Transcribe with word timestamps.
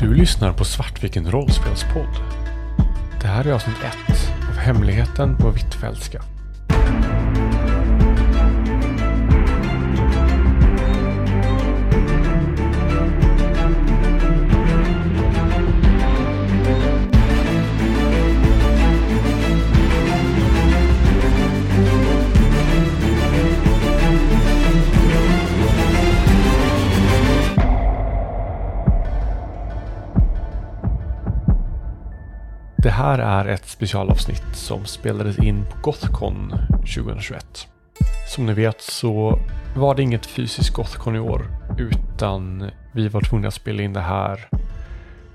Du 0.00 0.14
lyssnar 0.14 0.52
på 0.52 0.64
Svartviken 0.64 1.30
rollspelspodd. 1.30 2.16
Det 3.20 3.26
här 3.26 3.44
är 3.44 3.52
avsnitt 3.52 3.76
1 3.84 3.94
av 4.50 4.56
Hemligheten 4.56 5.36
på 5.36 5.50
Hvitfeldtska. 5.50 6.22
Här 33.00 33.18
är 33.18 33.48
ett 33.48 33.66
specialavsnitt 33.66 34.56
som 34.56 34.84
spelades 34.84 35.38
in 35.38 35.64
på 35.70 35.76
Gothcon 35.82 36.52
2021. 36.70 37.68
Som 38.34 38.46
ni 38.46 38.52
vet 38.52 38.80
så 38.80 39.38
var 39.76 39.94
det 39.94 40.02
inget 40.02 40.26
fysiskt 40.26 40.74
Gothcon 40.74 41.16
i 41.16 41.18
år 41.18 41.46
utan 41.78 42.70
vi 42.94 43.08
var 43.08 43.20
tvungna 43.20 43.48
att 43.48 43.54
spela 43.54 43.82
in 43.82 43.92
det 43.92 44.00
här 44.00 44.48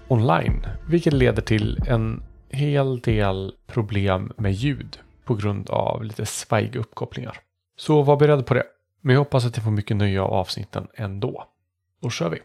online. 0.07 0.65
Vilket 0.89 1.13
leder 1.13 1.41
till 1.41 1.79
en 1.87 2.23
hel 2.49 2.99
del 2.99 3.53
problem 3.67 4.31
med 4.37 4.53
ljud 4.53 4.99
på 5.23 5.35
grund 5.35 5.69
av 5.69 6.03
lite 6.03 6.25
svajiga 6.25 6.79
uppkopplingar. 6.79 7.37
Så 7.77 8.01
var 8.01 8.17
beredd 8.17 8.45
på 8.45 8.53
det. 8.53 8.63
Men 9.01 9.13
jag 9.13 9.21
hoppas 9.21 9.45
att 9.45 9.57
ni 9.57 9.63
får 9.63 9.71
mycket 9.71 9.97
nöje 9.97 10.21
av 10.21 10.33
avsnitten 10.33 10.87
ändå. 10.95 11.45
Då 12.01 12.09
kör 12.09 12.29
vi! 12.29 12.39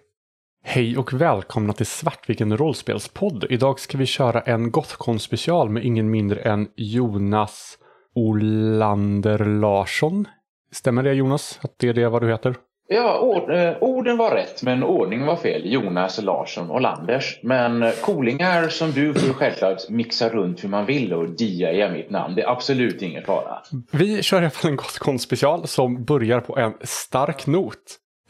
Hej 0.63 0.97
och 0.97 1.13
välkomna 1.13 1.73
till 1.73 1.87
Svartviken 1.87 2.57
rollspelspodd. 2.57 3.45
Idag 3.51 3.81
ska 3.81 3.99
vi 3.99 4.07
köra 4.07 4.41
en 4.41 4.71
Gothcon 4.71 5.21
special 5.21 5.71
med 5.71 5.85
ingen 5.85 6.11
mindre 6.11 6.41
än 6.41 6.69
Jonas 6.77 7.79
Olander 8.15 9.39
Larsson. 9.39 10.29
Stämmer 10.73 11.03
det 11.03 11.15
Jonas? 11.15 11.61
Att 11.63 11.75
det 11.79 11.89
är 11.89 11.95
det 11.95 12.09
vad 12.09 12.23
du 12.23 12.29
heter? 12.29 12.55
Ja, 12.89 13.21
ord, 13.21 13.51
eh, 13.51 13.73
orden 13.81 14.17
var 14.17 14.35
rätt 14.35 14.63
men 14.63 14.83
ordningen 14.83 15.27
var 15.27 15.37
fel. 15.37 15.73
Jonas 15.73 16.23
Larsson 16.23 16.71
och 16.71 16.81
Landers. 16.81 17.41
Men 17.43 17.83
eh, 17.83 17.93
coolingar 18.03 18.69
som 18.69 18.91
du 18.91 19.15
får 19.15 19.33
självklart 19.33 19.89
mixa 19.89 20.29
runt 20.29 20.65
hur 20.65 20.69
man 20.69 20.87
vill 20.87 21.13
och 21.13 21.29
dia 21.29 21.73
är 21.73 21.93
mitt 21.93 22.11
namn. 22.11 22.35
Det 22.35 22.43
är 22.43 22.51
absolut 22.51 23.03
ingen 23.03 23.25
fara. 23.25 23.59
Vi 23.91 24.23
kör 24.23 24.37
i 24.37 24.41
alla 24.41 24.51
fall 24.51 24.71
en 24.71 24.77
Gothcon 24.77 25.19
special 25.19 25.67
som 25.67 26.05
börjar 26.05 26.41
på 26.41 26.59
en 26.59 26.75
stark 26.83 27.47
not. 27.47 27.77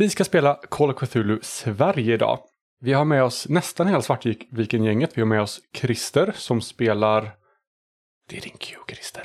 Vi 0.01 0.11
ska 0.11 0.25
spela 0.25 0.55
Call 0.55 0.91
of 0.91 0.97
Cthulhu 0.97 1.39
Sverige 1.43 2.15
idag. 2.15 2.39
Vi 2.81 2.93
har 2.93 3.05
med 3.05 3.25
oss 3.25 3.49
nästan 3.49 3.87
hela 3.87 4.03
Svartviken-gänget. 4.03 5.11
Vi 5.15 5.21
har 5.21 5.27
med 5.27 5.43
oss 5.43 5.61
Christer 5.75 6.33
som 6.37 6.61
spelar... 6.61 7.31
Det 8.29 8.37
är 8.37 8.41
din 8.41 8.57
cue, 8.59 8.79
Christer. 8.89 9.23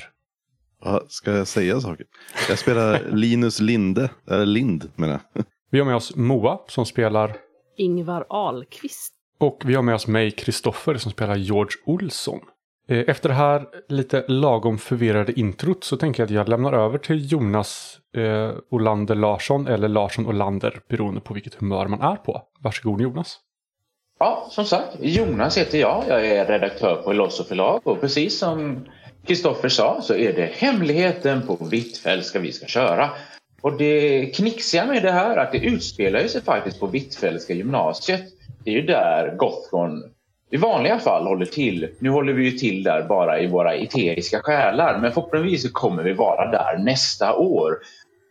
Ja, 0.84 1.02
ska 1.08 1.32
jag 1.32 1.46
säga 1.46 1.80
saker? 1.80 2.06
Jag 2.48 2.58
spelar 2.58 3.00
Linus 3.12 3.60
Linde, 3.60 4.10
eller 4.30 4.46
Lind 4.46 4.90
menar 4.96 5.20
jag. 5.34 5.44
Vi 5.70 5.78
har 5.78 5.86
med 5.86 5.96
oss 5.96 6.16
Moa 6.16 6.60
som 6.68 6.86
spelar... 6.86 7.36
Ingvar 7.76 8.26
Ahlqvist. 8.28 9.12
Och 9.38 9.62
vi 9.64 9.74
har 9.74 9.82
med 9.82 9.94
oss 9.94 10.06
mig, 10.06 10.30
Kristoffer, 10.30 10.96
som 10.96 11.12
spelar 11.12 11.36
George 11.36 11.76
Olsson. 11.86 12.40
Eh, 12.88 13.04
efter 13.06 13.28
det 13.28 13.34
här 13.34 13.66
lite 13.88 14.24
lagom 14.28 14.78
förvirrade 14.78 15.40
introt 15.40 15.84
så 15.84 15.96
tänker 15.96 16.22
jag 16.22 16.26
att 16.26 16.34
jag 16.34 16.48
lämnar 16.48 16.72
över 16.72 16.98
till 16.98 17.32
Jonas 17.32 17.98
eh, 18.16 18.50
Olander 18.70 19.14
Larsson 19.14 19.66
eller 19.66 19.88
Larsson 19.88 20.26
Olander 20.26 20.80
beroende 20.88 21.20
på 21.20 21.34
vilket 21.34 21.54
humör 21.54 21.86
man 21.86 22.00
är 22.00 22.16
på. 22.16 22.42
Varsågod 22.60 23.00
Jonas. 23.00 23.38
Ja, 24.18 24.46
som 24.50 24.64
sagt, 24.64 24.96
Jonas 25.00 25.58
heter 25.58 25.78
jag. 25.78 26.04
Jag 26.08 26.26
är 26.26 26.46
redaktör 26.46 27.02
på 27.02 27.12
Losso 27.12 27.44
förlag 27.44 27.80
och 27.84 28.00
precis 28.00 28.38
som 28.38 28.84
Kristoffer 29.26 29.68
sa 29.68 30.00
så 30.02 30.14
är 30.14 30.32
det 30.32 30.52
hemligheten 30.54 31.46
på 31.46 31.56
Hvitfeldtska 31.56 32.38
vi 32.38 32.52
ska 32.52 32.66
köra. 32.66 33.10
Och 33.60 33.76
det 33.76 34.26
knixiga 34.26 34.86
med 34.86 35.02
det 35.02 35.12
här 35.12 35.36
är 35.36 35.36
att 35.36 35.52
det 35.52 35.58
utspelar 35.58 36.26
sig 36.26 36.42
faktiskt 36.42 36.80
på 36.80 36.86
Hvitfeldtska 36.86 37.54
gymnasiet. 37.54 38.22
Det 38.64 38.70
är 38.70 38.74
ju 38.74 38.82
där 38.82 39.36
Gothcon 39.36 40.02
i 40.50 40.56
vanliga 40.56 40.98
fall 40.98 41.26
håller 41.26 41.46
till. 41.46 41.88
Nu 41.98 42.10
håller 42.10 42.32
vi 42.32 42.44
ju 42.44 42.50
till 42.50 42.82
där 42.82 43.02
bara 43.02 43.40
i 43.40 43.46
våra 43.46 43.74
eteriska 43.74 44.40
själar 44.42 44.98
men 44.98 45.12
förhoppningsvis 45.12 45.72
kommer 45.72 46.02
vi 46.02 46.12
vara 46.12 46.50
där 46.50 46.78
nästa 46.78 47.34
år. 47.34 47.78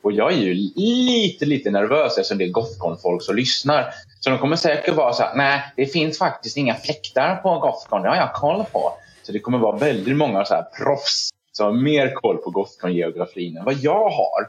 Och 0.03 0.11
jag 0.11 0.33
är 0.33 0.37
ju 0.37 0.53
lite, 0.75 1.45
lite 1.45 1.71
nervös 1.71 2.17
eftersom 2.17 2.37
det 2.37 2.43
är 2.43 2.49
Gothcon-folk 2.49 3.23
som 3.23 3.35
lyssnar. 3.35 3.85
Så 4.19 4.29
de 4.29 4.39
kommer 4.39 4.55
säkert 4.55 4.95
vara 4.95 5.13
så 5.13 5.23
här, 5.23 5.35
nej, 5.35 5.61
det 5.75 5.85
finns 5.85 6.17
faktiskt 6.17 6.57
inga 6.57 6.75
fläktar 6.75 7.35
på 7.35 7.59
Gothcon, 7.59 8.01
det 8.01 8.09
har 8.09 8.15
jag 8.15 8.33
koll 8.33 8.63
på. 8.71 8.93
Så 9.23 9.31
det 9.31 9.39
kommer 9.39 9.57
vara 9.57 9.77
väldigt 9.77 10.17
många 10.17 10.45
så 10.45 10.53
här 10.53 10.63
proffs 10.63 11.29
som 11.51 11.65
har 11.65 11.73
mer 11.73 12.13
koll 12.13 12.37
på 12.37 12.49
Gothcon-geografin 12.49 13.57
än 13.57 13.65
vad 13.65 13.73
jag 13.73 14.09
har. 14.09 14.47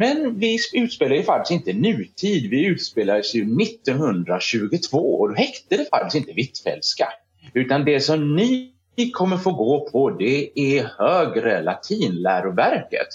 Men 0.00 0.38
vi 0.38 0.58
utspelar 0.72 1.16
ju 1.16 1.22
faktiskt 1.22 1.50
inte 1.50 1.72
nutid, 1.72 2.50
vi 2.50 2.66
utspelar 2.66 3.18
oss 3.18 3.34
ju 3.34 3.42
1922 3.62 4.98
och 4.98 5.28
då 5.28 5.34
hette 5.34 5.76
det 5.76 5.88
faktiskt 5.90 6.16
inte 6.16 6.32
Hvitfeldtska. 6.32 7.08
Utan 7.54 7.84
det 7.84 8.00
som 8.00 8.36
ni 8.36 8.72
kommer 9.14 9.36
få 9.36 9.52
gå 9.52 9.88
på 9.92 10.10
det 10.10 10.60
är 10.60 10.90
högre 10.98 11.62
latinläroverket. 11.62 13.08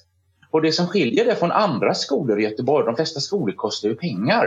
Och 0.51 0.61
det 0.61 0.71
som 0.71 0.88
skiljer 0.88 1.25
det 1.25 1.35
från 1.35 1.51
andra 1.51 1.94
skolor 1.94 2.39
i 2.39 2.44
Göteborg, 2.44 2.85
de 2.85 2.95
flesta 2.95 3.19
skolor 3.19 3.55
kostar 3.55 3.89
ju 3.89 3.95
pengar. 3.95 4.45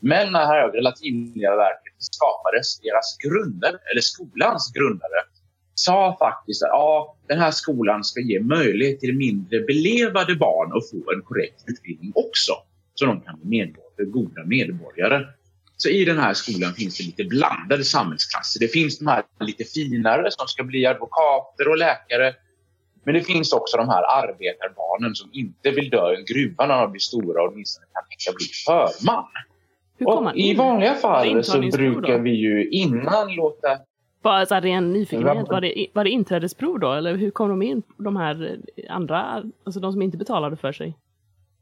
Men 0.00 0.32
när 0.32 0.46
högre 0.46 0.80
latinläroverket 0.80 1.94
skapades, 1.98 2.80
deras 2.80 3.16
grundare, 3.18 3.78
eller 3.92 4.00
skolans 4.00 4.72
grundare, 4.74 5.18
sa 5.78 6.16
faktiskt 6.18 6.62
att 6.62 6.68
ja, 6.72 7.16
den 7.28 7.38
här 7.38 7.50
skolan 7.50 8.04
ska 8.04 8.20
ge 8.20 8.40
möjlighet 8.40 9.00
till 9.00 9.16
mindre 9.16 9.60
belevade 9.60 10.34
barn 10.34 10.72
att 10.76 10.90
få 10.90 11.12
en 11.12 11.22
korrekt 11.22 11.64
utbildning 11.66 12.12
också. 12.14 12.52
Så 12.94 13.06
de 13.06 13.20
kan 13.20 13.40
bli 13.40 13.48
medborgare, 13.48 14.10
goda 14.10 14.44
medborgare. 14.44 15.26
Så 15.76 15.88
i 15.88 16.04
den 16.04 16.18
här 16.18 16.34
skolan 16.34 16.74
finns 16.74 16.98
det 16.98 17.04
lite 17.04 17.24
blandade 17.24 17.84
samhällsklasser. 17.84 18.60
Det 18.60 18.68
finns 18.68 18.98
de 18.98 19.06
här 19.06 19.24
lite 19.40 19.64
finare 19.64 20.30
som 20.30 20.46
ska 20.46 20.64
bli 20.64 20.86
advokater 20.86 21.68
och 21.68 21.76
läkare. 21.76 22.34
Men 23.04 23.14
det 23.14 23.20
finns 23.20 23.52
också 23.52 23.76
de 23.76 23.88
här 23.88 24.22
arbetarbarnen 24.22 25.14
som 25.14 25.30
inte 25.32 25.70
vill 25.70 25.90
dö 25.90 26.12
i 26.12 26.16
en 26.16 26.24
gruva 26.24 26.66
när 26.66 26.80
de 26.80 26.90
blir 26.90 27.00
stora 27.00 27.42
och 27.42 27.52
åtminstone 27.52 27.86
kan 27.92 28.02
tänka 28.08 28.36
bli 28.36 28.46
förman. 28.46 30.34
I 30.34 30.54
vanliga 30.54 30.94
fall 30.94 31.44
så 31.44 31.58
brukar 31.58 32.18
vi 32.18 32.30
ju 32.30 32.70
innan 32.70 33.34
låta 33.34 33.78
Bara 34.26 34.46
så 34.46 34.54
här 34.54 34.60
ren 34.62 34.92
nyfikenhet, 34.92 35.48
var 35.48 35.60
det, 35.60 35.86
var 35.92 36.04
det 36.04 36.10
inträdesprov 36.10 36.80
då? 36.80 36.92
Eller 36.92 37.16
hur 37.16 37.30
kom 37.30 37.48
de 37.48 37.62
in, 37.62 37.82
de 37.96 38.16
här 38.16 38.58
andra, 38.88 39.42
alltså 39.64 39.80
de 39.80 39.92
som 39.92 40.02
inte 40.02 40.16
betalade 40.16 40.56
för 40.56 40.72
sig? 40.72 40.96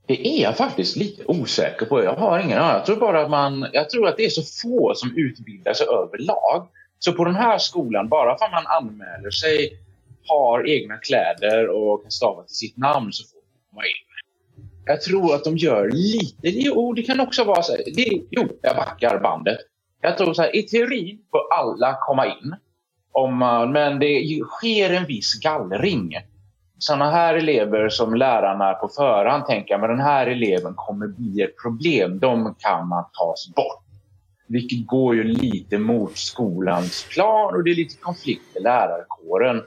Det 0.07 0.29
är 0.29 0.43
jag 0.43 0.57
faktiskt 0.57 0.97
lite 0.97 1.23
osäker 1.27 1.87
på. 1.87 2.05
Jag 2.05 2.15
har 2.15 2.39
ingen 2.39 2.59
aning. 2.59 2.77
Jag 2.77 2.87
tror 2.87 2.97
bara 2.97 3.23
att 3.23 3.31
man, 3.31 3.67
jag 3.73 3.91
tror 3.91 4.09
att 4.09 4.17
det 4.17 4.25
är 4.25 4.29
så 4.29 4.43
få 4.43 4.93
som 4.95 5.17
utbildar 5.17 5.73
sig 5.73 5.87
överlag. 5.87 6.69
Så 6.99 7.13
på 7.13 7.25
den 7.25 7.35
här 7.35 7.59
skolan, 7.59 8.09
bara 8.09 8.39
för 8.39 8.45
att 8.45 8.53
man 8.53 8.67
anmäler 8.67 9.31
sig, 9.31 9.79
har 10.27 10.69
egna 10.69 10.97
kläder 10.97 11.69
och 11.69 12.03
kan 12.03 12.11
stava 12.11 12.43
till 12.43 12.57
sitt 12.57 12.77
namn 12.77 13.13
så 13.13 13.25
får 13.29 13.37
man 13.37 13.71
komma 13.71 13.83
in. 13.83 14.05
Jag 14.87 15.03
tror 15.03 15.35
att 15.35 15.45
de 15.45 15.57
gör 15.57 15.91
lite, 15.91 16.49
jo 16.49 16.93
det 16.93 17.03
kan 17.03 17.21
också 17.21 17.45
vara 17.45 17.63
så 17.63 17.73
här, 17.73 17.83
det, 17.95 18.23
jo 18.31 18.49
jag 18.63 18.77
backar 18.77 19.21
bandet. 19.21 19.59
Jag 20.05 20.19
tror 20.19 20.35
så 20.35 20.43
här, 20.43 20.57
i 20.57 20.63
teorin 20.63 21.19
får 21.31 21.41
alla 21.59 21.97
komma 22.01 22.27
in. 22.27 22.55
Om 23.13 23.37
man, 23.37 23.73
men 23.73 23.99
det 23.99 24.41
sker 24.45 24.91
en 24.91 25.07
viss 25.07 25.35
gallring 25.35 26.17
sådana 26.79 27.11
här 27.11 27.35
elever 27.35 27.89
som 27.89 28.15
lärarna 28.15 28.75
på 28.75 28.89
förhand 28.89 29.47
tänker 29.47 29.79
men 29.79 29.91
den 29.91 30.01
här 30.01 30.27
eleven 30.27 30.75
kommer 30.77 31.07
bli 31.07 31.43
ett 31.43 31.63
problem, 31.63 32.19
de 32.19 32.55
kan 32.59 32.89
man 32.89 33.05
tas 33.05 33.53
bort. 33.55 33.85
Vilket 34.49 34.87
går 34.87 35.15
ju 35.15 35.25
lite 35.25 35.79
mot 35.79 36.17
skolans 36.17 37.07
plan 37.15 37.55
och 37.55 37.65
det 37.65 37.71
är 37.71 37.75
lite 37.75 37.97
konflikt 38.01 38.57
i 38.57 38.61
lärarkåren. 38.61 39.63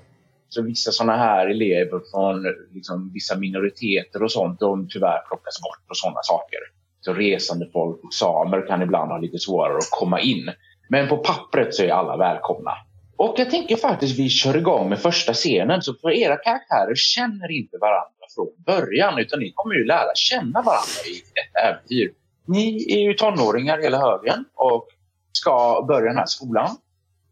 Så 0.49 0.61
vissa 0.61 0.91
sådana 0.91 1.17
här 1.17 1.47
elever 1.47 2.01
från 2.11 2.43
liksom, 2.73 3.11
vissa 3.13 3.37
minoriteter 3.37 4.23
och 4.23 4.31
sånt, 4.31 4.59
de 4.59 4.87
tyvärr 4.89 5.27
plockas 5.27 5.61
bort 5.61 5.89
och 5.89 5.97
sådana 5.97 6.19
saker. 6.23 6.59
Så 7.07 7.13
resande 7.13 7.69
folk 7.73 8.03
och 8.03 8.13
samer 8.13 8.67
kan 8.67 8.81
ibland 8.81 9.11
ha 9.11 9.17
lite 9.17 9.39
svårare 9.39 9.77
att 9.77 9.91
komma 9.91 10.21
in. 10.21 10.51
Men 10.89 11.07
på 11.07 11.17
pappret 11.17 11.75
så 11.75 11.83
är 11.83 11.89
alla 11.89 12.17
välkomna. 12.17 12.71
Och 13.17 13.35
jag 13.37 13.49
tänker 13.49 13.75
faktiskt 13.75 14.19
vi 14.19 14.29
kör 14.29 14.57
igång 14.57 14.89
med 14.89 14.99
första 14.99 15.33
scenen. 15.33 15.81
Så 15.81 15.93
för 15.93 16.11
era 16.11 16.35
karaktärer 16.35 16.95
känner 16.95 17.51
inte 17.51 17.77
varandra 17.77 18.25
från 18.35 18.47
början. 18.65 19.19
Utan 19.19 19.39
ni 19.39 19.51
kommer 19.55 19.75
ju 19.75 19.85
lära 19.85 20.15
känna 20.15 20.61
varandra 20.61 21.01
i 21.07 21.17
ett 21.17 21.65
äventyr. 21.65 22.11
Ni 22.45 22.93
är 22.93 22.99
ju 22.99 23.13
tonåringar 23.13 23.77
hela 23.81 23.97
högen 23.97 24.45
och 24.55 24.87
ska 25.31 25.85
börja 25.87 26.07
den 26.07 26.17
här 26.17 26.25
skolan. 26.25 26.77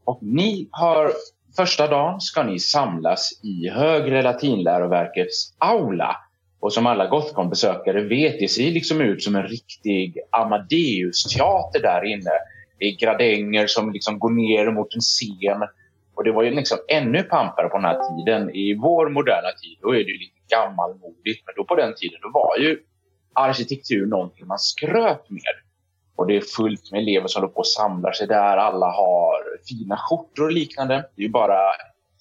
Och 0.06 0.20
ni 0.22 0.70
har 0.72 1.12
första 1.56 1.88
dagen 1.88 2.22
ska 2.22 2.44
ni 2.44 2.60
samlas 2.60 3.40
i 3.44 3.70
Högre 3.70 4.22
Latinläroverkets 4.22 5.56
aula. 5.58 6.18
Och 6.66 6.74
som 6.74 6.88
alla 6.88 7.08
Gothcon-besökare 7.08 8.02
vet, 8.02 8.40
det 8.40 8.48
ser 8.48 8.72
liksom 8.72 9.02
ut 9.02 9.24
som 9.24 9.36
en 9.36 9.48
riktig 9.48 10.18
Amadeus-teater 10.32 11.82
där 11.82 12.06
inne 12.06 12.32
Det 12.80 12.86
är 12.86 12.98
gradänger 13.00 13.68
som 13.68 13.92
liksom 13.92 14.20
går 14.20 14.30
ner 14.30 14.72
mot 14.72 14.96
en 14.96 15.02
scen. 15.02 15.62
Och 16.16 16.24
det 16.24 16.32
var 16.32 16.44
ju 16.44 16.52
liksom 16.52 16.78
ännu 16.88 17.24
pampare 17.24 17.70
på 17.70 17.78
den 17.78 17.86
här 17.86 18.00
tiden. 18.10 18.50
I 18.50 18.74
vår 18.74 19.10
moderna 19.10 19.52
tid 19.62 19.78
då 19.82 19.90
är 19.90 19.98
det 19.98 20.20
lite 20.24 20.42
gammalmodigt. 20.56 21.44
Men 21.46 21.54
då 21.56 21.64
på 21.64 21.76
den 21.76 21.94
tiden 21.96 22.20
då 22.22 22.30
var 22.34 22.58
ju 22.58 22.80
arkitektur 23.34 24.06
någonting 24.06 24.48
man 24.48 24.60
skröt 24.60 25.30
med. 25.30 25.56
Och 26.16 26.28
det 26.28 26.36
är 26.36 26.42
fullt 26.42 26.92
med 26.92 27.02
elever 27.02 27.28
som 27.28 27.42
håller 27.42 27.54
på 27.54 27.60
och 27.60 27.68
samlar 27.68 28.12
sig 28.12 28.28
där. 28.28 28.58
Alla 28.58 28.86
har 28.86 29.36
fina 29.70 29.98
skjortor 29.98 30.44
och 30.44 30.52
liknande. 30.52 30.96
Det 31.16 31.22
är 31.22 31.26
ju 31.26 31.32
bara, 31.32 31.60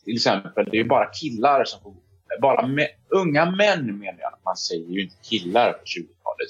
till 0.05 0.15
exempel, 0.15 0.69
det 0.71 0.81
är 0.81 0.85
bara 0.85 1.07
killar 1.07 1.65
som 1.65 1.81
får 1.81 2.04
bara 2.41 2.67
med, 2.67 2.89
unga 3.09 3.51
män 3.51 3.99
menar 3.99 4.21
jag. 4.21 4.33
Man 4.45 4.57
säger 4.57 4.89
ju 4.89 5.03
inte 5.03 5.17
killar 5.23 5.73
på 5.73 5.85
20-talet. 5.85 6.49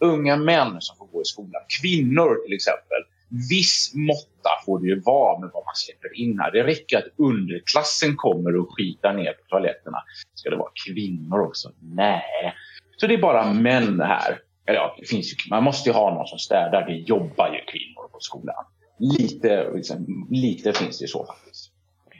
Unga 0.00 0.36
män 0.36 0.76
som 0.80 0.96
får 0.96 1.06
gå 1.06 1.22
i 1.22 1.24
skolan. 1.24 1.62
Kvinnor 1.80 2.44
till 2.44 2.54
exempel. 2.54 3.02
Viss 3.50 3.92
måtta 3.94 4.50
får 4.66 4.80
det 4.80 4.86
ju 4.86 5.00
vara 5.00 5.38
med 5.38 5.50
vad 5.52 5.64
man 5.64 5.74
släpper 5.74 6.20
in 6.20 6.38
här. 6.38 6.52
Det 6.52 6.64
räcker 6.64 6.98
att 6.98 7.04
underklassen 7.16 8.16
kommer 8.16 8.56
och 8.56 8.68
skitar 8.76 9.12
ner 9.12 9.32
på 9.32 9.44
toaletterna. 9.48 9.98
Ska 10.34 10.50
det 10.50 10.56
vara 10.56 10.72
kvinnor 10.86 11.40
också? 11.40 11.72
Nej. 11.80 12.54
Så 12.96 13.06
det 13.06 13.14
är 13.14 13.18
bara 13.18 13.52
män 13.52 14.00
här. 14.00 14.38
Eller 14.66 14.78
ja, 14.78 14.96
det 15.00 15.06
finns 15.06 15.32
ju, 15.32 15.36
man 15.50 15.64
måste 15.64 15.88
ju 15.88 15.94
ha 15.94 16.14
någon 16.14 16.26
som 16.26 16.38
städar. 16.38 16.86
Det 16.86 16.94
jobbar 16.94 17.54
ju 17.54 17.72
kvinnor 17.72 18.08
på 18.12 18.18
skolan. 18.20 18.64
Lite, 18.98 19.70
liksom, 19.74 20.26
lite 20.30 20.72
finns 20.72 20.98
det 20.98 21.02
ju 21.02 21.08
så 21.08 21.26
faktiskt. 21.26 21.72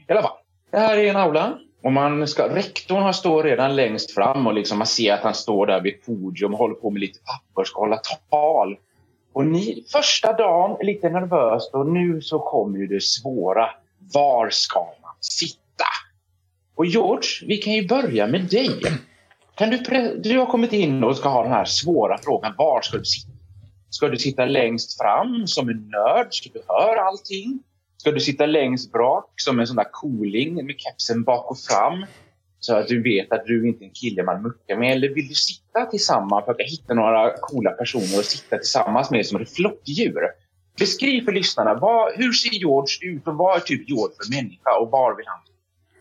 I 0.08 0.12
alla 0.12 0.22
fall, 0.22 0.36
det 0.70 0.78
här 0.78 0.98
är 0.98 1.10
en 1.10 1.16
aula. 1.16 1.58
Och 1.84 1.92
man 1.92 2.28
ska, 2.28 2.48
rektorn 2.48 3.14
står 3.14 3.42
redan 3.42 3.76
längst 3.76 4.14
fram 4.14 4.46
och 4.46 4.54
liksom 4.54 4.78
man 4.78 4.86
ser 4.86 5.12
att 5.12 5.20
han 5.20 5.34
står 5.34 5.66
där 5.66 5.80
vid 5.80 6.06
podium 6.06 6.52
och 6.52 6.58
håller 6.58 6.74
på 6.74 6.90
med 6.90 7.00
lite 7.00 7.18
papper, 7.18 7.64
ska 7.64 7.80
hålla 7.80 8.00
tal. 8.30 8.76
Och 9.32 9.46
ni, 9.46 9.84
första 9.92 10.32
dagen 10.32 10.76
är 10.80 10.84
lite 10.84 11.08
nervöst 11.08 11.74
och 11.74 11.86
nu 11.86 12.20
så 12.20 12.38
kommer 12.38 12.78
ju 12.78 12.86
det 12.86 13.02
svåra. 13.02 13.70
Var 14.14 14.50
ska 14.50 14.80
man 14.80 15.14
sitta? 15.20 15.84
Och 16.74 16.86
George, 16.86 17.28
vi 17.46 17.56
kan 17.56 17.72
ju 17.72 17.88
börja 17.88 18.26
med 18.26 18.44
dig. 18.44 18.80
Kan 19.54 19.70
du, 19.70 19.78
du 20.22 20.38
har 20.38 20.46
kommit 20.46 20.72
in 20.72 21.04
och 21.04 21.16
ska 21.16 21.28
ha 21.28 21.42
den 21.42 21.52
här 21.52 21.64
svåra 21.64 22.18
frågan. 22.18 22.54
Var 22.58 22.80
ska 22.82 22.98
du 22.98 23.04
sitta? 23.04 23.32
Ska 23.90 24.08
du 24.08 24.16
sitta 24.18 24.44
längst 24.44 24.98
fram 24.98 25.46
som 25.46 25.68
en 25.68 25.88
nörd 25.88 26.26
så 26.30 26.48
du 26.52 26.62
hör 26.68 26.96
allting? 26.96 27.62
Ska 28.04 28.10
du 28.12 28.20
sitta 28.20 28.46
längst 28.46 28.92
bak 28.92 29.32
som 29.36 29.60
en 29.60 29.66
sån 29.66 29.76
där 29.76 29.88
cooling 29.92 30.66
med 30.66 30.74
kepsen 30.78 31.22
bak 31.22 31.50
och 31.50 31.58
fram? 31.58 32.06
Så 32.60 32.76
att 32.76 32.88
du 32.88 33.02
vet 33.02 33.32
att 33.32 33.46
du 33.46 33.68
inte 33.68 33.84
är 33.84 33.86
en 33.86 33.94
kille 33.94 34.22
man 34.22 34.42
muckar 34.42 34.76
med. 34.76 34.92
Eller 34.92 35.08
vill 35.08 35.28
du 35.28 35.34
sitta 35.34 35.86
tillsammans 35.86 36.44
för 36.44 36.52
att 36.52 36.60
hitta 36.60 36.94
några 36.94 37.36
coola 37.40 37.70
personer 37.70 38.18
och 38.18 38.24
sitta 38.24 38.58
tillsammans 38.58 39.10
med 39.10 39.26
som 39.26 39.40
ett 39.40 39.54
flockdjur? 39.54 40.20
Beskriv 40.78 41.24
för 41.24 41.32
lyssnarna, 41.32 41.74
vad, 41.74 42.12
hur 42.16 42.32
ser 42.32 42.54
George 42.54 43.12
ut 43.12 43.26
och 43.26 43.34
vad 43.36 43.56
är 43.56 43.60
typ 43.60 43.88
George 43.88 44.14
för 44.22 44.36
människa 44.36 44.78
och 44.80 44.90
var 44.90 45.16
vill 45.16 45.26
han? 45.26 45.40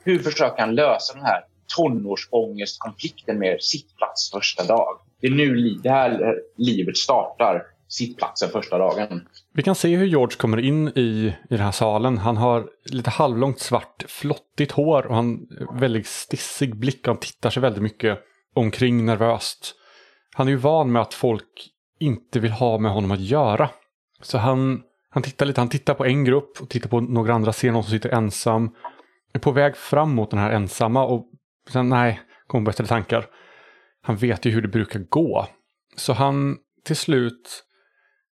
Hur 0.04 0.20
försöker 0.20 0.62
han 0.62 0.76
lösa 0.76 1.14
den 1.14 1.26
här 1.26 1.42
tonårsångestkonflikten 1.78 3.40
med 3.40 3.62
sittplats 3.62 4.32
första 4.32 4.64
dag? 4.64 5.00
Det 5.22 5.28
är 5.28 5.32
nu 5.32 5.80
det 5.84 5.90
här 5.90 6.36
livet 6.58 6.98
startar, 6.98 7.64
sittplatsen 7.88 8.50
första 8.50 8.78
dagen. 8.78 9.28
Vi 9.56 9.64
kan 9.64 9.76
se 9.76 9.96
hur 9.96 10.06
George 10.06 10.38
kommer 10.38 10.60
in 10.60 10.88
i, 10.88 11.02
i 11.02 11.34
den 11.50 11.60
här 11.60 11.72
salen. 11.72 12.18
Han 12.18 12.38
har 12.38 12.70
lite 12.86 13.10
halvlångt 13.10 13.60
svart 13.60 14.04
flottigt 14.08 14.72
hår 14.72 15.08
och 15.08 15.16
han 15.16 15.48
eh, 15.60 15.80
väldigt 15.80 16.08
stissig 16.08 16.76
blick 16.76 17.00
och 17.02 17.08
han 17.08 17.20
tittar 17.20 17.50
sig 17.50 17.62
väldigt 17.62 17.84
mycket 17.84 18.20
omkring 18.54 19.06
nervöst. 19.06 19.76
Han 20.36 20.48
är 20.48 20.52
ju 20.52 20.58
van 20.58 20.92
med 20.92 21.02
att 21.02 21.14
folk 21.14 21.70
inte 22.00 22.40
vill 22.40 22.52
ha 22.52 22.78
med 22.78 22.92
honom 22.92 23.12
att 23.12 23.20
göra. 23.20 23.70
Så 24.22 24.38
han, 24.38 24.82
han 25.10 25.24
tittar 25.24 25.46
lite, 25.46 25.62
han 25.62 25.70
tittar 25.70 25.94
på 25.94 26.06
en 26.06 26.26
grupp 26.26 26.62
och 26.62 26.70
tittar 26.70 26.90
på 26.90 27.02
några 27.02 27.34
andra, 27.34 27.54
ser 27.54 27.72
någon 27.72 27.84
som 27.84 27.92
sitter 27.92 28.10
ensam. 28.10 28.76
Är 29.34 29.40
på 29.40 29.52
väg 29.52 29.78
fram 29.78 30.16
mot 30.16 30.30
den 30.30 30.40
här 30.40 30.52
ensamma 30.52 31.06
och 31.06 31.30
sen 31.70 31.90
nej, 31.90 32.22
kommer 32.48 32.66
bättre 32.66 32.86
tankar. 32.86 33.26
Han 34.02 34.16
vet 34.16 34.46
ju 34.46 34.52
hur 34.52 34.62
det 34.62 34.68
brukar 34.68 35.00
gå. 35.00 35.48
Så 35.96 36.14
han 36.14 36.58
till 36.84 36.96
slut 36.96 37.64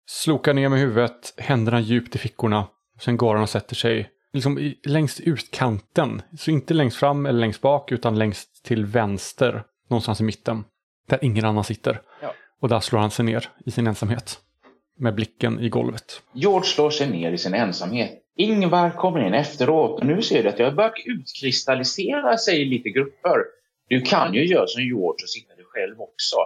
slokar 0.09 0.53
ner 0.53 0.69
med 0.69 0.79
huvudet, 0.79 1.33
händerna 1.37 1.79
djupt 1.79 2.15
i 2.15 2.17
fickorna. 2.17 2.67
Sen 2.99 3.17
går 3.17 3.33
han 3.33 3.43
och 3.43 3.49
sätter 3.49 3.75
sig 3.75 4.09
liksom 4.33 4.59
i, 4.59 4.79
längst 4.83 5.19
utkanten. 5.19 6.21
Så 6.37 6.51
inte 6.51 6.73
längst 6.73 6.97
fram 6.97 7.25
eller 7.25 7.39
längst 7.39 7.61
bak 7.61 7.91
utan 7.91 8.19
längst 8.19 8.65
till 8.65 8.85
vänster. 8.85 9.63
Någonstans 9.89 10.21
i 10.21 10.23
mitten. 10.23 10.63
Där 11.07 11.19
ingen 11.21 11.45
annan 11.45 11.63
sitter. 11.63 12.01
Ja. 12.21 12.33
Och 12.61 12.69
där 12.69 12.79
slår 12.79 12.99
han 12.99 13.11
sig 13.11 13.25
ner 13.25 13.49
i 13.65 13.71
sin 13.71 13.87
ensamhet. 13.87 14.39
Med 14.97 15.15
blicken 15.15 15.59
i 15.59 15.69
golvet. 15.69 16.21
George 16.33 16.65
slår 16.65 16.89
sig 16.89 17.09
ner 17.09 17.31
i 17.31 17.37
sin 17.37 17.53
ensamhet. 17.53 18.11
Ingvar 18.35 18.89
kommer 18.89 19.27
in 19.27 19.33
efteråt 19.33 19.99
och 19.99 20.05
nu 20.05 20.21
ser 20.21 20.43
du 20.43 20.49
att 20.49 20.59
jag 20.59 20.75
börjar 20.75 20.93
utkristallisera 21.05 22.37
sig 22.37 22.61
i 22.61 22.65
lite 22.65 22.89
grupper. 22.89 23.37
Du 23.87 24.01
kan 24.01 24.33
ju 24.33 24.45
göra 24.45 24.67
som 24.67 24.83
George 24.83 25.23
och 25.23 25.29
sitta 25.29 25.55
dig 25.55 25.65
själv 25.65 26.01
också. 26.01 26.37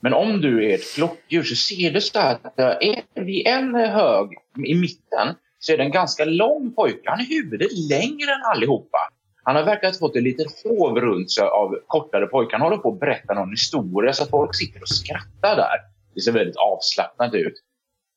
Men 0.00 0.14
om 0.14 0.40
du 0.40 0.70
är 0.70 0.74
ett 0.74 0.84
flockdjur 0.84 1.42
så 1.42 1.56
ser 1.56 1.90
du 1.90 2.00
så 2.00 2.18
att 2.18 2.58
är 2.58 3.24
vid 3.24 3.46
en 3.46 3.74
hög 3.74 4.28
i 4.66 4.74
mitten 4.74 5.34
så 5.58 5.72
är 5.72 5.76
det 5.76 5.84
en 5.84 5.92
ganska 5.92 6.24
lång 6.24 6.72
pojke. 6.74 7.10
Han 7.10 7.20
är 7.20 7.24
huvudet 7.24 7.68
längre 7.90 8.32
än 8.32 8.42
allihopa. 8.54 8.98
Han 9.42 9.56
har 9.56 9.62
verkat 9.62 9.98
fått 9.98 10.16
ett 10.16 10.22
litet 10.22 10.46
hov 10.64 11.00
runt 11.00 11.30
sig 11.30 11.44
av 11.44 11.78
kortare 11.86 12.26
pojkar. 12.26 12.58
Han 12.58 12.60
håller 12.60 12.82
på 12.82 12.92
att 12.92 13.00
berätta 13.00 13.34
någon 13.34 13.50
historia 13.50 14.12
så 14.12 14.22
att 14.22 14.30
folk 14.30 14.54
sitter 14.54 14.82
och 14.82 14.88
skrattar 14.88 15.56
där. 15.56 15.76
Det 16.14 16.20
ser 16.20 16.32
väldigt 16.32 16.56
avslappnat 16.56 17.34
ut. 17.34 17.54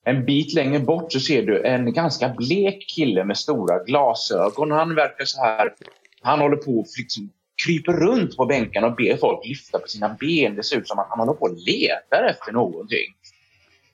En 0.05 0.25
bit 0.25 0.53
längre 0.53 0.79
bort 0.79 1.11
så 1.11 1.19
ser 1.19 1.43
du 1.43 1.63
en 1.63 1.93
ganska 1.93 2.29
blek 2.29 2.85
kille 2.95 3.23
med 3.23 3.37
stora 3.37 3.83
glasögon. 3.83 4.71
Han 4.71 4.95
verkar 4.95 5.25
så 5.25 5.41
här... 5.41 5.73
Han 6.21 6.39
håller 6.39 6.57
på 6.57 6.79
att 6.79 6.97
liksom 6.97 7.29
kryper 7.65 7.93
runt 7.93 8.37
på 8.37 8.45
bänkarna 8.45 8.87
och 8.87 8.95
ber 8.95 9.17
folk 9.17 9.45
lyfta 9.45 9.79
på 9.79 9.87
sina 9.87 10.17
ben. 10.19 10.55
Det 10.55 10.63
ser 10.63 10.77
ut 10.77 10.87
som 10.87 10.99
att 10.99 11.07
han 11.09 11.19
håller 11.19 11.33
på 11.33 11.45
och 11.45 11.57
letar 11.57 12.23
efter 12.23 12.51
någonting. 12.51 13.13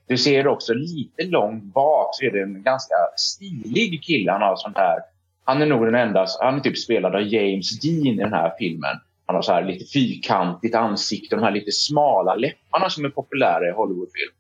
Du 0.08 0.18
ser 0.18 0.48
också 0.48 0.74
lite 0.74 1.24
långt 1.24 1.64
bak 1.64 2.10
så 2.12 2.26
är 2.26 2.32
det 2.32 2.42
en 2.42 2.64
ganska 2.64 2.96
stilig 3.18 4.04
kille. 4.04 4.32
Han 4.32 4.42
har 4.42 4.56
sånt 4.56 4.78
här. 4.78 5.00
Han 5.44 5.62
är 5.62 5.66
nog 5.66 5.86
den 5.86 5.96
enda. 5.96 6.26
Han 6.40 6.56
är 6.56 6.60
typ 6.60 6.78
spelad 6.78 7.16
av 7.16 7.22
James 7.22 7.80
Dean 7.80 8.08
i 8.08 8.16
den 8.16 8.34
här 8.34 8.54
filmen. 8.60 8.96
Han 9.26 9.36
har 9.36 9.42
så 9.42 9.52
här 9.52 9.66
lite 9.66 9.86
fyrkantigt 9.86 10.76
ansikte 10.76 11.36
och 11.36 11.42
de 11.42 11.46
här 11.46 11.54
lite 11.54 11.72
smala 11.72 12.36
läpparna 12.36 12.90
som 12.90 13.06
är 13.06 13.10
populära 13.10 13.70
i 13.70 13.72
Hollywoodfilm. 13.72 14.32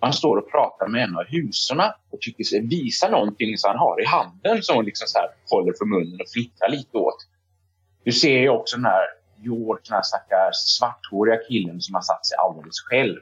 Han 0.00 0.12
står 0.12 0.36
och 0.36 0.50
pratar 0.50 0.88
med 0.88 1.02
en 1.02 1.16
av 1.16 1.24
husorna 1.28 1.94
och 2.10 2.20
tycker 2.20 2.44
sig 2.44 2.60
visa 2.60 3.08
någonting 3.08 3.58
som 3.58 3.68
han 3.68 3.78
har 3.78 4.02
i 4.02 4.04
handen 4.04 4.62
som 4.62 4.76
hon 4.76 4.84
liksom 4.84 5.06
så 5.08 5.18
här 5.18 5.28
håller 5.50 5.72
för 5.78 5.84
munnen 5.84 6.20
och 6.20 6.30
flickar 6.32 6.68
lite 6.68 6.98
åt. 6.98 7.16
Du 8.04 8.12
ser 8.12 8.38
ju 8.38 8.48
också 8.48 8.76
den 8.76 8.84
här 8.84 9.04
George, 9.42 9.82
den 9.88 9.94
här 9.94 10.02
stackars 10.02 10.56
svarthåriga 10.56 11.36
killen 11.48 11.80
som 11.80 11.94
har 11.94 12.02
satt 12.02 12.26
sig 12.26 12.36
alldeles 12.38 12.80
själv. 12.80 13.20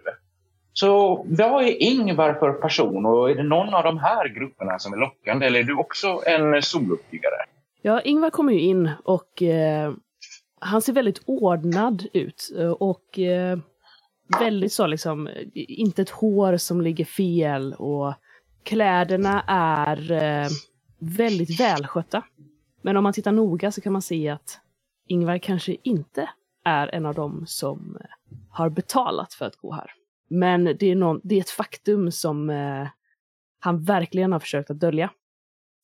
Så 0.72 1.24
vad 1.28 1.64
är 1.64 1.82
Ingvar 1.82 2.34
för 2.34 2.52
person 2.52 3.06
och 3.06 3.30
är 3.30 3.34
det 3.34 3.42
någon 3.42 3.74
av 3.74 3.84
de 3.84 3.98
här 3.98 4.28
grupperna 4.28 4.78
som 4.78 4.92
är 4.92 4.96
lockande 4.96 5.46
eller 5.46 5.60
är 5.60 5.64
du 5.64 5.74
också 5.74 6.22
en 6.26 6.62
soluppbyggare? 6.62 7.34
Ja, 7.82 8.00
Ingvar 8.00 8.30
kommer 8.30 8.52
ju 8.52 8.60
in 8.60 8.90
och 9.04 9.42
eh, 9.42 9.92
han 10.60 10.82
ser 10.82 10.92
väldigt 10.92 11.22
ordnad 11.26 12.06
ut 12.12 12.52
eh, 12.58 12.70
och 12.70 13.18
eh, 13.18 13.58
väldigt 14.40 14.72
så 14.72 14.86
liksom, 14.86 15.26
eh, 15.26 15.34
inte 15.54 16.02
ett 16.02 16.10
hår 16.10 16.56
som 16.56 16.80
ligger 16.80 17.04
fel 17.04 17.74
och 17.78 18.14
kläderna 18.62 19.44
är 19.46 20.12
eh, 20.12 20.48
väldigt 20.98 21.60
välskötta. 21.60 22.22
Men 22.82 22.96
om 22.96 23.04
man 23.04 23.12
tittar 23.12 23.32
noga 23.32 23.72
så 23.72 23.80
kan 23.80 23.92
man 23.92 24.02
se 24.02 24.28
att 24.28 24.60
Ingvar 25.12 25.38
kanske 25.38 25.76
inte 25.82 26.30
är 26.64 26.94
en 26.94 27.06
av 27.06 27.14
dem 27.14 27.44
som 27.46 27.96
eh, 28.00 28.06
har 28.50 28.70
betalat 28.70 29.34
för 29.34 29.44
att 29.46 29.56
gå 29.56 29.72
här. 29.72 29.90
Men 30.28 30.64
det 30.64 30.82
är, 30.90 30.94
någon, 30.94 31.20
det 31.24 31.34
är 31.34 31.40
ett 31.40 31.50
faktum 31.50 32.12
som 32.12 32.50
eh, 32.50 32.88
han 33.60 33.82
verkligen 33.82 34.32
har 34.32 34.40
försökt 34.40 34.70
att 34.70 34.80
dölja. 34.80 35.10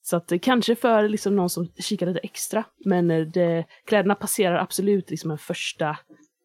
Så 0.03 0.17
att 0.17 0.33
eh, 0.33 0.39
kanske 0.39 0.75
för 0.75 1.09
liksom 1.09 1.37
någon 1.37 1.51
som 1.51 1.69
kikar 1.79 2.07
lite 2.07 2.19
extra, 2.19 2.65
men 2.85 3.11
eh, 3.11 3.27
det, 3.27 3.65
kläderna 3.85 4.15
passerar 4.15 4.57
absolut 4.57 5.11
liksom 5.11 5.31
en 5.31 5.39
första 5.39 5.99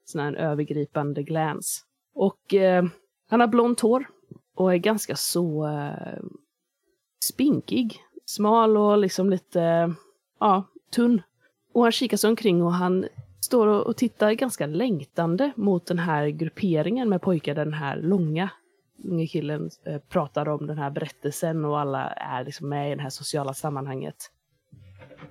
sån 0.06 0.22
här 0.22 0.34
övergripande 0.34 1.24
glans. 1.24 1.86
Och 2.16 2.54
eh, 2.54 2.86
han 3.30 3.40
har 3.40 3.48
blont 3.48 3.80
hår 3.80 4.06
och 4.56 4.74
är 4.74 4.78
ganska 4.78 5.16
så 5.16 5.68
eh, 5.68 6.24
spinkig. 7.26 8.00
Smal 8.26 8.78
och 8.78 8.98
liksom 8.98 9.30
lite, 9.30 9.94
ja, 10.40 10.64
tunn. 10.96 11.22
Och 11.74 11.84
han 11.84 11.92
kikar 11.92 12.18
sig 12.18 12.30
omkring 12.30 12.64
och 12.64 12.74
han 12.74 13.06
står 13.42 13.68
och 13.68 13.98
tittar 13.98 14.32
ganska 14.32 14.66
längtande 14.66 15.52
mot 15.56 15.86
den 15.86 16.00
här 16.00 16.28
grupperingen 16.28 17.10
med 17.10 17.22
pojkar 17.22 17.56
den 17.56 17.74
här 17.74 17.98
långa 17.98 18.50
unge 19.04 19.28
killen 19.28 19.70
eh, 19.86 19.98
pratar 19.98 20.50
om 20.50 20.68
den 20.68 20.78
här 20.78 20.90
berättelsen 20.90 21.66
och 21.66 21.80
alla 21.80 22.10
är 22.10 22.46
liksom 22.46 22.70
med 22.70 22.92
i 22.92 22.96
det 22.96 23.02
här 23.02 23.10
sociala 23.10 23.54
sammanhanget. 23.54 24.16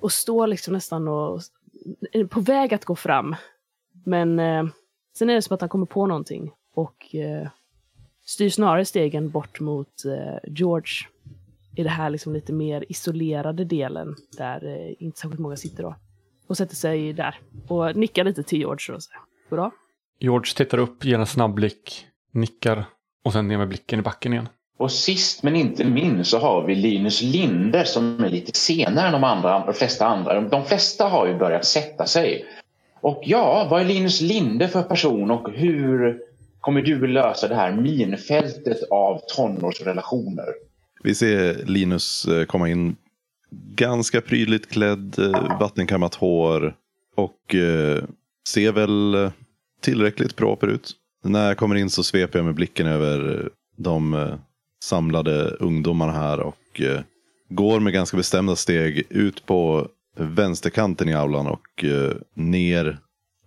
Och 0.01 0.13
står 0.13 0.47
liksom 0.47 0.75
nästan 0.75 1.09
och 1.09 1.41
är 2.13 2.25
på 2.25 2.41
väg 2.41 2.75
att 2.75 2.85
gå 2.85 2.97
fram. 2.97 3.37
Men 4.05 4.39
eh, 4.39 4.65
sen 5.19 5.31
är 5.31 5.35
det 5.35 5.43
som 5.43 5.55
att 5.55 5.61
han 5.61 5.71
kommer 5.71 5.87
på 5.87 6.07
någonting 6.07 6.53
och 6.75 7.15
eh, 7.15 7.49
styr 8.25 8.51
snarare 8.51 8.85
stegen 8.85 9.31
bort 9.31 9.61
mot 9.61 10.05
eh, 10.05 10.51
George. 10.53 11.09
i 11.77 11.83
det 11.83 11.89
här 11.89 12.11
liksom 12.11 12.33
lite 12.33 12.53
mer 12.53 12.85
isolerade 12.89 13.65
delen 13.65 14.17
där 14.39 14.65
eh, 14.65 14.95
inte 14.99 15.21
särskilt 15.21 15.41
många 15.41 15.57
sitter 15.57 15.83
då. 15.83 15.95
Och 16.53 16.59
sätter 16.59 16.77
sig 16.77 17.13
där 17.13 17.39
och 17.69 17.97
nickar 17.97 18.25
lite 18.25 18.43
till 18.43 18.59
George 18.59 18.95
och 18.95 19.03
säger 19.03 19.21
goddag. 19.51 19.73
George 20.19 20.55
tittar 20.57 20.79
upp, 20.79 21.05
ger 21.05 21.19
en 21.19 21.27
snabb 21.27 21.55
blick, 21.55 22.07
nickar 22.33 22.85
och 23.25 23.33
sen 23.33 23.49
ner 23.49 23.59
med 23.59 23.69
blicken 23.69 23.99
i 23.99 24.03
backen 24.03 24.33
igen. 24.33 24.49
Och 24.79 24.93
sist 24.93 25.43
men 25.43 25.57
inte 25.57 25.85
minst 25.85 26.31
så 26.31 26.39
har 26.39 26.67
vi 26.67 26.75
Linus 26.75 27.23
Linder 27.23 27.85
som 27.85 28.25
är 28.25 28.29
lite 28.29 28.59
senare 28.59 29.07
än 29.07 29.13
de, 29.13 29.25
andra, 29.25 29.67
de 29.67 29.75
flesta 29.75 30.07
andra. 30.07 30.41
De 30.41 30.65
flesta 30.65 31.05
har 31.09 31.27
ju 31.27 31.39
börjat 31.39 31.65
sätta 31.65 32.07
sig. 32.07 32.45
Och 33.01 33.23
ja, 33.25 33.67
vad 33.71 33.81
är 33.81 33.85
Linus 33.85 34.21
Linde 34.21 34.69
för 34.69 34.83
person 34.83 35.31
och 35.31 35.51
hur 35.53 36.21
kommer 36.61 36.83
du 36.83 37.07
lösa 37.07 37.49
det 37.49 37.55
här 37.55 37.73
minfältet 37.73 38.83
av 38.91 39.21
tonårsrelationer? 39.37 40.47
Vi 41.03 41.15
ser 41.15 41.67
Linus 41.67 42.25
eh, 42.25 42.45
komma 42.45 42.69
in 42.69 42.97
ganska 43.75 44.21
prydligt 44.21 44.71
klädd, 44.71 45.19
eh, 45.19 45.59
vattenkammat 45.61 46.15
hår 46.15 46.75
och 47.17 47.55
eh, 47.55 48.05
ser 48.49 48.73
väl 48.73 49.15
eh, 49.15 49.31
tillräckligt 49.81 50.37
proper 50.37 50.67
ut. 50.67 50.93
När 51.25 51.49
jag 51.49 51.57
kommer 51.57 51.75
in 51.75 51.91
så 51.91 52.03
sveper 52.03 52.39
jag 52.39 52.47
med 52.47 52.55
blicken 52.55 52.87
över 52.87 53.51
de 53.77 54.15
eh, 54.15 54.35
samlade 54.85 55.51
ungdomarna 55.51 56.13
här 56.13 56.41
och 56.41 56.81
går 57.49 57.81
med 57.81 57.93
ganska 57.93 58.17
bestämda 58.17 58.57
steg 58.57 59.03
ut 59.11 59.47
på 59.47 59.89
vänsterkanten 60.17 61.09
i 61.09 61.15
aulan 61.15 61.47
och 61.47 61.85
ner 62.35 62.99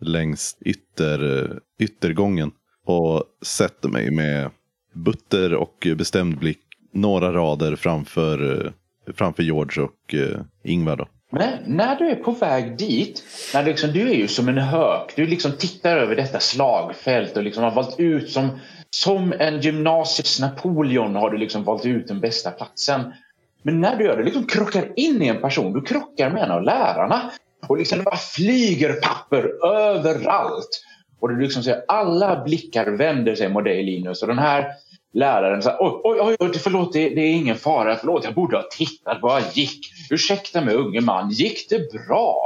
längs 0.01 0.57
ytter, 0.61 1.59
yttergången. 1.79 2.51
Och 2.85 3.23
sätter 3.41 3.89
mig 3.89 4.11
med 4.11 4.49
butter 4.93 5.53
och 5.53 5.87
bestämd 5.97 6.37
blick 6.37 6.59
några 6.93 7.33
rader 7.33 7.75
framför, 7.75 8.73
framför 9.15 9.43
George 9.43 9.83
och 9.83 10.13
eh, 10.13 10.41
Ingvar. 10.63 10.95
Då. 10.95 11.07
Men 11.31 11.57
när 11.65 11.95
du 11.95 12.09
är 12.09 12.15
på 12.15 12.31
väg 12.31 12.77
dit, 12.77 13.23
när 13.53 13.63
liksom, 13.63 13.91
du 13.91 14.09
är 14.09 14.15
ju 14.15 14.27
som 14.27 14.49
en 14.49 14.57
hök. 14.57 15.13
Du 15.15 15.27
liksom 15.27 15.51
tittar 15.51 15.97
över 15.97 16.15
detta 16.15 16.39
slagfält 16.39 17.37
och 17.37 17.43
liksom 17.43 17.63
har 17.63 17.71
valt 17.71 17.99
ut 17.99 18.29
som, 18.29 18.59
som 18.89 19.33
en 19.39 19.61
gymnasiets 19.61 20.39
Napoleon 20.39 21.15
har 21.15 21.29
du 21.29 21.37
liksom 21.37 21.63
valt 21.63 21.85
ut 21.85 22.07
den 22.07 22.19
bästa 22.19 22.51
platsen. 22.51 23.13
Men 23.61 23.81
när 23.81 23.95
du 23.95 24.05
gör 24.05 24.17
det, 24.17 24.23
liksom 24.23 24.47
krockar 24.47 24.91
in 24.95 25.21
i 25.21 25.27
en 25.27 25.41
person. 25.41 25.73
Du 25.73 25.81
krockar 25.81 26.29
med 26.29 26.43
en 26.43 26.51
av 26.51 26.63
lärarna. 26.63 27.31
Och 27.67 27.77
liksom 27.77 27.97
det 27.97 28.03
bara 28.03 28.17
flyger 28.17 28.93
papper 28.93 29.65
överallt. 29.65 30.83
Och 31.19 31.29
du 31.29 31.41
liksom 31.41 31.63
ser 31.63 31.83
alla 31.87 32.43
blickar 32.43 32.85
vänder 32.85 33.35
sig 33.35 33.49
mot 33.49 33.63
dig 33.63 33.83
Linus. 33.83 34.21
Och 34.21 34.27
den 34.27 34.39
här 34.39 34.71
läraren 35.15 35.61
säger 35.61 35.77
oj, 35.79 36.19
oj, 36.21 36.35
oj, 36.39 36.51
förlåt, 36.53 36.93
det, 36.93 37.09
det 37.09 37.21
är 37.21 37.33
ingen 37.33 37.55
fara. 37.55 37.95
Förlåt, 37.95 38.23
jag 38.23 38.33
borde 38.33 38.57
ha 38.57 38.63
tittat 38.71 39.17
vad 39.21 39.43
gick. 39.53 39.79
Ursäkta 40.11 40.61
mig 40.61 40.75
unge 40.75 41.01
man, 41.01 41.29
gick 41.29 41.69
det 41.69 41.91
bra? 41.91 42.41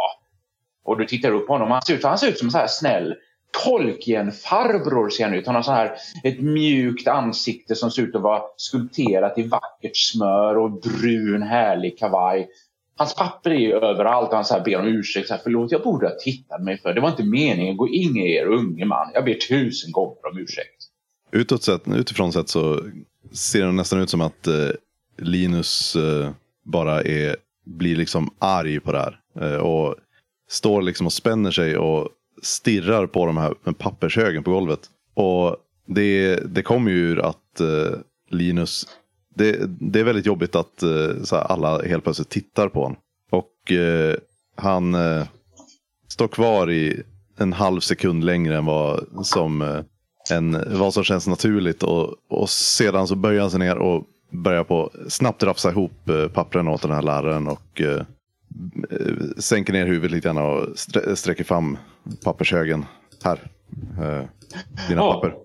Och 0.83 0.97
du 0.97 1.05
tittar 1.05 1.31
upp 1.31 1.47
på 1.47 1.53
honom. 1.53 1.71
Han 1.71 1.81
ser 1.81 1.93
ut, 1.93 2.03
han 2.03 2.17
ser 2.17 2.27
ut 2.27 2.37
som 2.37 2.47
en 2.47 2.51
så 2.51 2.57
här 2.57 2.67
snäll 2.67 3.15
Tolkien-farbror 3.51 5.09
ser 5.09 5.23
han 5.23 5.33
ut. 5.33 5.45
Han 5.45 5.55
har 5.55 5.61
så 5.61 5.71
här 5.71 5.95
ett 6.23 6.41
mjukt 6.41 7.07
ansikte 7.07 7.75
som 7.75 7.91
ser 7.91 8.01
ut 8.01 8.15
att 8.15 8.21
vara 8.21 8.41
skulpterat 8.57 9.37
i 9.37 9.43
vackert 9.43 9.97
smör 9.97 10.57
och 10.57 10.71
brun 10.81 11.41
härlig 11.41 11.99
kavaj. 11.99 12.47
Hans 12.97 13.15
papper 13.15 13.51
är 13.51 13.83
överallt 13.83 14.29
och 14.29 14.35
han 14.35 14.45
så 14.45 14.53
här 14.53 14.63
ber 14.63 14.79
om 14.79 14.87
ursäkt. 14.87 15.27
Så 15.27 15.33
här, 15.33 15.41
Förlåt, 15.43 15.71
jag 15.71 15.83
borde 15.83 16.07
ha 16.07 16.15
tittat 16.23 16.63
mig 16.63 16.77
för. 16.77 16.93
Det 16.93 17.01
var 17.01 17.09
inte 17.09 17.23
meningen. 17.23 17.77
Gå 17.77 17.87
in 17.87 18.17
i 18.17 18.35
er 18.35 18.45
unge 18.45 18.85
man. 18.85 19.11
Jag 19.13 19.25
ber 19.25 19.33
tusen 19.33 19.91
gånger 19.91 20.27
om 20.31 20.37
ursäkt. 20.37 20.78
Utåt 21.31 21.63
sett, 21.63 21.87
utifrån 21.87 22.33
sett 22.33 22.49
så 22.49 22.83
ser 23.31 23.65
det 23.65 23.71
nästan 23.71 23.99
ut 23.99 24.09
som 24.09 24.21
att 24.21 24.47
eh, 24.47 24.69
Linus 25.17 25.95
eh, 25.95 26.31
bara 26.65 27.01
är, 27.01 27.35
blir 27.65 27.95
liksom 27.95 28.33
arg 28.39 28.79
på 28.79 28.91
det 28.91 28.99
här. 28.99 29.19
Eh, 29.39 29.57
och 29.57 29.95
står 30.49 30.81
liksom 30.81 31.05
och 31.05 31.13
spänner 31.13 31.51
sig 31.51 31.77
och 31.77 32.09
stirrar 32.41 33.07
på 33.07 33.25
de 33.25 33.37
här 33.37 33.53
med 33.63 33.77
pappershögen 33.77 34.43
på 34.43 34.51
golvet. 34.51 34.79
Och 35.13 35.57
det, 35.85 36.35
det 36.35 36.63
kommer 36.63 36.91
ju 36.91 36.97
ur 36.97 37.19
att 37.19 37.59
eh, 37.59 37.99
Linus 38.29 38.85
det, 39.39 39.65
det 39.79 39.99
är 39.99 40.03
väldigt 40.03 40.25
jobbigt 40.25 40.55
att 40.55 40.83
eh, 40.83 41.23
så 41.23 41.35
här, 41.35 41.43
alla 41.43 41.81
helt 41.83 42.03
plötsligt 42.03 42.29
tittar 42.29 42.69
på 42.69 42.81
honom. 42.81 42.97
Och 43.29 43.71
eh, 43.71 44.15
han 44.55 44.95
eh, 44.95 45.27
står 46.07 46.27
kvar 46.27 46.71
i 46.71 47.03
en 47.37 47.53
halv 47.53 47.79
sekund 47.79 48.23
längre 48.23 48.57
än 48.57 48.65
vad 48.65 49.05
som, 49.23 49.61
eh, 49.61 49.79
eh, 50.31 50.37
en, 50.37 50.79
vad 50.79 50.93
som 50.93 51.03
känns 51.03 51.27
naturligt. 51.27 51.83
Och, 51.83 52.15
och 52.29 52.49
sedan 52.49 53.07
så 53.07 53.15
böjer 53.15 53.41
han 53.41 53.51
sig 53.51 53.59
ner 53.59 53.77
och 53.77 54.03
börjar 54.29 54.63
på 54.63 54.91
snabbt 55.09 55.43
rafsa 55.43 55.69
ihop 55.69 56.09
eh, 56.09 56.27
pappren 56.27 56.67
åt 56.67 56.81
den 56.81 56.91
här 56.91 57.01
läraren. 57.01 57.47
Och 57.47 57.81
eh, 57.81 58.01
sänker 59.37 59.73
ner 59.73 59.85
huvudet 59.85 60.11
lite 60.11 60.27
grann 60.27 60.37
och 60.37 60.67
sträcker 61.17 61.43
fram 61.43 61.77
pappershögen. 62.23 62.85
Här, 63.23 63.39
dina 64.87 65.01
ja. 65.01 65.13
papper. 65.13 65.35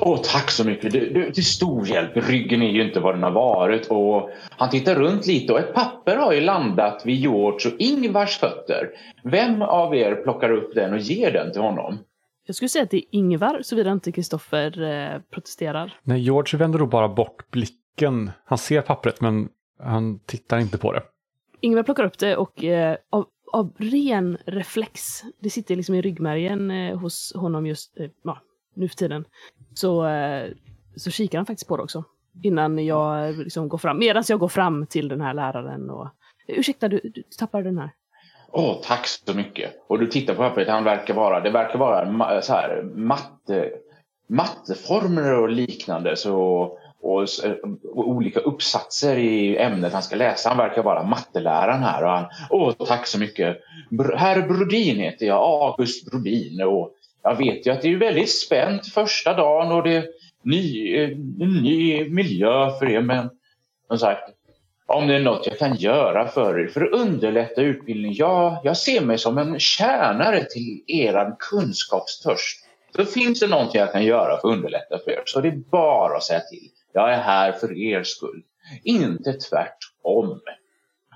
Åh, 0.00 0.20
tack 0.22 0.50
så 0.50 0.64
mycket. 0.64 0.92
Du, 0.92 1.12
du, 1.12 1.32
till 1.32 1.44
stor 1.44 1.86
hjälp. 1.86 2.10
Ryggen 2.14 2.62
är 2.62 2.70
ju 2.70 2.86
inte 2.86 3.00
vad 3.00 3.14
den 3.14 3.22
har 3.22 3.30
varit. 3.30 3.86
Och 3.86 4.30
han 4.50 4.70
tittar 4.70 4.94
runt 4.94 5.26
lite 5.26 5.52
och 5.52 5.58
ett 5.58 5.74
papper 5.74 6.16
har 6.16 6.32
ju 6.32 6.40
landat 6.40 7.02
vid 7.04 7.16
George 7.16 7.70
och 7.70 7.80
Ingvars 7.80 8.38
fötter. 8.38 8.88
Vem 9.24 9.62
av 9.62 9.96
er 9.96 10.14
plockar 10.14 10.50
upp 10.52 10.74
den 10.74 10.92
och 10.92 10.98
ger 10.98 11.32
den 11.32 11.52
till 11.52 11.62
honom? 11.62 11.98
Jag 12.46 12.56
skulle 12.56 12.68
säga 12.68 12.82
att 12.82 12.90
det 12.90 12.96
är 12.96 13.04
Ingvar, 13.10 13.62
såvida 13.62 13.92
inte 13.92 14.12
Kristoffer 14.12 14.82
eh, 14.82 15.20
protesterar. 15.30 15.98
Nej, 16.02 16.20
George 16.20 16.58
vänder 16.58 16.78
då 16.78 16.86
bara 16.86 17.08
bort 17.08 17.50
blicken. 17.50 18.30
Han 18.44 18.58
ser 18.58 18.82
pappret 18.82 19.20
men 19.20 19.48
han 19.78 20.18
tittar 20.18 20.58
inte 20.58 20.78
på 20.78 20.92
det. 20.92 21.02
Ingvar 21.60 21.82
plockar 21.82 22.04
upp 22.04 22.18
det 22.18 22.36
och 22.36 22.64
eh, 22.64 22.96
av, 23.10 23.26
av 23.52 23.72
ren 23.76 24.38
reflex, 24.46 25.22
det 25.40 25.50
sitter 25.50 25.76
liksom 25.76 25.94
i 25.94 26.02
ryggmärgen 26.02 26.70
eh, 26.70 26.98
hos 26.98 27.32
honom 27.34 27.66
just 27.66 28.00
eh, 28.00 28.10
ja, 28.22 28.38
nu 28.74 28.88
för 28.88 28.96
tiden, 28.96 29.24
så, 29.74 30.06
eh, 30.06 30.50
så 30.96 31.10
kikar 31.10 31.38
han 31.38 31.46
faktiskt 31.46 31.68
på 31.68 31.76
det 31.76 31.82
också. 31.82 32.04
Innan 32.42 32.86
jag 32.86 33.38
liksom 33.38 33.68
går 33.68 33.78
fram, 33.78 33.98
medan 33.98 34.24
jag 34.28 34.40
går 34.40 34.48
fram 34.48 34.86
till 34.86 35.08
den 35.08 35.20
här 35.20 35.34
läraren 35.34 35.90
och 35.90 36.08
ursäkta, 36.46 36.88
du, 36.88 37.00
du 37.04 37.22
tappade 37.38 37.64
den 37.64 37.78
här. 37.78 37.90
Åh, 38.54 38.72
oh, 38.72 38.80
tack 38.82 39.06
så 39.06 39.34
mycket. 39.34 39.72
Och 39.86 39.98
du 39.98 40.06
tittar 40.06 40.34
på 40.34 40.42
pappret, 40.42 40.68
han 40.68 40.84
verkar 40.84 41.14
vara, 41.14 41.40
det 41.40 41.50
verkar 41.50 41.78
vara 41.78 42.42
så 42.42 42.52
här, 42.52 42.82
matte, 42.82 43.70
matteformler 44.28 45.38
och 45.38 45.48
liknande. 45.48 46.16
Så, 46.16 46.36
och, 46.36 46.78
och, 47.02 47.22
eh, 47.44 47.52
och, 47.94 48.08
olika 48.08 48.40
uppsatser 48.40 49.16
i 49.16 49.56
ämnet 49.56 49.92
han 49.92 50.02
ska 50.02 50.16
läsa. 50.16 50.48
Han 50.48 50.58
verkar 50.58 50.82
vara 50.82 51.02
matteläraren 51.02 51.82
här. 51.82 52.04
Och 52.04 52.10
han, 52.10 52.24
åh, 52.50 52.72
tack 52.86 53.06
så 53.06 53.18
mycket. 53.18 53.56
Herr 54.16 54.42
Brodin 54.42 54.96
heter 54.96 55.26
jag, 55.26 55.42
August 55.42 56.10
Brodin. 56.10 56.62
Och 56.62 56.94
jag 57.22 57.36
vet 57.36 57.66
ju 57.66 57.70
att 57.70 57.82
det 57.82 57.88
är 57.88 57.96
väldigt 57.96 58.30
spänt 58.30 58.86
första 58.86 59.34
dagen 59.34 59.72
och 59.72 59.82
det 59.82 59.96
är 59.96 60.06
ny, 60.42 60.96
eh, 60.96 61.18
ny 61.38 62.08
miljö 62.10 62.70
för 62.78 62.90
er. 62.90 63.00
Men 63.00 63.30
som 63.88 63.98
sagt, 63.98 64.22
om 64.92 65.06
det 65.08 65.14
är 65.14 65.20
något 65.20 65.46
jag 65.46 65.58
kan 65.58 65.74
göra 65.76 66.28
för 66.28 66.60
er 66.60 66.68
för 66.68 66.80
att 66.80 66.92
underlätta 66.92 67.62
utbildningen. 67.62 68.16
Ja, 68.18 68.60
jag 68.64 68.76
ser 68.76 69.00
mig 69.00 69.18
som 69.18 69.38
en 69.38 69.60
tjänare 69.60 70.44
till 70.44 70.84
er 70.86 71.36
kunskapstörst. 71.38 72.58
Så 72.96 73.04
finns 73.04 73.40
det 73.40 73.46
någonting 73.46 73.80
jag 73.80 73.92
kan 73.92 74.04
göra 74.04 74.40
för 74.40 74.48
att 74.48 74.56
underlätta 74.56 74.98
för 74.98 75.10
er 75.10 75.22
så 75.26 75.40
det 75.40 75.48
är 75.48 75.70
bara 75.70 76.16
att 76.16 76.22
säga 76.22 76.40
till. 76.40 76.68
Jag 76.92 77.12
är 77.12 77.18
här 77.18 77.52
för 77.52 77.78
er 77.78 78.02
skull, 78.02 78.42
inte 78.84 79.32
tvärtom. 79.32 80.40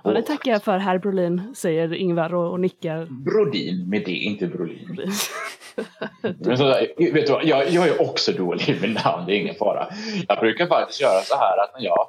Ja, 0.05 0.11
det 0.11 0.23
tackar 0.23 0.51
jag 0.51 0.63
för 0.63 0.79
herr 0.79 0.99
Brolin, 0.99 1.55
säger 1.55 1.95
Ingvar 1.95 2.35
och, 2.35 2.51
och 2.51 2.61
nickar. 2.61 3.07
Brodin 3.11 3.91
med 3.91 4.03
det, 4.05 4.13
inte 4.13 4.47
Brolin. 4.47 4.97
Men 6.39 6.59
så, 6.59 6.65
vet 6.97 7.27
du 7.27 7.33
vad, 7.33 7.45
jag, 7.45 7.71
jag 7.71 7.89
är 7.89 8.01
också 8.03 8.33
dålig 8.33 8.79
med 8.81 8.91
namn, 9.05 9.27
det 9.27 9.33
är 9.33 9.41
ingen 9.41 9.55
fara. 9.55 9.89
Jag 10.29 10.39
brukar 10.39 10.67
faktiskt 10.67 11.01
göra 11.01 11.21
så 11.21 11.37
här 11.37 11.65
att 11.65 11.75
när 11.75 11.85
jag, 11.85 12.09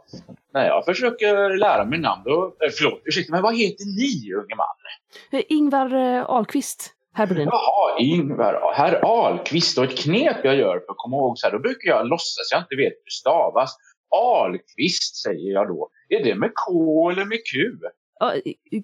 när 0.53 0.67
jag 0.67 0.86
försöker 0.86 1.58
lära 1.58 1.86
mig 1.86 2.00
namn, 2.00 2.22
då, 2.25 2.46
eh, 2.46 2.70
förlåt, 2.77 3.01
ursäkta, 3.06 3.32
men 3.32 3.41
vad 3.41 3.58
heter 3.58 3.86
ni 3.86 4.34
unge 4.34 4.56
man? 4.56 5.39
Eh, 5.39 5.46
Ingvar 5.50 5.96
eh, 5.96 6.29
Ahlqvist. 6.29 6.94
Herr 7.13 7.27
Brodin. 7.27 7.48
Jaha, 7.51 8.00
Ingvar. 8.00 8.74
Herr 8.75 9.06
Ahlqvist. 9.06 9.77
Och 9.77 9.84
ett 9.84 9.98
knep 9.98 10.38
jag 10.44 10.56
gör 10.56 10.79
för 10.79 10.91
att 10.91 10.98
komma 10.98 11.17
ihåg 11.17 11.38
så 11.38 11.48
här, 11.48 11.53
då 11.53 11.60
brukar 11.60 11.89
jag 11.89 12.08
låtsas 12.08 12.51
jag 12.51 12.62
inte 12.62 12.75
vet 12.75 12.94
hur 12.94 13.06
det 13.06 13.12
stavas. 13.12 13.77
Ahlqvist 14.15 15.15
säger 15.15 15.53
jag 15.53 15.67
då. 15.67 15.89
Är 16.09 16.23
det 16.23 16.35
med 16.35 16.51
K 16.67 17.09
eller 17.09 17.25
med 17.25 17.37
Q? 17.51 17.57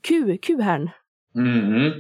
Q, 0.03 0.37
Q-herrn. 0.37 0.89
Mm. 1.35 1.91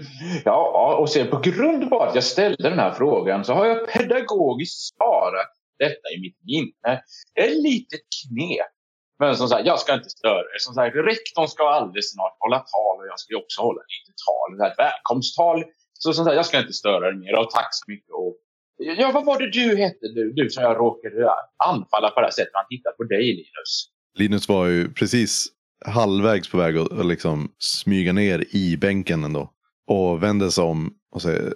Ja, 0.45 0.97
och 0.99 1.09
sen 1.09 1.27
på 1.27 1.39
grund 1.43 1.93
av 1.93 2.01
att 2.01 2.15
jag 2.15 2.23
ställde 2.23 2.69
den 2.69 2.79
här 2.79 2.91
frågan 2.91 3.45
så 3.45 3.53
har 3.53 3.65
jag 3.65 3.87
pedagogiskt 3.87 4.93
sparat 4.93 5.51
detta 5.79 6.07
i 6.15 6.21
mitt 6.21 6.37
minne. 6.45 7.01
Ett 7.39 7.63
litet 7.63 8.01
knep. 8.15 8.73
Men 9.19 9.35
som 9.35 9.47
sagt, 9.47 9.65
jag 9.65 9.79
ska 9.79 9.93
inte 9.93 10.09
störa 10.09 10.39
er. 10.53 10.59
Som 10.59 10.73
sagt, 10.73 10.95
rektorn 10.95 11.47
ska 11.47 11.63
alldeles 11.69 12.13
snart 12.13 12.35
hålla 12.39 12.59
tal 12.59 12.99
och 12.99 13.07
jag 13.07 13.19
ska 13.19 13.37
också 13.37 13.61
hålla 13.61 13.81
lite 13.93 14.13
tal. 14.25 14.67
Ett 14.67 14.79
välkomsttal. 14.79 15.63
Så 15.93 16.13
som 16.13 16.25
sagt, 16.25 16.35
jag 16.35 16.45
ska 16.45 16.59
inte 16.59 16.73
störa 16.73 17.07
er 17.07 17.13
mer 17.13 17.39
och 17.39 17.49
tack 17.49 17.69
så 17.71 17.91
mycket. 17.91 18.13
Och, 18.21 18.35
ja, 18.83 19.11
vad 19.13 19.25
var 19.25 19.39
det 19.39 19.51
du 19.51 19.77
hette 19.77 20.07
du, 20.15 20.33
du 20.33 20.49
som 20.49 20.63
jag 20.63 20.77
råkade 20.77 21.29
anfalla 21.65 22.09
på 22.09 22.19
det 22.19 22.25
här 22.25 22.31
sättet 22.31 22.51
han 22.53 22.65
tittade 22.69 22.95
på 22.95 23.03
dig 23.03 23.23
Linus? 23.23 23.89
Linus 24.19 24.49
var 24.49 24.67
ju 24.67 24.93
precis 24.93 25.47
halvvägs 25.85 26.49
på 26.49 26.57
väg 26.57 26.77
att 26.77 26.91
att 26.91 27.05
liksom 27.05 27.51
smyga 27.59 28.13
ner 28.13 28.45
i 28.55 28.77
bänken 28.77 29.23
ändå. 29.23 29.49
Och 29.87 30.23
vänder 30.23 30.49
sig 30.49 30.63
om 30.63 30.93
och 31.11 31.21
säger, 31.21 31.53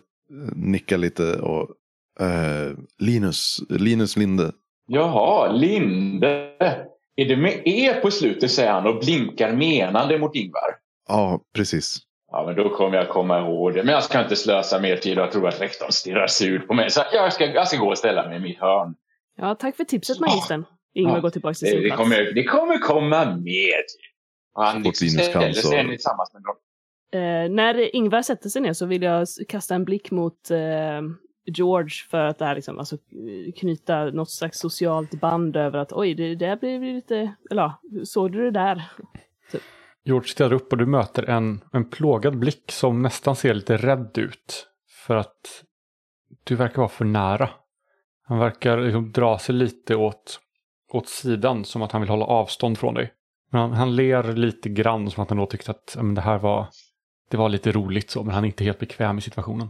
nickar 0.55 0.98
lite 0.98 1.39
och 1.39 1.69
eh, 2.19 2.72
Linus, 3.00 3.60
Linus 3.69 4.17
Linde. 4.17 4.51
Jaha, 4.88 5.51
Linde. 5.51 6.51
Är 7.15 7.25
det 7.25 7.38
med 7.38 7.62
E 7.65 7.93
på 8.01 8.12
slutet 8.12 8.51
säger 8.51 8.72
han 8.72 8.88
och 8.88 9.00
blinkar 9.00 9.53
menande 9.53 10.19
mot 10.19 10.36
Ingvar. 10.36 10.75
Ja, 11.07 11.41
precis. 11.55 12.06
Ja, 12.31 12.43
men 12.46 12.55
då 12.55 12.69
kommer 12.69 12.98
jag 12.98 13.10
komma 13.10 13.39
ihåg 13.39 13.74
det. 13.74 13.84
Men 13.84 13.93
jag 13.93 14.03
ska 14.03 14.22
inte 14.22 14.36
slösa 14.36 14.79
mer 14.79 14.98
tid 14.98 15.17
och 15.17 15.24
jag 15.24 15.31
tror 15.31 15.48
att 15.48 15.62
rektorn 15.62 15.91
stirrar 15.91 16.27
surt 16.27 16.67
på 16.67 16.74
mig. 16.74 16.89
Så 16.89 17.01
jag 17.13 17.34
ska, 17.34 17.46
jag 17.46 17.67
ska 17.67 17.77
gå 17.77 17.88
och 17.89 17.98
ställa 17.98 18.27
mig 18.27 18.38
i 18.38 18.39
mitt 18.39 18.60
hörn. 18.60 18.96
Ja, 19.38 19.55
tack 19.55 19.75
för 19.75 19.84
tipset 19.84 20.19
magistern. 20.19 20.65
Ingvar 20.93 21.15
Ja, 21.15 21.22
går 21.22 21.29
tillbaka 21.29 21.53
till 21.53 21.65
Det, 21.65 21.72
sin 21.72 21.81
det, 21.81 21.88
plats. 21.89 22.01
kommer, 22.01 22.31
det 22.34 22.43
kommer 22.43 22.77
komma 22.77 23.25
mer 23.25 23.77
tid. 23.77 24.01
Och 24.55 24.63
han 24.63 24.84
liksom 24.84 25.10
ställer 25.10 25.51
sig 25.53 25.88
tillsammans 25.88 26.34
med 26.34 26.41
dem. 26.43 26.55
Eh, 27.12 27.50
när 27.50 27.96
Ingvar 27.96 28.22
sätter 28.22 28.50
sig 28.50 28.62
ner 28.62 28.74
så 28.74 28.86
vill 28.86 29.01
jag 29.01 29.27
kasta 29.50 29.75
en 29.75 29.86
blick 29.86 30.12
mot 30.12 30.51
eh, 30.51 31.01
George 31.46 31.89
för 32.10 32.17
att 32.25 32.39
det 32.39 32.46
här 32.46 32.55
liksom, 32.55 32.79
alltså, 32.79 32.98
knyta 33.60 34.05
något 34.05 34.31
slags 34.31 34.60
socialt 34.60 35.12
band 35.22 35.55
över 35.55 35.79
att 35.79 35.93
oj, 35.93 36.13
det 36.13 36.36
där 36.36 36.55
blev 36.55 36.81
lite, 36.84 37.34
eller 37.51 37.62
ja, 37.62 37.81
såg 38.03 38.31
du 38.31 38.43
det 38.43 38.51
där? 38.51 38.84
George 40.07 40.27
tittar 40.27 40.53
upp 40.53 40.71
och 40.71 40.77
du 40.77 40.85
möter 40.85 41.29
en, 41.29 41.63
en 41.73 41.89
plågad 41.89 42.39
blick 42.39 42.71
som 42.71 43.01
nästan 43.01 43.35
ser 43.35 43.53
lite 43.53 43.77
rädd 43.77 44.17
ut. 44.17 44.67
För 44.89 45.15
att 45.15 45.63
du 46.43 46.55
verkar 46.55 46.77
vara 46.77 46.89
för 46.89 47.05
nära. 47.05 47.49
Han 48.23 48.39
verkar 48.39 48.77
liksom 48.77 49.11
dra 49.11 49.39
sig 49.39 49.55
lite 49.55 49.95
åt, 49.95 50.39
åt 50.91 51.09
sidan 51.09 51.65
som 51.65 51.81
att 51.81 51.91
han 51.91 52.01
vill 52.01 52.09
hålla 52.09 52.25
avstånd 52.25 52.77
från 52.77 52.93
dig. 52.93 53.13
Men 53.51 53.61
han, 53.61 53.73
han 53.73 53.95
ler 53.95 54.23
lite 54.23 54.69
grann 54.69 55.11
som 55.11 55.23
att 55.23 55.29
han 55.29 55.37
då 55.37 55.45
tyckte 55.45 55.71
att 55.71 55.97
men 56.01 56.15
det 56.15 56.21
här 56.21 56.37
var, 56.37 56.67
det 57.29 57.37
var 57.37 57.49
lite 57.49 57.71
roligt 57.71 58.09
så, 58.09 58.23
men 58.23 58.33
han 58.33 58.43
är 58.43 58.47
inte 58.47 58.63
helt 58.63 58.79
bekväm 58.79 59.17
i 59.17 59.21
situationen. 59.21 59.69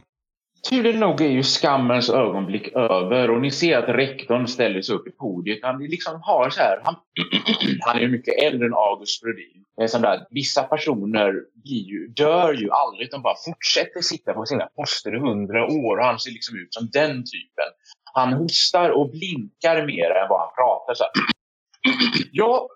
Turligt 0.70 1.00
nog 1.00 1.22
är 1.22 1.30
ju 1.30 1.44
skammens 1.44 2.10
ögonblick 2.10 2.68
över 2.68 3.30
och 3.30 3.42
ni 3.42 3.52
ser 3.52 3.78
att 3.78 3.90
rektorn 3.90 4.48
ställer 4.48 4.82
sig 4.82 4.96
upp 4.96 5.08
i 5.08 5.12
podiet. 5.12 5.60
Han 5.62 5.84
liksom 5.84 6.22
har 6.22 6.50
så 6.50 6.60
här, 6.60 6.82
han, 6.84 6.96
han 7.82 7.98
är 7.98 8.02
ju 8.02 8.08
mycket 8.08 8.44
äldre 8.44 8.68
än 8.68 8.74
August 8.74 9.22
Brodin. 9.22 9.64
Där, 10.02 10.28
vissa 10.30 10.64
personer 10.64 11.34
blir 11.54 11.84
ju, 11.84 12.08
dör 12.08 12.54
ju 12.54 12.70
aldrig, 12.72 13.12
de 13.12 13.22
bara 13.22 13.36
fortsätter 13.46 14.02
sitta 14.02 14.34
på 14.34 14.46
sina 14.46 14.66
poster 14.66 15.16
i 15.16 15.20
hundra 15.20 15.66
år 15.66 15.98
och 15.98 16.06
han 16.06 16.20
ser 16.20 16.32
liksom 16.32 16.58
ut 16.58 16.74
som 16.74 16.90
den 16.94 17.10
typen. 17.10 17.70
Han 18.14 18.34
hostar 18.34 18.90
och 18.90 19.10
blinkar 19.10 19.86
mer 19.86 20.10
än 20.12 20.30
vad 20.30 20.40
han 20.40 20.50
pratar. 20.56 20.94
Så 20.94 21.04
här. 21.04 21.12
Ja, 22.32 22.68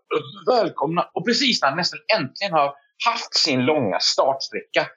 välkomna. 0.47 1.09
Och 1.13 1.25
precis 1.25 1.61
när 1.61 1.69
han 1.69 1.77
nästan 1.77 1.99
äntligen 2.19 2.53
har 2.53 2.73
haft 3.05 3.35
sin 3.35 3.65
långa 3.65 3.99
startsträcka 3.99 4.87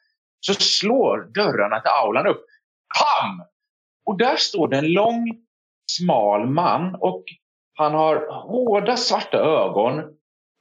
så 0.41 0.55
slår 0.55 1.33
dörrarna 1.35 1.81
till 1.81 1.91
aulan 1.91 2.27
upp. 2.27 2.45
Pam! 2.99 3.47
Och 4.07 4.19
där 4.19 4.37
står 4.37 4.69
det 4.69 4.79
en 4.79 4.93
lång, 4.93 5.37
smal 5.91 6.47
man 6.47 6.95
och 6.95 7.25
han 7.77 7.95
har 7.95 8.17
hårda 8.49 8.97
svarta 8.97 9.39
ögon, 9.39 10.03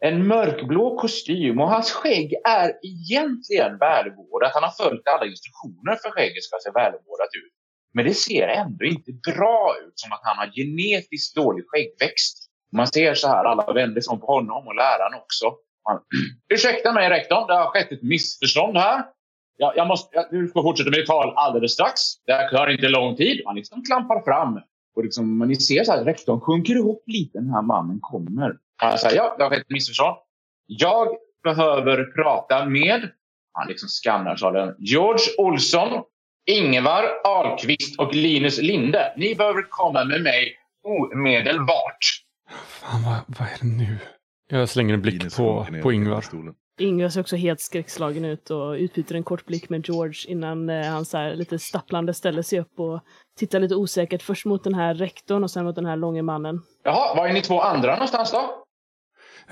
en 0.05 0.27
mörkblå 0.27 0.97
kostym 0.97 1.59
och 1.59 1.69
hans 1.69 1.91
skägg 1.91 2.33
är 2.47 2.73
egentligen 2.83 3.77
välvårdat. 3.77 4.51
Han 4.53 4.63
har 4.63 4.83
följt 4.83 5.07
alla 5.07 5.25
instruktioner 5.25 5.95
för 5.95 6.09
skägget 6.09 6.43
ska 6.43 6.57
se 6.63 6.71
välvårdat 6.71 7.33
ut. 7.45 7.53
Men 7.93 8.05
det 8.05 8.13
ser 8.13 8.47
ändå 8.47 8.85
inte 8.85 9.11
bra 9.31 9.75
ut, 9.85 9.93
som 9.95 10.11
att 10.11 10.21
han 10.23 10.37
har 10.37 10.51
genetiskt 10.55 11.35
dålig 11.35 11.63
skäggväxt. 11.67 12.37
Man 12.75 12.87
ser 12.87 13.13
så 13.13 13.27
här, 13.27 13.45
alla 13.45 13.73
vänder 13.73 14.01
sig 14.01 14.11
om 14.11 14.19
på 14.19 14.25
honom 14.25 14.67
och 14.67 14.75
läraren 14.75 15.21
också. 15.23 15.45
Man, 15.89 16.01
Ursäkta 16.53 16.93
mig 16.93 17.09
rektorn, 17.09 17.47
det 17.47 17.53
har 17.53 17.65
skett 17.65 17.91
ett 17.91 18.03
missförstånd 18.03 18.77
här. 18.77 19.03
Jag, 19.57 19.73
jag 19.77 19.87
måste, 19.87 20.15
jag, 20.15 20.25
du 20.31 20.47
får 20.47 20.63
fortsätta 20.63 20.89
med 20.89 21.05
tal 21.05 21.33
alldeles 21.35 21.73
strax. 21.73 22.01
Det 22.25 22.33
här 22.33 22.49
tar 22.49 22.67
inte 22.67 22.89
lång 22.89 23.15
tid. 23.15 23.41
Han 23.45 23.55
liksom 23.55 23.83
klampar 23.83 24.21
fram. 24.21 24.59
Och 24.95 25.03
liksom, 25.03 25.39
ni 25.39 25.55
ser 25.55 25.83
så 25.83 25.91
här, 25.91 26.03
rektorn 26.03 26.39
sjunker 26.39 26.75
ihop 26.75 27.03
lite 27.07 27.37
när 27.37 27.45
den 27.45 27.53
här 27.53 27.61
mannen 27.61 27.99
kommer. 28.01 28.51
Han 28.75 28.97
säger, 28.97 29.15
ja, 29.15 29.35
det 29.37 29.43
har 29.43 29.49
skett 29.49 29.61
ett 29.61 29.69
missförstånd. 29.69 30.17
Jag 30.65 31.07
behöver 31.43 32.03
prata 32.03 32.65
med, 32.65 33.09
han 33.53 33.67
liksom 33.67 33.89
skannar 33.89 34.35
salen, 34.35 34.75
George 34.79 35.25
Olsson, 35.37 36.03
Ingvar 36.45 37.03
Ahlqvist 37.23 37.99
och 37.99 38.15
Linus 38.15 38.61
Linde. 38.61 39.13
Ni 39.17 39.35
behöver 39.35 39.61
komma 39.69 40.03
med 40.03 40.21
mig 40.21 40.55
omedelbart. 40.83 41.99
Fan, 42.67 43.03
vad, 43.03 43.37
vad 43.39 43.47
är 43.47 43.57
det 43.61 43.67
nu? 43.67 43.97
Jag 44.49 44.69
slänger 44.69 44.93
en 44.93 45.01
blick 45.01 45.13
Linus 45.13 45.37
på, 45.37 45.67
på 45.83 45.91
Ingvar. 45.91 46.21
stolen. 46.21 46.55
Ingvar 46.79 47.09
ser 47.09 47.21
också 47.21 47.35
helt 47.35 47.59
skräckslagen 47.59 48.25
ut 48.25 48.49
och 48.49 48.71
utbyter 48.71 49.15
en 49.15 49.23
kort 49.23 49.45
blick 49.45 49.69
med 49.69 49.89
George 49.89 50.31
innan 50.31 50.69
eh, 50.69 50.85
han 50.85 51.05
så 51.05 51.17
här 51.17 51.35
lite 51.35 51.59
stapplande 51.59 52.13
ställer 52.13 52.41
sig 52.41 52.59
upp 52.59 52.79
och 52.79 52.99
tittar 53.37 53.59
lite 53.59 53.75
osäkert 53.75 54.21
först 54.21 54.45
mot 54.45 54.63
den 54.63 54.73
här 54.73 54.93
rektorn 54.93 55.43
och 55.43 55.51
sen 55.51 55.65
mot 55.65 55.75
den 55.75 55.85
här 55.85 55.95
långe 55.95 56.21
mannen. 56.21 56.61
Jaha, 56.83 57.15
var 57.15 57.27
är 57.27 57.33
ni 57.33 57.41
två 57.41 57.61
andra 57.61 57.91
någonstans 57.91 58.31
då? 58.31 58.63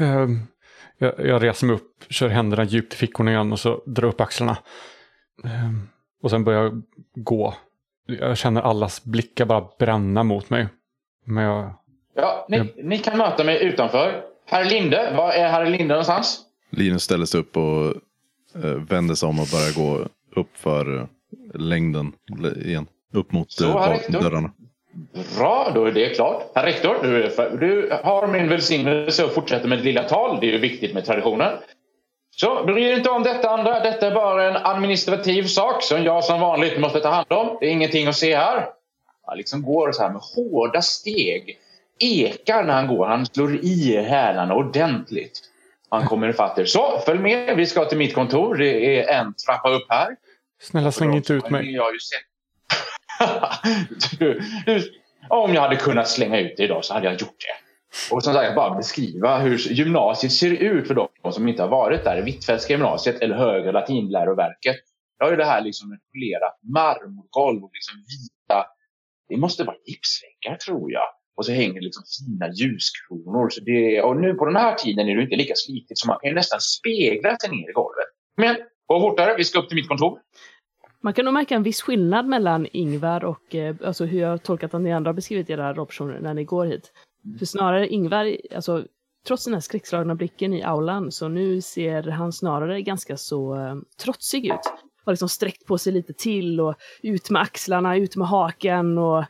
Ehm, 0.06 0.40
jag, 0.98 1.14
jag 1.28 1.44
reser 1.44 1.68
mig 1.68 1.76
upp, 1.76 2.04
kör 2.10 2.28
händerna 2.28 2.64
djupt 2.64 2.94
i 2.94 2.98
fickorna 2.98 3.32
igen 3.32 3.52
och 3.52 3.60
så 3.60 3.84
drar 3.86 4.08
upp 4.08 4.22
axlarna. 4.22 4.58
Ehm, 5.44 5.90
och 6.24 6.30
sen 6.30 6.44
börjar 6.44 6.64
jag 6.64 6.82
gå. 7.16 7.54
Jag 8.06 8.38
känner 8.38 8.62
allas 8.62 9.04
blickar 9.04 9.46
bara 9.46 9.68
bränna 9.80 10.24
mot 10.24 10.50
mig. 10.50 10.68
Men 11.26 11.44
jag... 11.44 11.74
Ja, 12.16 12.46
ni, 12.50 12.74
ni 12.84 12.98
kan 12.98 13.18
möta 13.18 13.44
mig 13.44 13.64
utanför. 13.64 14.24
Herr 14.46 14.66
Linde, 14.66 15.14
var 15.18 15.32
är 15.32 15.50
herr 15.50 15.66
Linde 15.66 15.88
någonstans? 15.88 16.46
Linus 16.72 17.04
ställer 17.04 17.26
sig 17.26 17.40
upp 17.40 17.58
och 17.58 17.86
eh, 18.64 18.72
vänder 18.90 19.16
sig 19.16 19.30
om 19.30 19.40
och 19.40 19.48
börjar 19.48 19.74
gå 19.76 20.06
upp 20.36 20.58
för 20.58 21.08
längden 21.54 22.14
igen. 22.66 22.88
Upp 23.14 23.32
mot 23.32 23.52
Så, 23.52 23.80
eh, 23.80 24.00
dörrarna. 24.10 24.52
Bra, 25.38 25.72
då 25.76 25.86
är 25.86 25.92
det 25.92 26.10
klart. 26.10 26.52
Herr 26.56 26.64
rektor, 26.64 26.98
du, 27.04 27.30
du 27.58 27.94
har 28.04 28.28
min 28.28 28.50
välsignelse 28.50 29.26
och 29.26 29.32
fortsätter 29.32 29.68
med 29.68 29.78
ditt 29.78 29.86
lilla 29.86 30.04
tal. 30.04 30.40
Det 30.42 30.48
är 30.48 30.52
ju 30.52 30.58
viktigt 30.58 30.94
med 30.94 31.06
traditionen. 31.06 31.54
Så 32.36 32.64
bry 32.64 32.84
er 32.84 32.98
inte 32.98 33.10
om 33.10 33.24
detta 33.24 33.50
andra. 33.50 33.80
Detta 33.80 34.08
är 34.08 34.16
bara 34.16 34.50
en 34.50 34.56
administrativ 34.66 35.44
sak 35.44 35.84
som 35.84 36.04
jag 36.04 36.24
som 36.24 36.40
vanligt 36.40 36.80
måste 36.80 37.00
ta 37.00 37.10
hand 37.10 37.26
om. 37.30 37.58
Det 37.60 37.66
är 37.66 37.72
ingenting 37.72 38.08
att 38.08 38.16
se 38.16 38.36
här. 38.36 38.70
Han 39.26 39.38
liksom 39.38 39.62
går 39.62 39.92
så 39.92 40.02
här 40.02 40.10
med 40.10 40.22
hårda 40.36 40.82
steg. 40.82 41.60
Ekar 42.00 42.64
när 42.64 42.74
han 42.74 42.88
går. 42.88 43.08
Han 43.08 43.26
slår 43.26 43.56
i 43.56 44.04
hälarna 44.08 44.56
ordentligt. 44.56 45.51
Han 45.92 46.06
kommer 46.06 46.30
ifatt 46.30 46.58
er. 46.58 46.66
Så, 46.66 47.02
följ 47.06 47.20
med. 47.20 47.58
Vi 47.58 47.66
ska 47.66 47.86
till 47.86 47.98
mitt 47.98 48.14
kontor. 48.14 48.56
Det 48.56 49.00
är 49.00 49.20
en 49.20 49.34
trappa 49.34 49.70
upp 49.70 49.86
här. 49.90 50.16
Snälla 50.62 50.92
släng 50.92 51.14
inte 51.14 51.34
ut 51.34 51.50
mig. 51.50 51.74
Jag 51.74 51.94
ju 51.94 52.00
sett... 52.00 52.20
du, 54.20 54.42
du, 54.66 54.92
om 55.30 55.54
jag 55.54 55.62
hade 55.62 55.76
kunnat 55.76 56.08
slänga 56.08 56.40
ut 56.40 56.54
det 56.58 56.64
idag 56.64 56.86
så 56.86 56.94
hade 56.94 57.06
jag 57.06 57.14
gjort 57.14 57.30
det. 57.40 58.14
Och 58.14 58.24
som 58.24 58.34
sagt, 58.34 58.56
bara 58.56 58.76
beskriva 58.76 59.40
hur 59.40 59.58
gymnasiet 59.58 60.34
ser 60.34 60.52
ut 60.52 60.88
för 60.88 60.94
de 60.94 61.32
som 61.32 61.48
inte 61.48 61.62
har 61.62 61.70
varit 61.70 62.04
där. 62.04 62.22
Hvitfeldtska 62.22 62.74
gymnasiet 62.74 63.22
eller 63.22 63.36
Högre 63.36 63.72
latinläroverket. 63.72 64.76
Jag 65.18 65.26
har 65.26 65.32
ju 65.32 65.38
det 65.38 65.46
här 65.46 65.62
liksom 65.62 65.94
ett 65.94 66.12
polerat 66.12 66.60
marmorgolv 66.64 67.64
och 67.64 67.72
liksom 67.74 67.96
vita... 67.98 68.66
Det 69.30 69.38
måste 69.38 69.64
vara 69.64 69.76
gipsväggar 69.86 70.58
tror 70.58 70.92
jag. 70.92 71.08
Och 71.42 71.46
så 71.46 71.52
hänger 71.52 71.74
det 71.74 71.82
liksom 71.82 72.04
fina 72.18 72.54
ljuskronor. 72.54 73.50
Så 73.50 73.62
det, 73.62 74.02
och 74.02 74.18
nu 74.18 74.34
på 74.34 74.46
den 74.46 74.56
här 74.56 74.76
tiden 74.76 75.10
är 75.10 75.16
det 75.16 75.24
inte 75.24 75.36
lika 75.36 75.54
slitigt 75.56 76.00
så 76.00 76.08
man 76.08 76.18
kan 76.22 76.30
ju 76.30 76.36
nästan 76.36 76.60
spegla 76.60 77.38
sig 77.38 77.52
ner 77.52 77.70
i 77.70 77.74
golvet. 77.74 78.10
Men 78.38 78.56
gå 78.88 79.00
fortare, 79.00 79.36
vi 79.38 79.44
ska 79.44 79.60
upp 79.60 79.68
till 79.68 79.76
mitt 79.76 79.88
kontor. 79.88 80.20
Man 81.04 81.14
kan 81.14 81.26
nog 81.26 81.34
märka 81.34 81.56
en 81.56 81.64
viss 81.64 81.82
skillnad 81.82 82.28
mellan 82.28 82.68
Ingvar 82.72 83.24
och 83.24 83.56
eh, 83.56 83.76
alltså 83.84 84.06
hur 84.06 84.20
jag 84.20 84.30
har 84.30 84.38
tolkat 84.38 84.74
att 84.74 84.82
ni 84.82 84.94
andra 84.94 85.10
har 85.10 85.14
beskrivit 85.14 85.50
era 85.50 85.74
rollpersoner 85.74 86.20
när 86.20 86.34
ni 86.34 86.44
går 86.44 86.66
hit. 86.66 86.92
För 87.40 87.46
snarare 87.46 87.88
Ingvar, 87.88 88.38
alltså 88.56 88.86
trots 89.28 89.46
den 89.46 89.54
här 89.54 89.62
skräckslagna 89.62 90.16
blicken 90.16 90.54
i 90.54 90.64
aulan 90.64 91.12
så 91.12 91.28
nu 91.28 91.62
ser 91.62 92.04
han 92.04 92.34
snarare 92.34 92.82
ganska 92.82 93.18
så 93.18 93.56
eh, 93.56 93.76
trotsig 94.04 94.46
ut. 94.46 94.74
Har 95.06 95.14
liksom 95.14 95.30
sträckt 95.30 95.66
på 95.66 95.78
sig 95.78 95.94
lite 95.94 96.14
till 96.14 96.62
och 96.62 96.76
ut 97.04 97.30
med 97.30 97.42
axlarna, 97.42 97.98
ut 97.98 98.16
med 98.16 98.28
hakan 98.28 98.98
och 98.98 99.24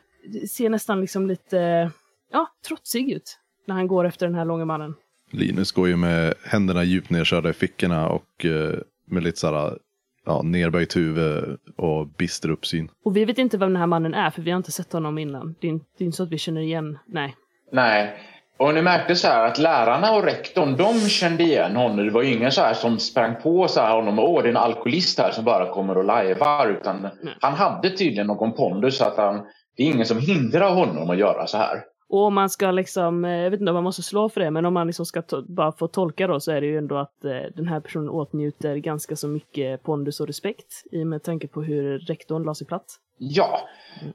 ser 0.50 0.70
nästan 0.70 1.00
liksom 1.00 1.26
lite, 1.26 1.90
ja, 2.32 2.46
trotsig 2.68 3.10
ut 3.10 3.38
när 3.66 3.74
han 3.74 3.86
går 3.86 4.04
efter 4.06 4.26
den 4.26 4.34
här 4.34 4.44
långa 4.44 4.64
mannen. 4.64 4.94
Linus 5.30 5.72
går 5.72 5.88
ju 5.88 5.96
med 5.96 6.34
händerna 6.44 6.84
djupt 6.84 7.10
nedkörda 7.10 7.50
i 7.50 7.52
fickorna 7.52 8.08
och 8.08 8.44
eh, 8.44 8.74
med 9.06 9.22
lite 9.22 9.38
såhär, 9.38 9.78
ja, 10.26 10.42
nerböjt 10.42 10.96
huvud 10.96 11.58
och 11.76 12.06
bister 12.08 12.50
uppsyn. 12.50 12.88
Och 13.04 13.16
vi 13.16 13.24
vet 13.24 13.38
inte 13.38 13.58
vem 13.58 13.68
den 13.72 13.80
här 13.80 13.86
mannen 13.86 14.14
är, 14.14 14.30
för 14.30 14.42
vi 14.42 14.50
har 14.50 14.56
inte 14.56 14.72
sett 14.72 14.92
honom 14.92 15.18
innan. 15.18 15.54
Det 15.60 15.66
är, 15.66 15.70
inte- 15.70 15.86
det 15.98 16.04
är 16.04 16.06
inte 16.06 16.16
så 16.16 16.22
att 16.22 16.28
vi 16.32 16.38
känner 16.38 16.60
igen, 16.60 16.98
nej. 17.06 17.36
Nej. 17.72 18.16
Och 18.56 18.74
ni 18.74 18.82
märkte 18.82 19.16
så 19.16 19.28
här 19.28 19.46
att 19.46 19.58
lärarna 19.58 20.12
och 20.12 20.24
rektorn, 20.24 20.76
de 20.76 21.00
kände 21.08 21.42
igen 21.42 21.76
honom. 21.76 21.96
Det 22.06 22.10
var 22.10 22.22
ju 22.22 22.32
ingen 22.36 22.52
så 22.52 22.60
här 22.60 22.74
som 22.74 22.98
sprang 22.98 23.34
på 23.42 23.68
så 23.68 23.80
här 23.80 23.94
honom 23.94 24.18
och 24.18 24.30
åh, 24.30 24.42
det 24.42 24.48
är 24.48 24.50
en 24.50 24.56
alkoholist 24.56 25.18
här 25.18 25.30
som 25.32 25.44
bara 25.44 25.72
kommer 25.72 25.98
och 25.98 26.04
lajvar. 26.04 26.68
Utan 26.70 27.08
han 27.40 27.54
hade 27.54 27.90
tydligen 27.90 28.26
någon 28.26 28.52
pondus 28.52 28.96
så 28.96 29.04
att 29.04 29.16
han, 29.16 29.40
det 29.76 29.82
är 29.82 29.86
ingen 29.86 30.06
som 30.06 30.18
hindrar 30.18 30.74
honom 30.74 31.10
att 31.10 31.18
göra 31.18 31.46
så 31.46 31.56
här. 31.58 31.82
Och 32.12 32.24
om 32.24 32.34
man 32.34 32.50
ska 32.50 32.70
liksom, 32.70 33.24
eh, 33.24 33.30
jag 33.30 33.50
vet 33.50 33.60
inte 33.60 33.70
om 33.70 33.74
man 33.74 33.84
måste 33.84 34.02
slå 34.02 34.28
för 34.28 34.40
det, 34.40 34.50
men 34.50 34.66
om 34.66 34.74
man 34.74 34.86
liksom 34.86 35.06
ska 35.06 35.22
bara 35.48 35.72
få 35.72 35.88
tolka 35.88 36.26
då 36.26 36.40
så 36.40 36.52
är 36.52 36.60
det 36.60 36.66
ju 36.66 36.78
ändå 36.78 36.96
att 36.96 37.24
eh, 37.24 37.30
den 37.54 37.68
här 37.68 37.80
personen 37.80 38.08
åtnjuter 38.08 38.76
ganska 38.76 39.16
så 39.16 39.28
mycket 39.28 39.82
pondus 39.82 40.20
och 40.20 40.26
respekt 40.26 40.84
i 40.92 41.04
med 41.04 41.22
tanke 41.22 41.48
på 41.48 41.62
hur 41.62 41.98
rektorn 41.98 42.42
la 42.42 42.54
sig 42.54 42.66
platt. 42.66 42.84
Ja, 43.18 43.60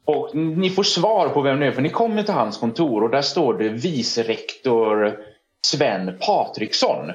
och 0.05 0.35
ni 0.35 0.69
får 0.69 0.83
svar 0.83 1.29
på 1.29 1.41
vem 1.41 1.59
det 1.59 1.65
är 1.65 1.71
för 1.71 1.81
ni 1.81 1.89
kommer 1.89 2.23
till 2.23 2.33
hans 2.33 2.57
kontor 2.57 3.03
och 3.03 3.09
där 3.09 3.21
står 3.21 3.53
det 3.53 3.69
vice 3.69 4.23
rektor 4.23 5.17
Sven 5.67 6.17
Patriksson. 6.27 7.11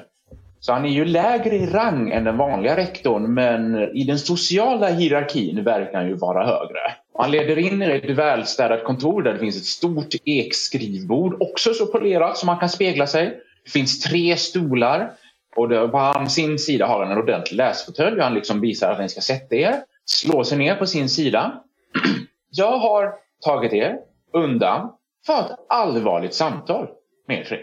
Så 0.61 0.73
han 0.73 0.85
är 0.85 0.89
ju 0.89 1.05
lägre 1.05 1.57
i 1.57 1.67
rang 1.67 2.11
än 2.11 2.25
den 2.25 2.37
vanliga 2.37 2.77
rektorn 2.77 3.35
men 3.35 3.79
i 3.97 4.05
den 4.05 4.19
sociala 4.19 4.89
hierarkin 4.89 5.65
verkar 5.65 5.99
han 5.99 6.09
ju 6.09 6.15
vara 6.15 6.47
högre. 6.47 7.02
Han 7.15 7.31
leder 7.31 7.59
in 7.59 7.83
i 7.83 7.87
ett 7.87 8.11
välstädat 8.11 8.85
kontor 8.85 9.23
där 9.23 9.33
det 9.33 9.39
finns 9.39 9.57
ett 9.57 9.65
stort 9.65 10.15
ekskrivbord, 10.25 11.43
också 11.43 11.75
så 11.75 11.87
polerat 11.87 12.39
som 12.39 12.47
man 12.47 12.59
kan 12.59 12.69
spegla 12.69 13.07
sig. 13.07 13.41
Det 13.65 13.71
finns 13.71 14.01
tre 14.01 14.37
stolar 14.37 15.13
och 15.57 15.69
på 15.93 16.27
sin 16.29 16.59
sida 16.59 16.87
har 16.87 17.05
han 17.05 17.13
en 17.13 17.19
ordentlig 17.19 17.57
läsfåtölj 17.57 18.17
och 18.17 18.25
han 18.25 18.35
liksom 18.35 18.61
visar 18.61 18.93
att 18.93 19.01
ni 19.01 19.09
ska 19.09 19.21
sätta 19.21 19.55
er. 19.55 19.83
Slå 20.05 20.45
sig 20.45 20.59
ner 20.59 20.75
på 20.75 20.87
sin 20.87 21.09
sida. 21.09 21.63
Jag 22.51 22.79
har 22.79 23.15
tagit 23.45 23.73
er 23.73 23.99
undan 24.33 24.93
för 25.27 25.41
ett 25.41 25.59
allvarligt 25.69 26.35
samtal 26.35 26.89
med 27.29 27.41
er 27.41 27.45
tre. 27.45 27.59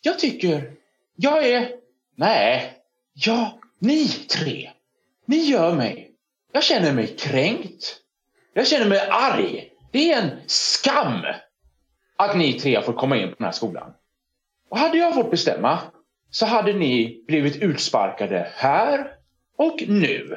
Jag 0.00 0.18
tycker 0.18 0.72
jag 1.16 1.48
är 1.48 1.68
Nej, 2.16 2.72
ja, 3.14 3.58
ni 3.78 4.06
tre. 4.08 4.70
Ni 5.26 5.36
gör 5.36 5.74
mig. 5.74 6.10
Jag 6.52 6.62
känner 6.62 6.92
mig 6.92 7.06
kränkt. 7.06 8.01
Jag 8.54 8.66
känner 8.66 8.88
mig 8.88 9.00
arg. 9.10 9.68
Det 9.92 10.12
är 10.12 10.22
en 10.22 10.30
skam 10.46 11.22
att 12.16 12.36
ni 12.36 12.52
tre 12.52 12.74
har 12.74 12.82
fått 12.82 12.96
komma 12.96 13.16
in 13.16 13.28
på 13.28 13.34
den 13.38 13.44
här 13.44 13.52
skolan. 13.52 13.92
Och 14.70 14.78
hade 14.78 14.98
jag 14.98 15.14
fått 15.14 15.30
bestämma 15.30 15.78
så 16.30 16.46
hade 16.46 16.72
ni 16.72 17.24
blivit 17.26 17.56
utsparkade 17.56 18.48
här 18.54 19.06
och 19.58 19.82
nu. 19.88 20.36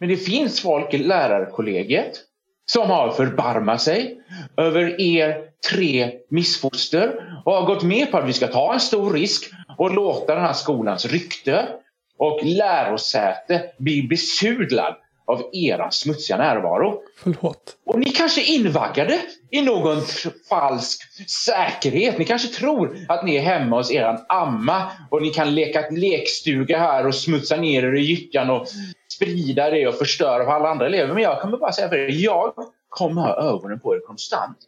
Men 0.00 0.08
det 0.08 0.16
finns 0.16 0.60
folk 0.60 0.94
i 0.94 0.98
lärarkollegiet 0.98 2.20
som 2.66 2.90
har 2.90 3.10
förbarmat 3.10 3.82
sig 3.82 4.20
över 4.56 5.00
er 5.00 5.44
tre 5.70 6.12
missfoster 6.30 7.40
och 7.44 7.52
har 7.52 7.66
gått 7.66 7.82
med 7.82 8.10
på 8.10 8.18
att 8.18 8.28
vi 8.28 8.32
ska 8.32 8.46
ta 8.46 8.74
en 8.74 8.80
stor 8.80 9.12
risk 9.12 9.50
och 9.78 9.94
låta 9.94 10.34
den 10.34 10.44
här 10.44 10.52
skolans 10.52 11.06
rykte 11.06 11.68
och 12.18 12.40
lärosäte 12.44 13.70
bli 13.78 14.02
besudlad 14.02 14.96
av 15.26 15.42
era 15.52 15.90
smutsiga 15.90 16.36
närvaro. 16.36 17.02
Förlåt. 17.16 17.76
Och 17.86 17.98
ni 17.98 18.10
kanske 18.10 18.40
är 18.40 18.54
invaggade 18.54 19.20
i 19.50 19.62
någon 19.62 20.02
falsk 20.48 21.02
säkerhet. 21.46 22.18
Ni 22.18 22.24
kanske 22.24 22.48
tror 22.48 22.98
att 23.08 23.24
ni 23.24 23.36
är 23.36 23.42
hemma 23.42 23.76
hos 23.76 23.90
er 23.90 24.18
amma 24.28 24.90
och 25.10 25.22
ni 25.22 25.30
kan 25.30 25.54
leka 25.54 25.90
lekstuga 25.90 26.78
här 26.78 27.06
och 27.06 27.14
smutsa 27.14 27.56
ner 27.56 27.82
er 27.82 27.94
i 27.94 28.00
gyttjan 28.00 28.50
och 28.50 28.66
sprida 29.08 29.70
det 29.70 29.86
och 29.86 29.94
förstöra 29.94 30.44
för 30.44 30.52
alla 30.52 30.68
andra 30.68 30.86
elever. 30.86 31.14
Men 31.14 31.22
jag 31.22 31.40
kommer 31.40 31.58
bara 31.58 31.72
säga 31.72 31.88
för 31.88 31.96
er, 31.96 32.10
jag 32.10 32.52
kommer 32.88 33.22
ha 33.22 33.36
ögonen 33.36 33.80
på 33.80 33.94
er 33.94 34.00
konstant. 34.06 34.58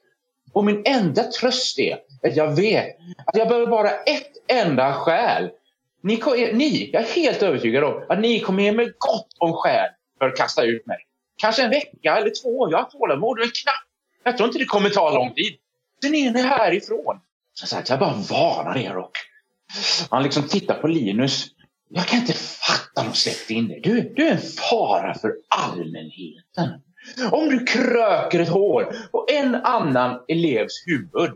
Och 0.52 0.64
min 0.64 0.82
enda 0.84 1.22
tröst 1.22 1.78
är 1.78 1.98
att 2.22 2.36
jag 2.36 2.56
vet 2.56 2.96
att 3.26 3.36
jag 3.36 3.48
behöver 3.48 3.66
bara 3.66 3.90
ett 3.90 4.32
enda 4.48 4.92
skäl. 4.92 5.50
Ni, 6.00 6.20
ni, 6.52 6.90
jag 6.92 7.02
är 7.02 7.06
helt 7.06 7.42
övertygad 7.42 7.84
om 7.84 8.02
att 8.08 8.20
ni 8.20 8.40
kommer 8.40 8.62
ge 8.62 8.72
mig 8.72 8.92
gott 8.98 9.28
om 9.38 9.52
skäl 9.52 9.88
för 10.18 10.28
att 10.28 10.36
kasta 10.36 10.62
ut 10.62 10.86
mig. 10.86 10.98
Kanske 11.36 11.62
en 11.62 11.70
vecka 11.70 12.16
eller 12.16 12.32
två. 12.42 12.70
Jag 12.70 12.78
har 12.78 12.90
tålamod 12.90 13.38
och 13.38 13.44
en 13.44 13.50
knapp. 13.50 13.84
Jag 14.24 14.36
tror 14.36 14.46
inte 14.46 14.58
det 14.58 14.64
kommer 14.64 14.90
ta 14.90 15.14
lång 15.14 15.34
tid. 15.34 15.56
Sen 16.02 16.14
är 16.14 16.30
ni 16.30 16.42
härifrån. 16.42 17.20
Så 17.54 17.66
sagt, 17.66 17.88
jag 17.88 17.98
bara 17.98 18.14
varnar 18.14 18.78
er 18.78 18.96
och 18.96 19.12
han 20.10 20.22
liksom 20.22 20.48
tittar 20.48 20.74
på 20.80 20.88
Linus. 20.88 21.46
Jag 21.88 22.06
kan 22.06 22.20
inte 22.20 22.32
fatta 22.32 23.00
att 23.00 23.06
de 23.06 23.14
släppte 23.14 23.54
in 23.54 23.68
dig. 23.68 23.80
Du, 23.80 24.12
du 24.16 24.26
är 24.26 24.32
en 24.32 24.38
fara 24.38 25.14
för 25.14 25.32
allmänheten. 25.48 26.80
Om 27.30 27.48
du 27.48 27.64
kröker 27.66 28.40
ett 28.40 28.48
hår 28.48 28.94
på 29.12 29.26
en 29.28 29.54
annan 29.54 30.20
elevs 30.28 30.86
huvud, 30.86 31.30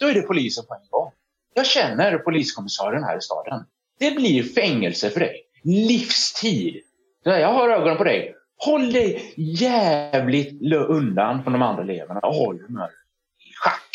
då 0.00 0.06
är 0.06 0.14
det 0.14 0.22
polisen 0.22 0.64
på 0.66 0.74
en 0.74 0.88
gång. 0.90 1.12
Jag 1.54 1.66
känner 1.66 2.18
poliskommissarien 2.18 3.04
här 3.04 3.18
i 3.18 3.20
staden. 3.20 3.64
Det 3.98 4.10
blir 4.10 4.42
fängelse 4.42 5.10
för 5.10 5.20
dig. 5.20 5.42
Livstid. 5.64 6.82
Jag 7.30 7.52
har 7.52 7.68
ögonen 7.68 7.96
på 7.96 8.04
dig. 8.04 8.34
Håll 8.64 8.92
dig 8.92 9.34
jävligt 9.36 10.62
undan 10.88 11.42
från 11.42 11.52
de 11.52 11.62
andra 11.62 11.82
eleverna 11.82 12.20
och 12.20 12.34
håll 12.34 12.60
humöret 12.68 12.90
i 13.50 13.52
schack. 13.54 13.90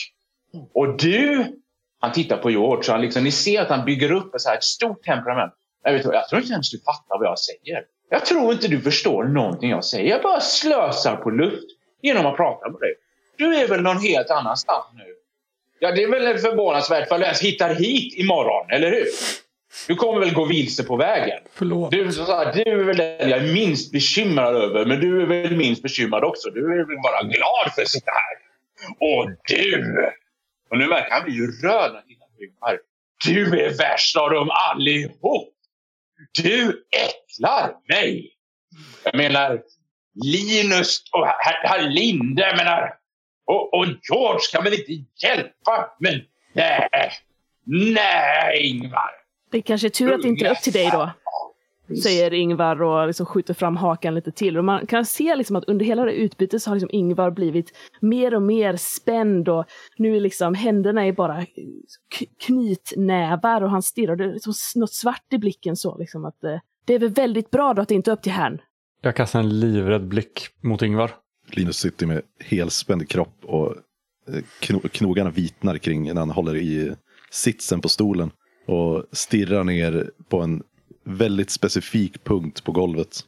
Och 0.74 0.98
du, 0.98 1.46
han 2.00 2.12
tittar 2.12 2.38
på 2.38 2.52
George 2.52 2.92
han 2.92 3.02
liksom, 3.02 3.24
ni 3.24 3.32
ser 3.32 3.62
att 3.62 3.70
han 3.70 3.86
bygger 3.86 4.12
upp 4.12 4.36
ett, 4.36 4.42
så 4.42 4.50
här, 4.50 4.58
ett 4.58 4.64
stort 4.64 5.04
temperament. 5.04 5.54
Jag, 5.84 5.94
vet, 5.94 6.06
jag 6.06 6.30
tror 6.30 6.42
inte 6.42 6.54
ens 6.54 6.72
du 6.72 6.80
fattar 6.80 7.20
vad 7.20 7.28
jag 7.28 7.40
säger. 7.40 7.84
Jag 8.10 8.26
tror 8.26 8.52
inte 8.52 8.68
du 8.68 8.82
förstår 8.82 9.24
någonting 9.24 9.70
jag 9.70 9.86
säger. 9.86 10.10
Jag 10.10 10.22
bara 10.22 10.40
slösar 10.40 11.16
på 11.16 11.30
luft 11.30 11.68
genom 12.02 12.26
att 12.26 12.38
prata 12.38 12.70
med 12.70 12.80
dig. 12.80 12.94
Du 13.38 13.56
är 13.56 13.68
väl 13.68 13.82
någon 13.82 14.00
helt 14.00 14.30
annanstans 14.30 14.86
nu? 14.94 15.16
Ja, 15.80 15.92
det 15.92 16.04
är 16.04 16.08
väl 16.08 16.38
förvånansvärt 16.38 17.08
för 17.08 17.18
du 17.18 17.24
ens 17.24 17.42
hittar 17.42 17.76
hit 17.76 18.14
imorgon, 18.18 18.72
eller 18.72 18.92
hur? 18.92 19.06
Du 19.88 19.96
kommer 19.96 20.20
väl 20.20 20.34
gå 20.34 20.46
vilse 20.46 20.84
på 20.84 20.96
vägen? 20.96 21.40
Förlåt. 21.54 21.92
Du, 21.92 22.12
så 22.12 22.26
här, 22.26 22.54
du 22.54 22.62
är 22.62 22.84
väl 22.84 22.98
den 22.98 23.30
jag 23.30 23.40
är 23.40 23.54
minst 23.54 23.92
bekymrad 23.92 24.56
över, 24.56 24.86
men 24.86 25.00
du 25.00 25.22
är 25.22 25.26
väl 25.26 25.58
minst 25.58 25.84
bekymrad 25.84 26.24
också. 26.24 26.50
Du 26.50 26.66
är 26.66 26.86
väl 26.86 26.98
bara 27.04 27.24
glad 27.24 27.74
för 27.76 27.82
att 27.82 27.88
sitta 27.88 28.12
här. 28.12 28.38
Och 29.00 29.30
du! 29.48 30.12
Och 30.70 30.78
nu 30.78 30.88
verkar 30.88 31.16
han 31.16 31.24
bli 31.24 31.34
ju 31.34 31.46
röd 31.48 31.92
när 31.92 32.00
han 32.00 32.08
tittar 32.08 32.26
på 32.26 32.44
Ingmar. 32.44 32.80
Du 33.26 33.66
är 33.66 33.78
värst 33.78 34.18
av 34.18 34.30
dem 34.30 34.50
allihop! 34.52 35.54
Du 36.44 36.86
äcklar 36.92 37.74
mig! 37.90 38.32
Jag 39.04 39.16
menar, 39.16 39.62
Linus 40.24 41.04
och 41.12 41.28
herr, 41.28 41.68
herr 41.68 41.90
Linde, 41.90 42.42
jag 42.42 42.58
menar, 42.58 42.94
och, 43.46 43.74
och 43.74 43.86
George 43.86 44.40
kan 44.52 44.64
väl 44.64 44.74
inte 44.74 44.92
hjälpa? 45.24 45.96
Men 46.00 46.22
nej, 46.54 47.12
nej 47.66 48.70
Ingvar! 48.70 49.21
Det 49.52 49.58
är 49.58 49.62
kanske 49.62 49.88
är 49.88 49.90
tur 49.90 50.14
att 50.14 50.22
det 50.22 50.28
inte 50.28 50.46
är 50.46 50.52
upp 50.52 50.62
till 50.62 50.74
dig 50.74 50.90
då. 50.92 51.12
Säger 52.04 52.34
Ingvar 52.34 52.82
och 52.82 53.08
liksom 53.08 53.26
skjuter 53.26 53.54
fram 53.54 53.78
hakan 53.78 54.16
lite 54.16 54.32
till. 54.32 54.58
Och 54.58 54.64
man 54.64 54.88
kan 54.88 55.06
se 55.06 55.36
liksom 55.36 55.56
att 55.56 55.64
under 55.64 55.86
hela 55.86 56.06
det 56.06 56.12
utbytet 56.12 56.62
så 56.62 56.70
har 56.70 56.76
liksom 56.76 56.90
Ingvar 56.94 57.32
blivit 57.32 57.72
mer 58.02 58.36
och 58.36 58.42
mer 58.42 58.76
spänd 58.78 59.50
och 59.50 59.66
nu 59.98 60.16
är 60.16 60.20
liksom 60.20 60.54
händerna 60.54 61.06
är 61.06 61.12
bara 61.12 61.46
knytnävar 62.46 63.62
och 63.62 63.70
han 63.70 63.82
stirrar. 63.82 64.16
Det 64.16 64.24
är 64.24 64.34
liksom 64.34 64.54
något 64.76 64.94
svart 64.94 65.34
i 65.34 65.38
blicken 65.38 65.76
så 65.76 65.98
liksom 65.98 66.26
att 66.26 66.44
eh, 66.44 66.60
det 66.86 66.94
är 66.94 67.00
väl 67.00 67.10
väldigt 67.10 67.52
bra 67.52 67.74
då 67.74 67.82
att 67.82 67.88
det 67.88 67.96
inte 67.96 68.12
är 68.12 68.14
upp 68.14 68.22
till 68.22 68.32
herrn. 68.32 68.62
Jag 69.02 69.16
kastar 69.16 69.40
en 69.40 69.60
livrädd 69.60 70.08
blick 70.08 70.48
mot 70.62 70.82
Ingvar. 70.82 71.12
Linus 71.52 71.78
sitter 71.78 72.08
med 72.08 72.22
helspänd 72.40 73.10
kropp 73.10 73.38
och 73.44 73.76
eh, 74.28 74.80
knogarna 74.92 75.30
vitnar 75.30 75.78
kring 75.78 76.04
när 76.04 76.20
han 76.20 76.30
håller 76.30 76.56
i 76.56 76.96
sitsen 77.32 77.82
på 77.82 77.90
stolen 77.90 78.32
och 78.72 79.06
stirrar 79.12 79.64
ner 79.64 80.12
på 80.30 80.42
en 80.42 80.64
väldigt 81.04 81.50
specifik 81.50 82.24
punkt 82.24 82.64
på 82.64 82.72
golvet. 82.72 83.20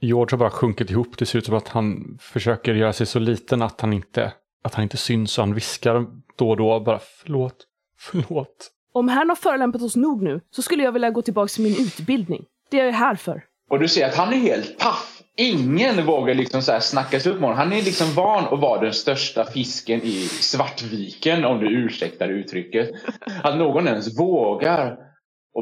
George 0.00 0.32
har 0.32 0.38
bara 0.38 0.50
sjunkit 0.50 0.90
ihop. 0.90 1.18
Det 1.18 1.26
ser 1.26 1.38
ut 1.38 1.46
som 1.46 1.54
att 1.54 1.68
han 1.68 2.18
försöker 2.20 2.74
göra 2.74 2.92
sig 2.92 3.06
så 3.06 3.18
liten 3.18 3.62
att 3.62 3.80
han 3.80 3.92
inte, 3.92 4.32
att 4.64 4.74
han 4.74 4.82
inte 4.82 4.96
syns. 4.96 5.38
Och 5.38 5.44
han 5.44 5.54
viskar 5.54 6.06
då 6.36 6.50
och 6.50 6.56
då 6.56 6.80
bara 6.80 7.00
förlåt, 7.22 7.56
förlåt. 7.98 8.70
Om 8.92 9.08
han 9.08 9.28
har 9.28 9.36
förolämpat 9.36 9.82
oss 9.82 9.96
nog 9.96 10.22
nu 10.22 10.40
så 10.50 10.62
skulle 10.62 10.82
jag 10.82 10.92
vilja 10.92 11.10
gå 11.10 11.22
tillbaka 11.22 11.48
till 11.48 11.62
min 11.62 11.72
utbildning. 11.72 12.44
Det 12.70 12.80
är 12.80 12.84
jag 12.84 12.92
här 12.92 13.14
för. 13.14 13.44
Och 13.70 13.78
du 13.78 13.88
ser 13.88 14.08
att 14.08 14.14
han 14.14 14.32
är 14.32 14.36
helt 14.36 14.78
paff. 14.78 15.15
Ingen 15.36 16.06
vågar 16.06 16.34
liksom 16.34 16.62
så 16.62 16.72
här 16.72 16.80
snackas 16.80 17.26
upp 17.26 17.34
med 17.34 17.42
honom. 17.42 17.58
Han 17.58 17.72
är 17.72 17.82
liksom 17.82 18.14
van 18.14 18.44
att 18.44 18.60
vara 18.60 18.80
den 18.80 18.92
största 18.92 19.44
fisken 19.44 20.00
i 20.02 20.28
Svartviken 20.28 21.44
om 21.44 21.60
du 21.60 21.68
ursäktar 21.68 22.28
uttrycket. 22.28 22.90
Att 23.42 23.58
någon 23.58 23.88
ens 23.88 24.18
vågar 24.18 24.96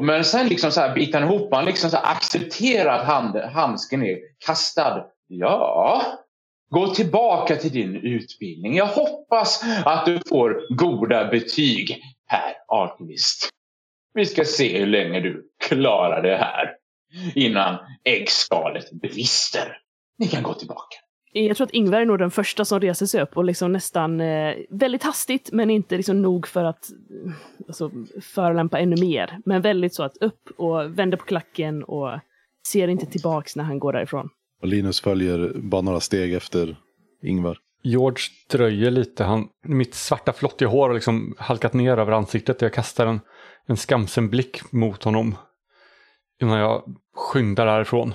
men 0.01 0.23
sen 0.23 0.47
liksom 0.47 0.71
så 0.71 0.81
här 0.81 0.95
biter 0.95 1.19
han 1.19 1.29
ihop. 1.29 1.53
Han 1.53 1.65
liksom 1.65 1.89
så 1.89 1.97
accepterar 1.97 2.99
att 2.99 3.05
hand, 3.05 3.35
handsken 3.35 4.03
är 4.03 4.17
kastad. 4.45 5.05
Ja, 5.27 6.01
gå 6.69 6.87
tillbaka 6.87 7.55
till 7.55 7.71
din 7.71 7.95
utbildning. 7.95 8.75
Jag 8.75 8.85
hoppas 8.85 9.63
att 9.85 10.05
du 10.05 10.19
får 10.29 10.75
goda 10.75 11.25
betyg, 11.25 12.01
herr 12.27 12.53
Artevist. 12.67 13.49
Vi 14.13 14.25
ska 14.25 14.45
se 14.45 14.79
hur 14.79 14.87
länge 14.87 15.19
du 15.19 15.49
klarar 15.67 16.21
det 16.21 16.37
här 16.37 16.75
innan 17.35 17.77
äggskalet 18.03 18.91
brister. 18.91 19.77
Ni 20.17 20.27
kan 20.27 20.43
gå 20.43 20.53
tillbaka. 20.53 20.95
Jag 21.31 21.57
tror 21.57 21.67
att 21.67 21.73
Ingvar 21.73 22.01
är 22.01 22.05
nog 22.05 22.19
den 22.19 22.31
första 22.31 22.65
som 22.65 22.79
reser 22.79 23.05
sig 23.05 23.21
upp 23.21 23.37
och 23.37 23.45
liksom 23.45 23.71
nästan 23.71 24.21
eh, 24.21 24.55
väldigt 24.69 25.03
hastigt, 25.03 25.49
men 25.51 25.69
inte 25.69 25.97
liksom 25.97 26.21
nog 26.21 26.47
för 26.47 26.63
att 26.63 26.89
eh, 26.89 27.31
alltså, 27.67 27.91
förolämpa 28.21 28.79
ännu 28.79 28.95
mer. 29.01 29.37
Men 29.45 29.61
väldigt 29.61 29.93
så 29.93 30.03
att 30.03 30.17
upp 30.17 30.49
och 30.57 30.99
vänder 30.99 31.17
på 31.17 31.25
klacken 31.25 31.83
och 31.83 32.19
ser 32.67 32.87
inte 32.87 33.05
tillbaks 33.05 33.55
när 33.55 33.63
han 33.63 33.79
går 33.79 33.93
därifrån. 33.93 34.29
Och 34.61 34.67
Linus 34.67 35.01
följer 35.01 35.51
bara 35.55 35.81
några 35.81 35.99
steg 35.99 36.33
efter 36.33 36.75
Ingvar. 37.23 37.57
George 37.83 38.23
dröjer 38.51 38.91
lite. 38.91 39.23
Han, 39.23 39.47
mitt 39.63 39.93
svarta 39.93 40.33
flottiga 40.33 40.69
hår 40.69 40.87
har 40.87 40.93
liksom 40.93 41.35
halkat 41.37 41.73
ner 41.73 41.97
över 41.97 42.11
ansiktet. 42.11 42.61
Jag 42.61 42.73
kastar 42.73 43.07
en, 43.07 43.19
en 43.67 43.77
skamsen 43.77 44.29
blick 44.29 44.71
mot 44.71 45.03
honom 45.03 45.35
innan 46.41 46.59
jag 46.59 46.83
skyndar 47.15 47.65
därifrån. 47.65 48.13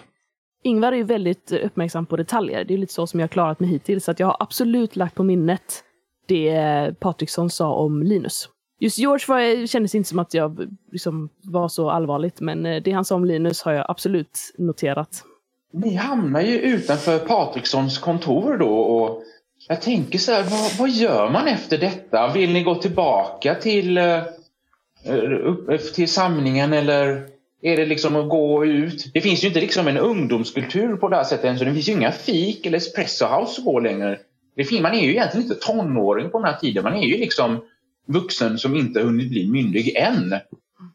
Ingvar 0.62 0.92
är 0.92 0.96
ju 0.96 1.02
väldigt 1.02 1.52
uppmärksam 1.52 2.06
på 2.06 2.16
detaljer. 2.16 2.64
Det 2.64 2.74
är 2.74 2.78
lite 2.78 2.92
så 2.92 3.06
som 3.06 3.20
jag 3.20 3.24
har 3.24 3.28
klarat 3.28 3.61
mig 3.61 3.70
hittills. 3.70 4.04
Så 4.04 4.11
att 4.11 4.20
jag 4.20 4.26
har 4.26 4.37
absolut 4.40 4.96
lagt 4.96 5.14
på 5.14 5.22
minnet 5.22 5.85
det 6.26 7.00
Patriksson 7.00 7.50
sa 7.50 7.74
om 7.74 8.02
Linus. 8.02 8.48
Just 8.80 8.98
George 8.98 9.24
var, 9.28 9.66
kändes 9.66 9.94
inte 9.94 10.09
som 10.09 10.18
att 10.18 10.35
jag 10.35 10.76
liksom 10.92 11.28
var 11.42 11.68
så 11.68 11.90
allvarligt, 11.90 12.40
men 12.40 12.66
eh, 12.66 12.83
det 12.83 12.90
han 12.90 13.04
sa 13.04 13.14
om 13.14 13.24
Linus 13.24 13.62
har 13.62 13.72
jag 13.72 13.87
absolut 13.88 14.38
noterat. 14.59 15.24
Ni 15.72 15.94
hamnar 15.94 16.40
ju 16.40 16.59
utanför 16.59 17.18
Patrikssons 17.18 17.98
kontor 17.98 18.56
då 18.59 18.78
och 18.78 19.22
jag 19.68 19.83
tänker 19.83 20.18
så 20.18 20.33
här, 20.33 20.42
vad, 20.42 20.78
vad 20.78 20.90
gör 20.90 21.30
man 21.30 21.48
efter 21.48 21.78
detta? 21.78 22.33
Vill 22.33 22.52
ni 22.52 22.62
gå 22.62 22.74
tillbaka 22.74 23.54
till, 23.54 23.98
uh, 23.98 25.76
till 25.94 26.09
samlingen 26.09 26.72
eller 26.72 27.26
är 27.62 27.76
det 27.76 27.86
liksom 27.86 28.16
att 28.16 28.28
gå 28.28 28.64
ut? 28.64 29.10
Det 29.14 29.20
finns 29.20 29.44
ju 29.44 29.48
inte 29.48 29.60
liksom 29.60 29.88
en 29.88 29.98
ungdomskultur 29.98 30.96
på 30.96 31.08
det 31.08 31.16
här 31.16 31.24
sättet 31.24 31.44
än 31.44 31.58
så 31.58 31.64
det 31.64 31.74
finns 31.74 31.88
ju 31.88 31.92
inga 31.92 32.12
fik 32.12 32.66
eller 32.66 32.78
espresso 32.78 33.26
house 33.26 33.60
att 33.60 33.64
gå 33.64 33.80
längre. 33.80 34.18
Det, 34.56 34.80
man 34.82 34.92
är 34.92 35.00
ju 35.00 35.10
egentligen 35.10 35.46
inte 35.46 35.66
tonåring 35.66 36.30
på 36.30 36.38
den 36.38 36.52
här 36.52 36.60
tiden. 36.60 36.84
Man 36.84 36.94
är 36.94 37.06
ju 37.06 37.18
liksom 37.18 37.60
vuxen 38.06 38.58
som 38.58 38.76
inte 38.76 39.02
hunnit 39.02 39.30
bli 39.30 39.48
myndig 39.48 39.96
än. 39.96 40.34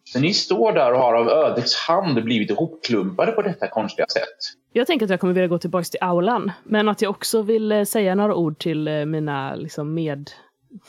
Så 0.03 0.19
ni 0.19 0.33
står 0.33 0.73
där 0.73 0.93
och 0.93 0.99
har 0.99 1.13
av 1.13 1.29
ödets 1.29 1.75
hand 1.75 2.23
blivit 2.23 2.49
ihopklumpade 2.49 3.31
på 3.31 3.41
detta 3.41 3.67
konstiga 3.67 4.07
sätt. 4.07 4.37
Jag 4.73 4.87
tänker 4.87 5.05
att 5.05 5.09
jag 5.09 5.19
kommer 5.19 5.33
vilja 5.33 5.47
gå 5.47 5.57
tillbaka 5.57 5.83
till 5.83 5.99
aulan, 6.01 6.51
men 6.63 6.89
att 6.89 7.01
jag 7.01 7.09
också 7.09 7.41
vill 7.41 7.71
eh, 7.71 7.83
säga 7.83 8.15
några 8.15 8.35
ord 8.35 8.59
till 8.59 8.87
eh, 8.87 9.05
mina 9.05 9.55
liksom 9.55 9.93
med... 9.93 10.31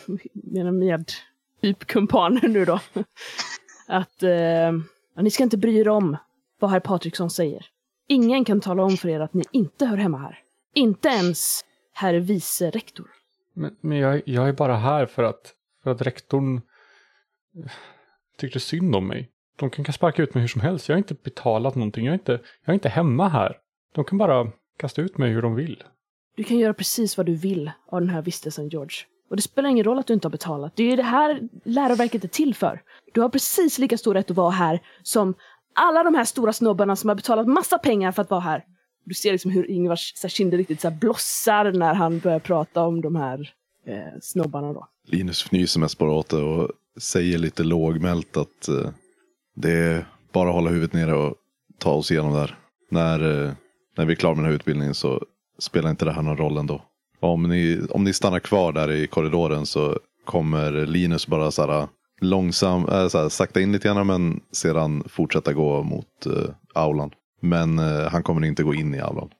mina 0.33 0.73
med... 0.73 1.13
typ 1.63 1.87
kumpaner 1.87 2.49
nu 2.49 2.65
då. 2.65 2.81
Att 3.89 4.23
eh, 4.23 4.73
ni 5.25 5.31
ska 5.31 5.43
inte 5.43 5.57
bry 5.57 5.79
er 5.79 5.89
om 5.89 6.17
vad 6.61 6.71
herr 6.71 6.81
Patriksson 6.81 7.31
säger. 7.31 7.67
Ingen 8.09 8.45
kan 8.45 8.61
tala 8.61 8.83
om 8.83 8.97
för 8.97 9.09
er 9.09 9.21
att 9.21 9.35
ni 9.35 9.45
inte 9.53 9.87
hör 9.87 9.97
hemma 9.97 10.19
här. 10.19 10.39
Inte 10.75 11.09
ens 11.09 11.65
herr 11.93 12.15
vice 12.15 12.71
rektor. 12.71 13.11
Men, 13.55 13.77
men 13.81 13.99
jag, 13.99 14.23
jag 14.27 14.49
är 14.49 14.53
bara 14.53 14.77
här 14.77 15.07
för 15.07 15.23
att 15.23 15.55
för 15.83 15.91
att 15.91 16.03
rektorn 16.03 16.57
eh, 16.57 17.71
tyckte 18.39 18.61
synd 18.61 18.97
om 18.97 19.09
mig. 19.09 19.31
De 19.57 19.71
kan 19.71 19.93
sparka 19.93 20.23
ut 20.23 20.35
mig 20.35 20.41
hur 20.41 20.49
som 20.49 20.61
helst. 20.61 20.89
Jag 20.89 20.97
har 20.97 20.99
inte 20.99 21.15
betalat 21.15 21.75
någonting. 21.75 22.05
Jag 22.05 22.13
är 22.13 22.19
inte, 22.19 22.33
jag 22.33 22.69
är 22.69 22.75
inte 22.75 22.89
hemma 22.89 23.29
här. 23.29 23.57
De 23.95 24.05
kan 24.05 24.19
bara 24.19 24.53
kasta 24.77 25.03
ut 25.03 25.19
mig 25.19 25.31
hur 25.31 25.43
de 25.43 25.55
vill. 25.55 25.83
Du 26.37 26.45
kan 26.45 26.59
göra 26.59 26.75
precis 26.75 27.17
vad 27.17 27.27
du 27.27 27.35
vill 27.35 27.71
av 27.87 28.01
den 28.01 28.11
här 28.11 28.23
vistelsen, 28.23 28.69
George. 28.69 28.97
Och 29.31 29.37
det 29.37 29.43
spelar 29.43 29.69
ingen 29.69 29.85
roll 29.85 29.99
att 29.99 30.07
du 30.07 30.15
inte 30.15 30.27
har 30.27 30.31
betalat. 30.31 30.73
Det 30.77 30.83
är 30.83 30.91
ju 30.91 30.97
det 30.97 31.03
här 31.03 31.41
läroverket 31.65 32.25
är 32.25 32.29
till 32.29 32.55
för. 32.55 32.83
Du 33.15 33.21
har 33.21 33.29
precis 33.29 33.79
lika 33.79 33.99
stor 33.99 34.15
rätt 34.15 34.31
att 34.31 34.37
vara 34.37 34.51
här 34.51 34.81
som 35.03 35.35
alla 35.75 36.03
de 36.03 36.15
här 36.15 36.25
stora 36.25 36.53
snobbarna 36.53 36.97
som 36.97 37.09
har 37.09 37.17
betalat 37.17 37.47
massa 37.47 37.79
pengar 37.79 38.13
för 38.13 38.23
att 38.23 38.31
vara 38.31 38.41
här. 38.41 38.65
Du 39.05 39.15
ser 39.15 39.33
liksom 39.33 39.51
hur 39.51 39.71
Ingvars 39.71 40.15
kinder 40.29 40.59
riktigt 40.59 40.81
så 40.81 40.91
blossar 40.91 41.73
när 41.73 41.95
han 41.95 42.19
börjar 42.19 42.39
prata 42.39 42.83
om 42.83 43.01
de 43.01 43.17
här 43.17 43.53
eh, 43.87 44.19
snobbarna 44.23 44.73
då. 44.73 44.89
Linus 45.07 45.43
fnyser 45.43 45.81
mest 45.81 45.99
bara 45.99 46.13
åt 46.13 46.29
det 46.29 46.37
och 46.37 46.71
säger 47.01 47.39
lite 47.39 47.65
lågmält 47.65 48.37
att 48.37 48.69
eh, 48.69 48.91
det 49.55 49.73
är 49.73 50.07
bara 50.33 50.49
att 50.49 50.55
hålla 50.55 50.71
huvudet 50.71 50.93
nere 50.93 51.15
och 51.15 51.35
ta 51.79 51.93
oss 51.93 52.11
igenom 52.11 52.33
det 52.33 52.39
här. 52.39 52.59
När, 52.91 53.45
eh, 53.45 53.53
när 53.97 54.05
vi 54.05 54.13
är 54.13 54.17
klara 54.17 54.35
med 54.35 54.45
den 54.45 54.51
här 54.51 54.57
utbildningen 54.57 54.95
så 54.95 55.23
spelar 55.59 55.91
inte 55.91 56.05
det 56.05 56.13
här 56.13 56.23
någon 56.23 56.37
roll 56.37 56.57
ändå. 56.57 56.83
Om 57.21 57.43
ni, 57.43 57.81
om 57.91 58.05
ni 58.05 58.13
stannar 58.13 58.39
kvar 58.39 58.73
där 58.73 58.91
i 58.91 59.07
korridoren 59.07 59.67
så 59.67 59.99
kommer 60.25 60.87
Linus 60.87 61.27
bara 61.27 61.51
så 61.51 61.67
här 61.67 61.89
långsam, 62.21 62.89
äh, 62.89 63.09
så 63.09 63.19
här, 63.19 63.29
sakta 63.29 63.61
in 63.61 63.73
lite 63.73 63.89
grann 63.89 64.07
men 64.07 64.41
sedan 64.53 65.05
fortsätta 65.09 65.53
gå 65.53 65.83
mot 65.83 66.27
uh, 66.27 66.49
aulan. 66.75 67.11
Men 67.41 67.79
uh, 67.79 68.09
han 68.09 68.23
kommer 68.23 68.47
inte 68.47 68.63
gå 68.63 68.75
in 68.75 68.95
i 68.95 69.01
aulan. 69.01 69.31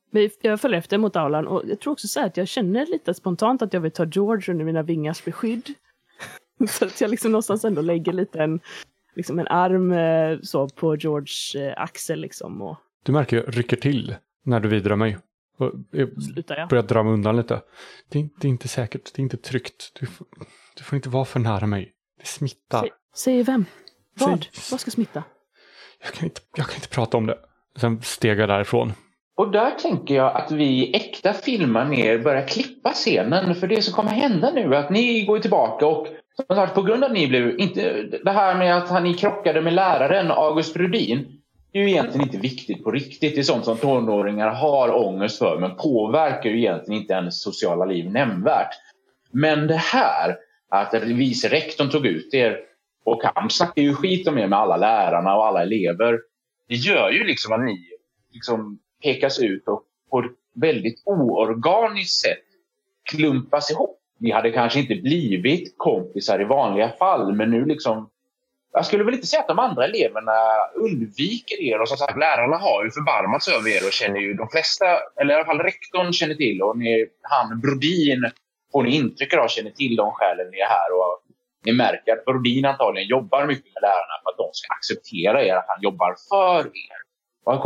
Jag 0.43 0.61
följer 0.61 0.79
efter 0.79 0.99
mot 0.99 1.17
aulan 1.17 1.47
och 1.47 1.63
jag 1.67 1.81
tror 1.81 1.93
också 1.93 2.09
så 2.09 2.21
att 2.21 2.37
jag 2.37 2.49
känner 2.49 2.87
lite 2.87 3.15
spontant 3.15 3.63
att 3.63 3.73
jag 3.73 3.81
vill 3.81 3.91
ta 3.91 4.05
George 4.05 4.53
under 4.53 4.65
mina 4.65 4.83
vingars 4.83 5.25
beskydd. 5.25 5.69
så 6.69 6.85
att 6.85 7.01
jag 7.01 7.11
liksom 7.11 7.33
någonstans 7.33 7.65
ändå 7.65 7.83
lägger 7.83 8.13
lite 8.13 8.39
en, 8.39 8.61
liksom 9.17 9.39
en 9.39 9.49
arm 9.49 9.95
så 10.43 10.69
på 10.69 10.97
Georges 10.97 11.57
axel 11.77 12.21
liksom. 12.21 12.63
Och... 12.63 12.77
Du 13.05 13.13
märker 13.13 13.37
jag 13.37 13.59
rycker 13.59 13.77
till 13.77 14.15
när 14.45 14.61
du 14.61 14.69
vidrar 14.69 14.97
mig. 14.97 15.19
Och 15.57 15.73
jag 15.91 16.09
börjar 16.69 16.83
dra 16.83 17.03
mig 17.03 17.13
undan 17.13 17.37
lite. 17.37 17.63
Det 18.09 18.19
är, 18.19 18.29
det 18.41 18.49
är, 18.49 18.51
inte 18.51 18.69
säkert, 18.69 19.15
det 19.15 19.21
är 19.21 19.23
inte 19.23 19.37
tryggt. 19.37 19.93
Du 20.01 20.07
får, 20.07 20.27
du 20.77 20.85
får 20.85 20.97
inte 20.97 21.09
vara 21.09 21.25
för 21.25 21.41
nära 21.41 21.67
mig. 21.67 21.93
Det 22.21 22.27
smittar. 22.27 22.81
Säg, 22.81 22.91
säg 23.15 23.43
vem? 23.43 23.65
Vad? 24.15 24.29
Säg... 24.29 24.51
Vad 24.71 24.81
ska 24.81 24.91
smitta? 24.91 25.23
Jag 26.03 26.13
kan, 26.13 26.25
inte, 26.25 26.41
jag 26.57 26.67
kan 26.67 26.75
inte 26.75 26.89
prata 26.89 27.17
om 27.17 27.27
det. 27.27 27.39
Sen 27.77 28.03
steg 28.03 28.41
jag 28.41 28.49
därifrån. 28.49 28.93
Och 29.37 29.51
där 29.51 29.71
tänker 29.71 30.15
jag 30.15 30.37
att 30.37 30.53
vi 30.53 30.97
äkta 30.97 31.33
filmar 31.33 31.85
ner 31.85 32.19
börjar 32.19 32.49
klippa 32.49 32.93
scenen. 32.93 33.55
För 33.55 33.67
det 33.67 33.83
som 33.83 33.95
kommer 33.95 34.11
hända 34.11 34.51
nu 34.51 34.75
är 34.75 34.79
att 34.79 34.91
ni 34.91 35.25
går 35.25 35.39
tillbaka 35.39 35.87
och 35.87 36.07
som 36.37 36.57
sagt, 36.57 36.75
på 36.75 36.83
grund 36.83 37.05
av 37.05 37.11
att 37.11 37.17
ni 37.17 37.29
blev... 37.29 37.61
Inte, 37.61 38.03
det 38.25 38.31
här 38.31 38.59
med 38.59 38.77
att 38.77 39.03
ni 39.03 39.15
krockade 39.15 39.61
med 39.61 39.73
läraren 39.73 40.31
August 40.31 40.75
Brudin. 40.75 41.36
Det 41.77 41.81
är 41.81 41.85
ju 41.85 41.91
egentligen 41.91 42.27
inte 42.27 42.39
viktigt 42.39 42.85
på 42.85 42.91
riktigt. 42.91 43.35
Det 43.35 43.41
är 43.41 43.43
sånt 43.43 43.65
som 43.65 43.77
tonåringar 43.77 44.49
har 44.49 45.07
ångest 45.07 45.39
för 45.39 45.59
men 45.59 45.77
påverkar 45.77 46.51
ju 46.51 46.59
egentligen 46.59 47.01
inte 47.01 47.13
ens 47.13 47.43
sociala 47.43 47.85
liv 47.85 48.11
nämnvärt. 48.11 48.71
Men 49.31 49.67
det 49.67 49.77
här 49.77 50.37
att 50.69 50.95
vice 50.95 51.49
rektorn 51.49 51.91
tog 51.91 52.07
ut 52.07 52.35
er 52.35 52.59
och 53.05 53.23
han 53.35 53.51
snackar 53.51 53.83
ju 53.83 53.95
skit 53.95 54.29
om 54.29 54.39
er 54.39 54.47
med 54.47 54.59
alla 54.59 54.77
lärarna 54.77 55.37
och 55.37 55.47
alla 55.47 55.63
elever. 55.63 56.21
Det 56.69 56.75
gör 56.75 57.11
ju 57.11 57.25
liksom 57.25 57.53
att 57.53 57.65
ni 57.65 57.79
liksom 58.33 58.79
pekas 59.03 59.39
ut 59.39 59.69
och 59.69 59.83
på 60.11 60.19
ett 60.19 60.33
väldigt 60.55 61.03
oorganiskt 61.05 62.21
sätt 62.21 62.45
klumpas 63.11 63.71
ihop. 63.71 64.01
Ni 64.19 64.31
hade 64.31 64.51
kanske 64.51 64.81
inte 64.81 64.95
blivit 64.95 65.75
kompisar 65.77 66.41
i 66.41 66.45
vanliga 66.45 66.89
fall 66.89 67.33
men 67.33 67.51
nu 67.51 67.65
liksom 67.65 68.11
jag 68.77 68.87
skulle 68.87 69.05
väl 69.05 69.15
inte 69.15 69.27
säga 69.27 69.41
att 69.41 69.49
de 69.49 69.59
andra 69.59 69.85
eleverna 69.85 70.37
undviker 70.75 71.61
er 71.61 71.81
och 71.81 71.89
som 71.89 71.97
sagt 71.97 72.19
lärarna 72.19 72.57
har 72.57 72.85
ju 72.85 72.91
förbarmats 72.91 73.49
över 73.49 73.69
er 73.77 73.87
och 73.87 73.93
känner 73.93 74.21
ju 74.21 74.35
de 74.35 74.49
flesta, 74.49 74.87
eller 75.21 75.35
i 75.35 75.37
alla 75.37 75.45
fall 75.45 75.59
rektorn 75.59 76.13
känner 76.13 76.35
till 76.35 76.63
och 76.63 76.79
ni, 76.79 77.07
han 77.23 77.61
Brodin 77.61 78.31
får 78.73 78.83
ni 78.83 78.91
intryck 78.97 79.35
av 79.35 79.49
känner 79.49 79.71
till 79.71 79.97
de 79.97 80.13
skälen 80.13 80.47
ni 80.51 80.59
är 80.59 80.69
här 80.69 80.91
och 80.99 81.13
ni 81.65 81.73
märker 81.73 82.13
att 82.13 82.25
Brodin 82.25 82.65
antagligen 82.65 83.09
jobbar 83.09 83.47
mycket 83.47 83.75
med 83.75 83.83
lärarna 83.83 84.15
för 84.23 84.31
att 84.31 84.39
de 84.45 84.49
ska 84.53 84.67
acceptera 84.79 85.45
er, 85.45 85.57
att 85.57 85.69
han 85.69 85.83
jobbar 85.83 86.17
för 86.31 86.61
er. 86.67 86.99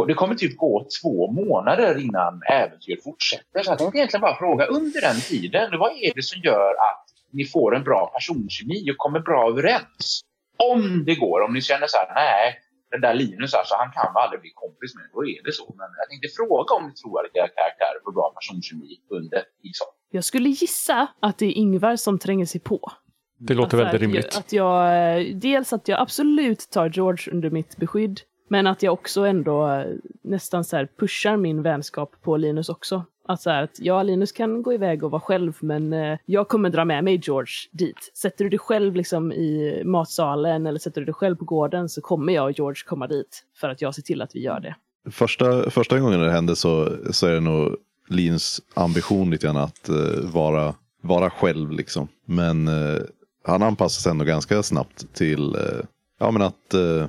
Det 0.06 0.14
kommer 0.14 0.34
typ 0.34 0.56
gå 0.56 0.86
två 1.02 1.32
månader 1.32 1.98
innan 2.04 2.40
äventyret 2.50 3.04
fortsätter. 3.04 3.62
Så 3.62 3.70
jag 3.70 3.78
tänkte 3.78 3.98
egentligen 3.98 4.20
bara 4.20 4.38
fråga, 4.38 4.66
under 4.66 5.00
den 5.00 5.20
tiden, 5.20 5.78
vad 5.78 5.92
är 5.92 6.12
det 6.14 6.22
som 6.22 6.40
gör 6.40 6.70
att 6.70 7.04
ni 7.32 7.44
får 7.44 7.76
en 7.76 7.84
bra 7.84 8.10
personkemi 8.14 8.90
och 8.90 8.96
kommer 8.96 9.20
bra 9.20 9.48
överens? 9.50 10.20
Om 10.72 11.04
det 11.04 11.14
går, 11.14 11.40
om 11.40 11.52
ni 11.52 11.60
känner 11.60 11.86
så 11.86 11.96
här, 11.96 12.14
nej, 12.14 12.58
den 12.90 13.00
där 13.00 13.14
Linus 13.14 13.54
alltså, 13.54 13.74
han 13.82 13.90
kan 13.92 14.16
aldrig 14.22 14.40
bli 14.40 14.52
kompis 14.54 14.94
med, 14.94 15.04
då 15.14 15.20
är 15.24 15.40
det 15.44 15.52
så. 15.52 15.74
Men 15.78 15.88
jag 16.00 16.08
tänkte 16.10 16.28
fråga 16.40 16.70
om 16.74 16.82
ni 16.88 16.94
tror 16.94 17.14
att 17.20 17.36
era 17.36 17.48
karaktärer 17.48 17.98
får 18.04 18.12
bra 18.12 18.32
personkemi 18.38 18.92
under 19.08 19.38
Isar. 19.68 19.88
Jag 20.10 20.24
skulle 20.24 20.48
gissa 20.48 21.06
att 21.20 21.38
det 21.38 21.46
är 21.46 21.52
Ingvar 21.52 21.96
som 21.96 22.18
tränger 22.18 22.46
sig 22.46 22.60
på. 22.60 22.92
Det 23.38 23.54
låter 23.54 23.78
att, 23.78 23.84
väldigt 23.84 24.02
rimligt. 24.02 24.36
Att 24.36 24.52
jag, 24.52 24.80
dels 25.36 25.72
att 25.72 25.88
jag 25.88 26.00
absolut 26.00 26.70
tar 26.70 26.88
George 26.88 27.32
under 27.32 27.50
mitt 27.50 27.76
beskydd 27.76 28.20
men 28.50 28.66
att 28.66 28.82
jag 28.82 28.92
också 28.92 29.20
ändå 29.26 29.68
eh, 29.68 29.86
nästan 30.22 30.64
så 30.64 30.86
pushar 30.98 31.36
min 31.36 31.62
vänskap 31.62 32.22
på 32.22 32.36
Linus 32.36 32.68
också. 32.68 33.04
Alltså, 33.30 33.50
att, 33.50 33.54
så 33.54 33.56
här, 33.56 33.62
att 33.62 33.78
ja, 33.78 34.02
Linus 34.02 34.32
kan 34.32 34.62
gå 34.62 34.72
iväg 34.72 35.04
och 35.04 35.10
vara 35.10 35.20
själv, 35.20 35.56
men 35.60 35.92
eh, 35.92 36.18
jag 36.26 36.48
kommer 36.48 36.70
dra 36.70 36.84
med 36.84 37.04
mig 37.04 37.20
George 37.22 37.52
dit. 37.70 38.12
Sätter 38.14 38.44
du 38.44 38.50
dig 38.50 38.58
själv 38.58 38.94
liksom 38.94 39.32
i 39.32 39.82
matsalen 39.84 40.66
eller 40.66 40.78
sätter 40.78 41.00
du 41.00 41.04
dig 41.04 41.14
själv 41.14 41.36
på 41.36 41.44
gården 41.44 41.88
så 41.88 42.00
kommer 42.00 42.32
jag 42.32 42.44
och 42.44 42.58
George 42.58 42.82
komma 42.86 43.06
dit 43.06 43.44
för 43.56 43.68
att 43.68 43.82
jag 43.82 43.94
ser 43.94 44.02
till 44.02 44.22
att 44.22 44.34
vi 44.34 44.40
gör 44.40 44.60
det. 44.60 44.74
Första, 45.10 45.70
första 45.70 45.98
gången 45.98 46.20
det 46.20 46.30
hände 46.30 46.56
så, 46.56 46.96
så 47.10 47.26
är 47.26 47.34
det 47.34 47.40
nog 47.40 47.76
Linus 48.08 48.60
ambition 48.74 49.30
lite 49.30 49.46
grann 49.46 49.56
att 49.56 49.88
eh, 49.88 50.30
vara, 50.32 50.74
vara 51.02 51.30
själv 51.30 51.70
liksom. 51.70 52.08
Men 52.24 52.68
eh, 52.68 53.02
han 53.44 53.62
anpassar 53.62 54.00
sig 54.00 54.10
ändå 54.10 54.24
ganska 54.24 54.62
snabbt 54.62 55.14
till 55.14 55.54
eh, 55.54 55.84
ja, 56.20 56.30
men 56.30 56.42
att 56.42 56.74
eh, 56.74 57.06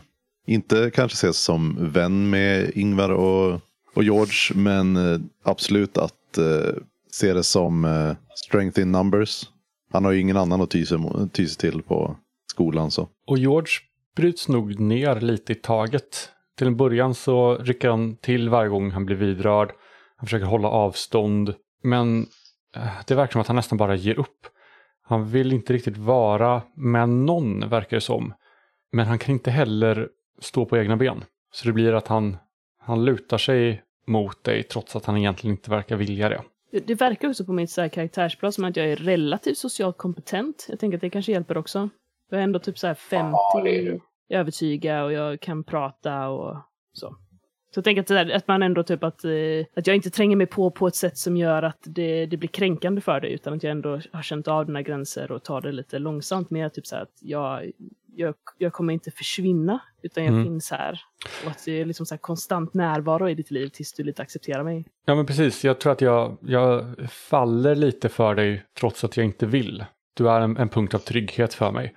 inte 0.47 0.91
kanske 0.93 1.15
ses 1.15 1.37
som 1.37 1.77
vän 1.79 2.29
med 2.29 2.71
Ingvar 2.75 3.09
och, 3.09 3.61
och 3.93 4.03
George, 4.03 4.55
men 4.55 4.95
eh, 4.95 5.19
absolut 5.43 5.97
att 5.97 6.37
eh, 6.37 6.75
se 7.11 7.33
det 7.33 7.43
som 7.43 7.85
uh, 7.85 8.15
strength 8.35 8.79
in 8.79 8.91
numbers. 8.91 9.49
Han 9.91 10.05
har 10.05 10.11
ju 10.11 10.19
ingen 10.19 10.37
annan 10.37 10.61
att 10.61 10.69
ty 10.69 10.85
sig, 10.85 10.97
ty 11.33 11.47
sig 11.47 11.71
till 11.71 11.81
på 11.81 12.15
skolan. 12.51 12.91
Så. 12.91 13.09
Och 13.27 13.37
George 13.37 13.71
bryts 14.15 14.47
nog 14.47 14.79
ner 14.79 15.21
lite 15.21 15.51
i 15.51 15.55
taget. 15.55 16.29
Till 16.57 16.67
en 16.67 16.77
början 16.77 17.15
så 17.15 17.57
rycker 17.57 17.89
han 17.89 18.15
till 18.15 18.49
varje 18.49 18.69
gång 18.69 18.91
han 18.91 19.05
blir 19.05 19.15
vidrörd. 19.15 19.71
Han 20.17 20.27
försöker 20.27 20.45
hålla 20.45 20.67
avstånd. 20.67 21.53
Men 21.83 22.25
det 23.07 23.15
verkar 23.15 23.31
som 23.31 23.41
att 23.41 23.47
han 23.47 23.55
nästan 23.55 23.77
bara 23.77 23.95
ger 23.95 24.19
upp. 24.19 24.47
Han 25.03 25.29
vill 25.29 25.53
inte 25.53 25.73
riktigt 25.73 25.97
vara 25.97 26.61
med 26.75 27.09
någon, 27.09 27.69
verkar 27.69 27.97
det 27.97 28.01
som. 28.01 28.33
Men 28.91 29.07
han 29.07 29.19
kan 29.19 29.33
inte 29.33 29.51
heller 29.51 30.09
stå 30.39 30.65
på 30.65 30.77
egna 30.77 30.97
ben. 30.97 31.23
Så 31.53 31.67
det 31.67 31.73
blir 31.73 31.93
att 31.93 32.07
han, 32.07 32.37
han 32.81 33.05
lutar 33.05 33.37
sig 33.37 33.83
mot 34.07 34.43
dig 34.43 34.63
trots 34.63 34.95
att 34.95 35.05
han 35.05 35.17
egentligen 35.17 35.55
inte 35.55 35.69
verkar 35.69 35.95
vilja 35.95 36.29
det. 36.29 36.41
Det, 36.85 36.95
verkar 36.95 37.29
också 37.29 37.45
på 37.45 37.53
mitt 37.53 37.71
så 37.71 37.81
här 37.81 37.87
karaktärsplan 37.87 38.51
som 38.51 38.63
att 38.63 38.75
jag 38.75 38.85
är 38.85 38.95
relativt 38.95 39.57
socialt 39.57 39.97
kompetent. 39.97 40.65
Jag 40.69 40.79
tänker 40.79 40.97
att 40.97 41.01
det 41.01 41.09
kanske 41.09 41.31
hjälper 41.31 41.57
också. 41.57 41.89
Jag 42.29 42.39
är 42.39 42.43
ändå 42.43 42.59
typ 42.59 42.77
så 42.77 42.87
här 42.87 42.93
50 42.93 43.31
Ja, 43.31 43.67
är 43.67 43.99
övertyga 44.29 45.03
och 45.03 45.13
jag 45.13 45.39
kan 45.39 45.63
prata 45.63 46.27
och 46.29 46.57
så. 46.93 47.15
Så 47.73 47.77
jag 47.77 47.83
tänker 47.83 48.01
att, 48.01 48.07
där, 48.07 48.31
att 48.31 48.47
man 48.47 48.63
ändå 48.63 48.83
typ 48.83 49.03
att, 49.03 49.23
eh, 49.23 49.65
att 49.75 49.87
jag 49.87 49.95
inte 49.95 50.09
tränger 50.09 50.35
mig 50.35 50.47
på 50.47 50.71
på 50.71 50.87
ett 50.87 50.95
sätt 50.95 51.17
som 51.17 51.37
gör 51.37 51.63
att 51.63 51.79
det, 51.83 52.25
det 52.25 52.37
blir 52.37 52.49
kränkande 52.49 53.01
för 53.01 53.19
dig, 53.19 53.33
utan 53.33 53.53
att 53.53 53.63
jag 53.63 53.71
ändå 53.71 53.99
har 54.11 54.21
känt 54.21 54.47
av 54.47 54.65
dina 54.65 54.81
gränser 54.81 55.31
och 55.31 55.43
tar 55.43 55.61
det 55.61 55.71
lite 55.71 55.99
långsamt. 55.99 56.49
Mer 56.49 56.69
typ 56.69 56.87
så 56.87 56.95
här 56.95 57.03
att 57.03 57.17
jag, 57.21 57.71
jag, 58.15 58.35
jag 58.57 58.73
kommer 58.73 58.93
inte 58.93 59.11
försvinna, 59.11 59.79
utan 60.03 60.23
jag 60.23 60.33
Mm. 60.33 60.45
finns 60.45 60.71
här. 60.71 61.01
Och 61.45 61.51
att 61.51 61.65
det 61.65 61.81
är 61.81 61.85
liksom 61.85 62.05
så 62.05 62.17
konstant 62.17 62.73
närvaro 62.73 63.29
i 63.29 63.35
ditt 63.35 63.51
liv 63.51 63.67
tills 63.67 63.93
du 63.93 64.03
lite 64.03 64.21
accepterar 64.21 64.63
mig. 64.63 64.85
Ja 65.05 65.15
men 65.15 65.25
precis, 65.25 65.63
jag 65.63 65.79
tror 65.79 65.91
att 65.93 66.01
jag, 66.01 66.37
jag 66.41 66.95
faller 67.09 67.75
lite 67.75 68.09
för 68.09 68.35
dig 68.35 68.65
trots 68.79 69.03
att 69.03 69.17
jag 69.17 69.25
inte 69.25 69.45
vill. 69.45 69.85
Du 70.13 70.29
är 70.29 70.41
en, 70.41 70.57
en 70.57 70.69
punkt 70.69 70.93
av 70.93 70.99
trygghet 70.99 71.53
för 71.53 71.71
mig. 71.71 71.95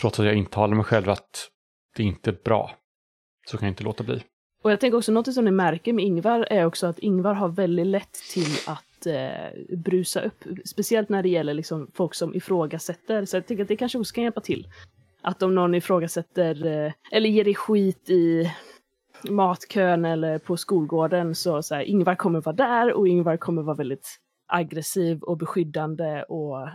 Trots 0.00 0.20
att 0.20 0.26
jag 0.26 0.34
intalar 0.34 0.74
mig 0.74 0.84
själv 0.84 1.10
att 1.10 1.48
det 1.96 2.02
inte 2.02 2.30
är 2.30 2.36
bra. 2.44 2.70
Så 3.46 3.58
kan 3.58 3.66
jag 3.66 3.72
inte 3.72 3.84
låta 3.84 4.04
bli. 4.04 4.22
Och 4.62 4.72
jag 4.72 4.80
tänker 4.80 4.98
också 4.98 5.12
något 5.12 5.34
som 5.34 5.44
ni 5.44 5.50
märker 5.50 5.92
med 5.92 6.04
Ingvar 6.04 6.46
är 6.50 6.64
också 6.64 6.86
att 6.86 6.98
Ingvar 6.98 7.34
har 7.34 7.48
väldigt 7.48 7.86
lätt 7.86 8.12
till 8.32 8.56
att 8.66 9.06
eh, 9.06 9.76
brusa 9.76 10.20
upp. 10.20 10.44
Speciellt 10.64 11.08
när 11.08 11.22
det 11.22 11.28
gäller 11.28 11.54
liksom 11.54 11.90
folk 11.94 12.14
som 12.14 12.34
ifrågasätter. 12.34 13.24
Så 13.24 13.36
jag 13.36 13.46
tänker 13.46 13.62
att 13.62 13.68
det 13.68 13.76
kanske 13.76 13.98
också 13.98 14.14
kan 14.14 14.24
hjälpa 14.24 14.40
till. 14.40 14.68
Att 15.24 15.42
om 15.42 15.54
någon 15.54 15.74
ifrågasätter 15.74 16.66
eh, 16.66 16.92
eller 17.12 17.28
ger 17.28 17.44
dig 17.44 17.54
skit 17.54 18.10
i 18.10 18.50
matkön 19.30 20.04
eller 20.04 20.38
på 20.38 20.56
skolgården 20.56 21.34
så, 21.34 21.62
så 21.62 21.74
här, 21.74 21.82
Ingvar 21.82 22.14
kommer 22.14 22.40
vara 22.40 22.56
där 22.56 22.92
och 22.92 23.08
Ingvar 23.08 23.36
kommer 23.36 23.62
vara 23.62 23.76
väldigt 23.76 24.16
aggressiv 24.46 25.22
och 25.22 25.36
beskyddande 25.36 26.22
och 26.22 26.68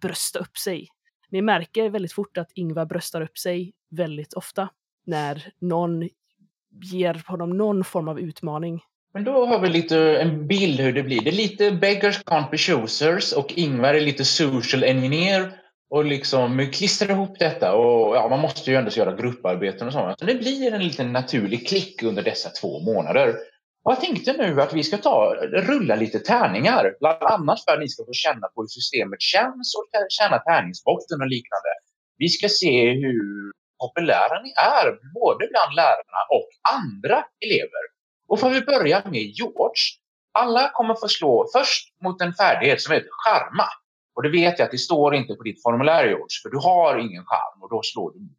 brösta 0.00 0.38
upp 0.38 0.56
sig. 0.56 0.88
Ni 1.30 1.42
märker 1.42 1.90
väldigt 1.90 2.12
fort 2.12 2.38
att 2.38 2.52
Ingvar 2.54 2.86
bröstar 2.86 3.20
upp 3.20 3.38
sig 3.38 3.72
väldigt 3.90 4.34
ofta 4.34 4.68
när 5.06 5.52
någon 5.60 6.08
ger 6.82 7.22
honom 7.26 7.56
någon 7.56 7.84
form 7.84 8.08
av 8.08 8.20
utmaning. 8.20 8.80
Men 9.14 9.24
då 9.24 9.46
har 9.46 9.60
vi 9.60 9.68
lite 9.68 9.98
eh, 9.98 10.26
en 10.26 10.46
bild 10.46 10.80
hur 10.80 10.92
det 10.92 11.02
blir. 11.02 11.20
Det 11.24 11.30
är 11.30 11.36
lite 11.36 11.70
beggars 11.70 12.24
can't 12.24 12.50
be 12.50 12.58
choosers 12.58 13.32
och 13.32 13.52
Ingvar 13.56 13.94
är 13.94 14.00
lite 14.00 14.24
social 14.24 14.84
engineer 14.84 15.52
och 15.90 16.04
liksom 16.04 16.70
klistrar 16.72 17.10
ihop 17.10 17.38
detta. 17.38 17.74
Och 17.74 18.16
ja, 18.16 18.28
man 18.28 18.40
måste 18.40 18.70
ju 18.70 18.76
ändå 18.76 18.90
göra 18.90 19.16
grupparbeten 19.16 19.86
och 19.86 19.92
sånt. 19.92 20.18
Så 20.18 20.24
det 20.24 20.34
blir 20.34 20.72
en 20.72 20.84
liten 20.84 21.12
naturlig 21.12 21.68
klick 21.68 22.02
under 22.02 22.22
dessa 22.22 22.50
två 22.50 22.80
månader. 22.80 23.28
Och 23.84 23.92
jag 23.92 24.00
tänkte 24.00 24.32
nu 24.32 24.60
att 24.60 24.72
vi 24.72 24.82
ska 24.82 24.98
ta, 24.98 25.34
rulla 25.52 25.96
lite 25.96 26.18
tärningar. 26.18 26.94
Bland 27.00 27.22
annat 27.22 27.64
för 27.64 27.72
att 27.72 27.80
ni 27.80 27.88
ska 27.88 28.04
få 28.04 28.12
känna 28.12 28.46
på 28.54 28.60
hur 28.62 28.66
systemet 28.66 29.20
känns 29.20 29.74
och 29.76 29.88
känna 30.08 30.38
tärningsbotten 30.38 31.20
och 31.20 31.26
liknande. 31.26 31.70
Vi 32.18 32.28
ska 32.28 32.48
se 32.48 32.90
hur 32.90 33.52
populära 33.80 34.42
ni 34.42 34.52
är, 34.56 34.86
både 35.20 35.48
bland 35.52 35.74
lärarna 35.74 36.22
och 36.36 36.48
andra 36.76 37.24
elever. 37.44 37.84
Och 38.28 38.40
får 38.40 38.50
vi 38.50 38.60
börja 38.60 39.02
med 39.04 39.22
George. 39.22 39.84
Alla 40.32 40.70
kommer 40.74 40.94
få 40.94 41.08
slå 41.08 41.46
först 41.56 41.84
mot 42.04 42.20
en 42.20 42.34
färdighet 42.34 42.80
som 42.80 42.94
heter 42.94 43.08
charma. 43.24 43.68
Och 44.16 44.22
det 44.22 44.28
vet 44.28 44.58
jag 44.58 44.66
att 44.66 44.70
det 44.70 44.78
står 44.78 45.14
inte 45.14 45.34
på 45.34 45.42
ditt 45.42 45.62
formulär 45.62 46.04
George, 46.04 46.36
för 46.42 46.50
du 46.50 46.58
har 46.58 46.98
ingen 46.98 47.24
charm 47.24 47.62
och 47.62 47.70
då 47.70 47.80
slår 47.82 48.12
du 48.12 48.20
mot 48.20 48.38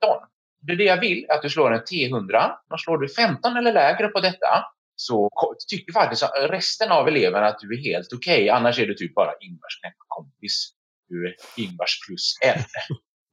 15. 0.00 0.28
Det 0.60 0.72
är 0.72 0.76
det 0.76 0.84
jag 0.84 1.00
vill, 1.00 1.26
att 1.30 1.42
du 1.42 1.50
slår 1.50 1.72
en 1.72 1.80
T100. 1.80 2.50
Och 2.70 2.80
slår 2.80 2.98
du 2.98 3.08
15 3.08 3.56
eller 3.56 3.72
lägre 3.72 4.08
på 4.08 4.20
detta 4.20 4.64
så 4.96 5.30
tycker 5.68 5.92
faktiskt 5.92 6.24
resten 6.34 6.92
av 6.92 7.08
eleverna 7.08 7.46
att 7.46 7.58
du 7.58 7.78
är 7.78 7.82
helt 7.82 8.12
okej. 8.12 8.50
Annars 8.50 8.78
är 8.78 8.86
du 8.86 8.94
typ 8.94 9.14
bara 9.14 9.32
Ingvars 9.40 9.80
kompis. 10.08 10.72
Du 11.08 11.28
är 11.28 11.34
Ingvars 11.56 12.06
plus 12.06 12.38
en. 12.44 12.62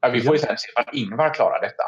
Ja, 0.01 0.09
vi 0.09 0.21
får 0.21 0.35
ju 0.35 0.39
sen 0.39 0.57
se 0.57 0.67
om 0.75 0.83
Ingvar 0.93 1.33
klarar 1.33 1.61
detta. 1.61 1.83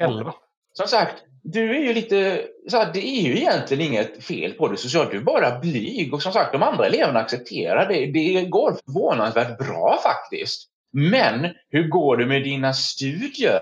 11. 0.00 0.34
Som 0.76 0.86
sagt, 0.86 1.22
du 1.42 1.76
är 1.76 1.80
ju 1.80 1.92
lite... 1.92 2.42
Så 2.68 2.76
här, 2.76 2.92
det 2.92 3.06
är 3.06 3.22
ju 3.22 3.36
egentligen 3.36 3.86
inget 3.86 4.24
fel 4.24 4.52
på 4.52 4.68
dig 4.68 4.78
socialt. 4.78 5.10
Du 5.10 5.16
är 5.16 5.22
bara 5.22 5.58
blyg. 5.58 6.14
Och 6.14 6.22
som 6.22 6.32
sagt, 6.32 6.52
de 6.52 6.62
andra 6.62 6.86
eleverna 6.86 7.20
accepterar 7.20 7.88
det. 7.88 8.06
Det 8.06 8.44
går 8.44 8.76
förvånansvärt 8.84 9.58
bra 9.58 9.98
faktiskt. 10.02 10.70
Men 10.92 11.54
hur 11.70 11.88
går 11.88 12.16
det 12.16 12.26
med 12.26 12.42
dina 12.42 12.72
studier? 12.72 13.60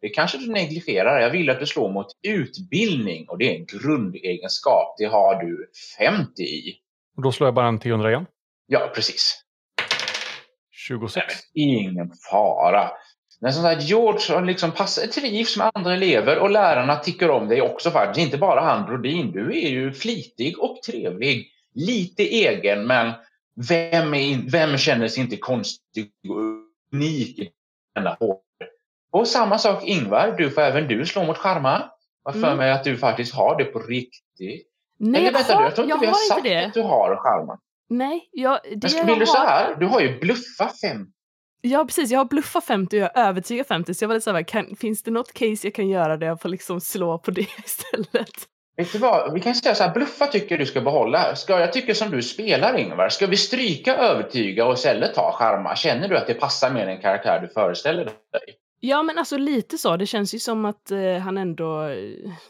Det 0.00 0.08
kanske 0.08 0.38
du 0.38 0.52
negligerar. 0.52 1.20
Jag 1.20 1.30
vill 1.30 1.50
att 1.50 1.60
du 1.60 1.66
slår 1.66 1.92
mot 1.92 2.06
utbildning 2.22 3.28
och 3.28 3.38
det 3.38 3.50
är 3.50 3.58
en 3.58 3.66
grundegenskap. 3.66 4.94
Det 4.98 5.04
har 5.04 5.42
du 5.42 5.70
50 5.98 6.42
i. 6.42 6.74
Och 7.16 7.22
då 7.22 7.32
slår 7.32 7.46
jag 7.46 7.54
bara 7.54 7.68
en 7.68 7.80
T100 7.80 8.08
igen. 8.08 8.26
Ja, 8.66 8.90
precis. 8.94 9.42
26. 10.70 11.34
Ingen 11.54 12.10
fara. 12.30 12.90
Men 13.42 13.52
som 13.52 13.62
sagt, 13.62 13.82
George 13.82 14.40
liksom 14.46 14.70
pass- 14.72 15.10
trivs 15.14 15.56
med 15.56 15.70
andra 15.74 15.92
elever 15.94 16.38
och 16.38 16.50
lärarna 16.50 16.96
tycker 16.96 17.30
om 17.30 17.48
dig 17.48 17.62
också 17.62 17.90
faktiskt. 17.90 18.24
Inte 18.26 18.38
bara 18.38 18.60
han 18.60 18.86
Brodin. 18.86 19.32
Du 19.32 19.46
är 19.64 19.68
ju 19.70 19.92
flitig 19.92 20.58
och 20.58 20.82
trevlig. 20.82 21.48
Lite 21.74 22.22
egen, 22.22 22.86
men 22.86 23.12
vem, 23.68 24.14
är 24.14 24.50
vem 24.50 24.76
känner 24.76 25.08
sig 25.08 25.22
inte 25.22 25.36
konstig 25.36 26.10
och 26.28 26.36
unik 26.92 27.38
i 27.38 27.50
denna? 27.94 28.16
Och 29.12 29.28
samma 29.28 29.58
sak 29.58 29.84
Ingvar, 29.84 30.34
du 30.38 30.50
får 30.50 30.62
även 30.62 30.88
du 30.88 31.06
slå 31.06 31.24
mot 31.24 31.38
charma. 31.38 31.82
Jag 32.24 32.34
för 32.34 32.42
Mm. 32.44 32.56
mig 32.56 32.70
att 32.70 32.84
du 32.84 32.96
faktiskt 32.96 33.34
har 33.34 33.58
det 33.58 33.64
på 33.64 33.78
riktigt. 33.78 34.68
Nej, 34.98 35.20
Eller 35.20 35.26
jag 35.26 35.32
vänta, 35.32 35.54
har, 35.54 35.62
jag 35.62 35.74
tror 35.74 35.84
inte 35.84 35.94
jag 35.94 36.00
vi 36.00 36.06
har, 36.06 36.12
har 36.12 36.28
sagt 36.34 36.44
det. 36.44 36.64
att 36.66 36.74
du 36.74 36.82
har 36.82 37.16
charma. 37.16 37.58
Nej, 37.88 38.28
jag, 38.32 38.58
det 38.76 38.82
Men 38.82 38.96
jag 38.98 39.04
vill 39.06 39.18
du 39.18 39.26
så 39.26 39.38
här? 39.38 39.76
Du 39.80 39.86
har 39.86 40.00
ju 40.00 40.18
bluffa 40.20 40.70
fem 40.82 41.06
Ja, 41.64 41.84
precis. 41.84 42.10
Jag 42.10 42.18
har 42.18 42.24
bluffat 42.24 42.64
50 42.64 42.96
och 42.96 43.02
jag 43.02 43.10
har 43.14 43.28
övertygat 43.28 43.68
50. 43.68 43.94
Så 43.94 44.04
jag 44.04 44.08
var 44.08 44.14
lite 44.14 44.24
såhär, 44.24 44.42
kan, 44.42 44.76
finns 44.76 45.02
det 45.02 45.10
något 45.10 45.32
case 45.32 45.66
jag 45.66 45.74
kan 45.74 45.88
göra 45.88 46.16
där 46.16 46.26
jag 46.26 46.40
får 46.40 46.48
liksom 46.48 46.80
slå 46.80 47.18
på 47.18 47.30
det 47.30 47.40
istället? 47.64 48.48
Vet 48.76 48.92
du 48.92 48.98
vad, 48.98 49.34
vi 49.34 49.40
kan 49.40 49.54
säga 49.54 49.74
så 49.74 49.84
här, 49.84 49.94
bluffa 49.94 50.26
tycker 50.26 50.58
du 50.58 50.66
ska 50.66 50.80
behålla. 50.80 51.36
Ska 51.36 51.60
jag 51.60 51.72
tycker 51.72 51.94
som 51.94 52.10
du 52.10 52.22
spelar 52.22 52.78
Ingvar, 52.78 53.08
ska 53.08 53.26
vi 53.26 53.36
stryka 53.36 53.96
övertyga 53.96 54.66
och 54.66 54.74
istället 54.74 55.14
ta 55.14 55.32
charma? 55.32 55.76
Känner 55.76 56.08
du 56.08 56.16
att 56.16 56.26
det 56.26 56.34
passar 56.34 56.70
med 56.70 56.88
den 56.88 57.00
karaktär 57.00 57.40
du 57.42 57.48
föreställer 57.48 58.04
dig? 58.04 58.14
Ja, 58.80 59.02
men 59.02 59.18
alltså 59.18 59.36
lite 59.36 59.78
så. 59.78 59.96
Det 59.96 60.06
känns 60.06 60.34
ju 60.34 60.38
som 60.38 60.64
att 60.64 60.90
eh, 60.90 61.16
han 61.16 61.38
ändå... 61.38 61.82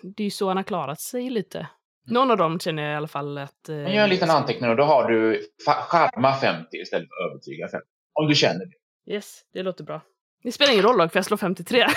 Det 0.03 0.23
är 0.23 0.25
ju 0.25 0.31
så 0.31 0.49
han 0.49 0.57
har 0.57 0.65
klarat 0.65 1.01
sig 1.01 1.31
lite. 1.31 1.67
Någon 2.07 2.31
av 2.31 2.37
dem 2.37 2.61
känner 2.61 2.83
jag 2.83 2.93
i 2.93 2.97
alla 2.97 3.09
fall 3.09 3.39
att... 3.39 3.69
Eh, 3.69 3.75
Men 3.75 3.95
gör 3.95 4.05
en 4.05 4.11
liten 4.11 4.31
anteckning 4.31 4.71
och 4.71 4.77
då 4.77 4.83
har 4.83 5.09
du 5.11 5.41
charma 5.89 6.35
50 6.35 6.77
istället 6.77 7.09
för 7.09 7.31
övertyga 7.31 7.69
50. 7.69 7.87
Om 8.21 8.29
du 8.29 8.35
känner 8.35 8.65
det. 8.67 8.82
Yes, 9.07 9.41
det 9.53 9.63
låter 9.63 9.85
bra. 9.85 10.01
Det 10.43 10.53
spelar 10.53 10.73
ingen 10.73 10.85
roll 10.85 10.99
dock, 10.99 11.13
för 11.13 11.19
jag 11.19 11.27
slår 11.27 11.37
53. 11.37 11.87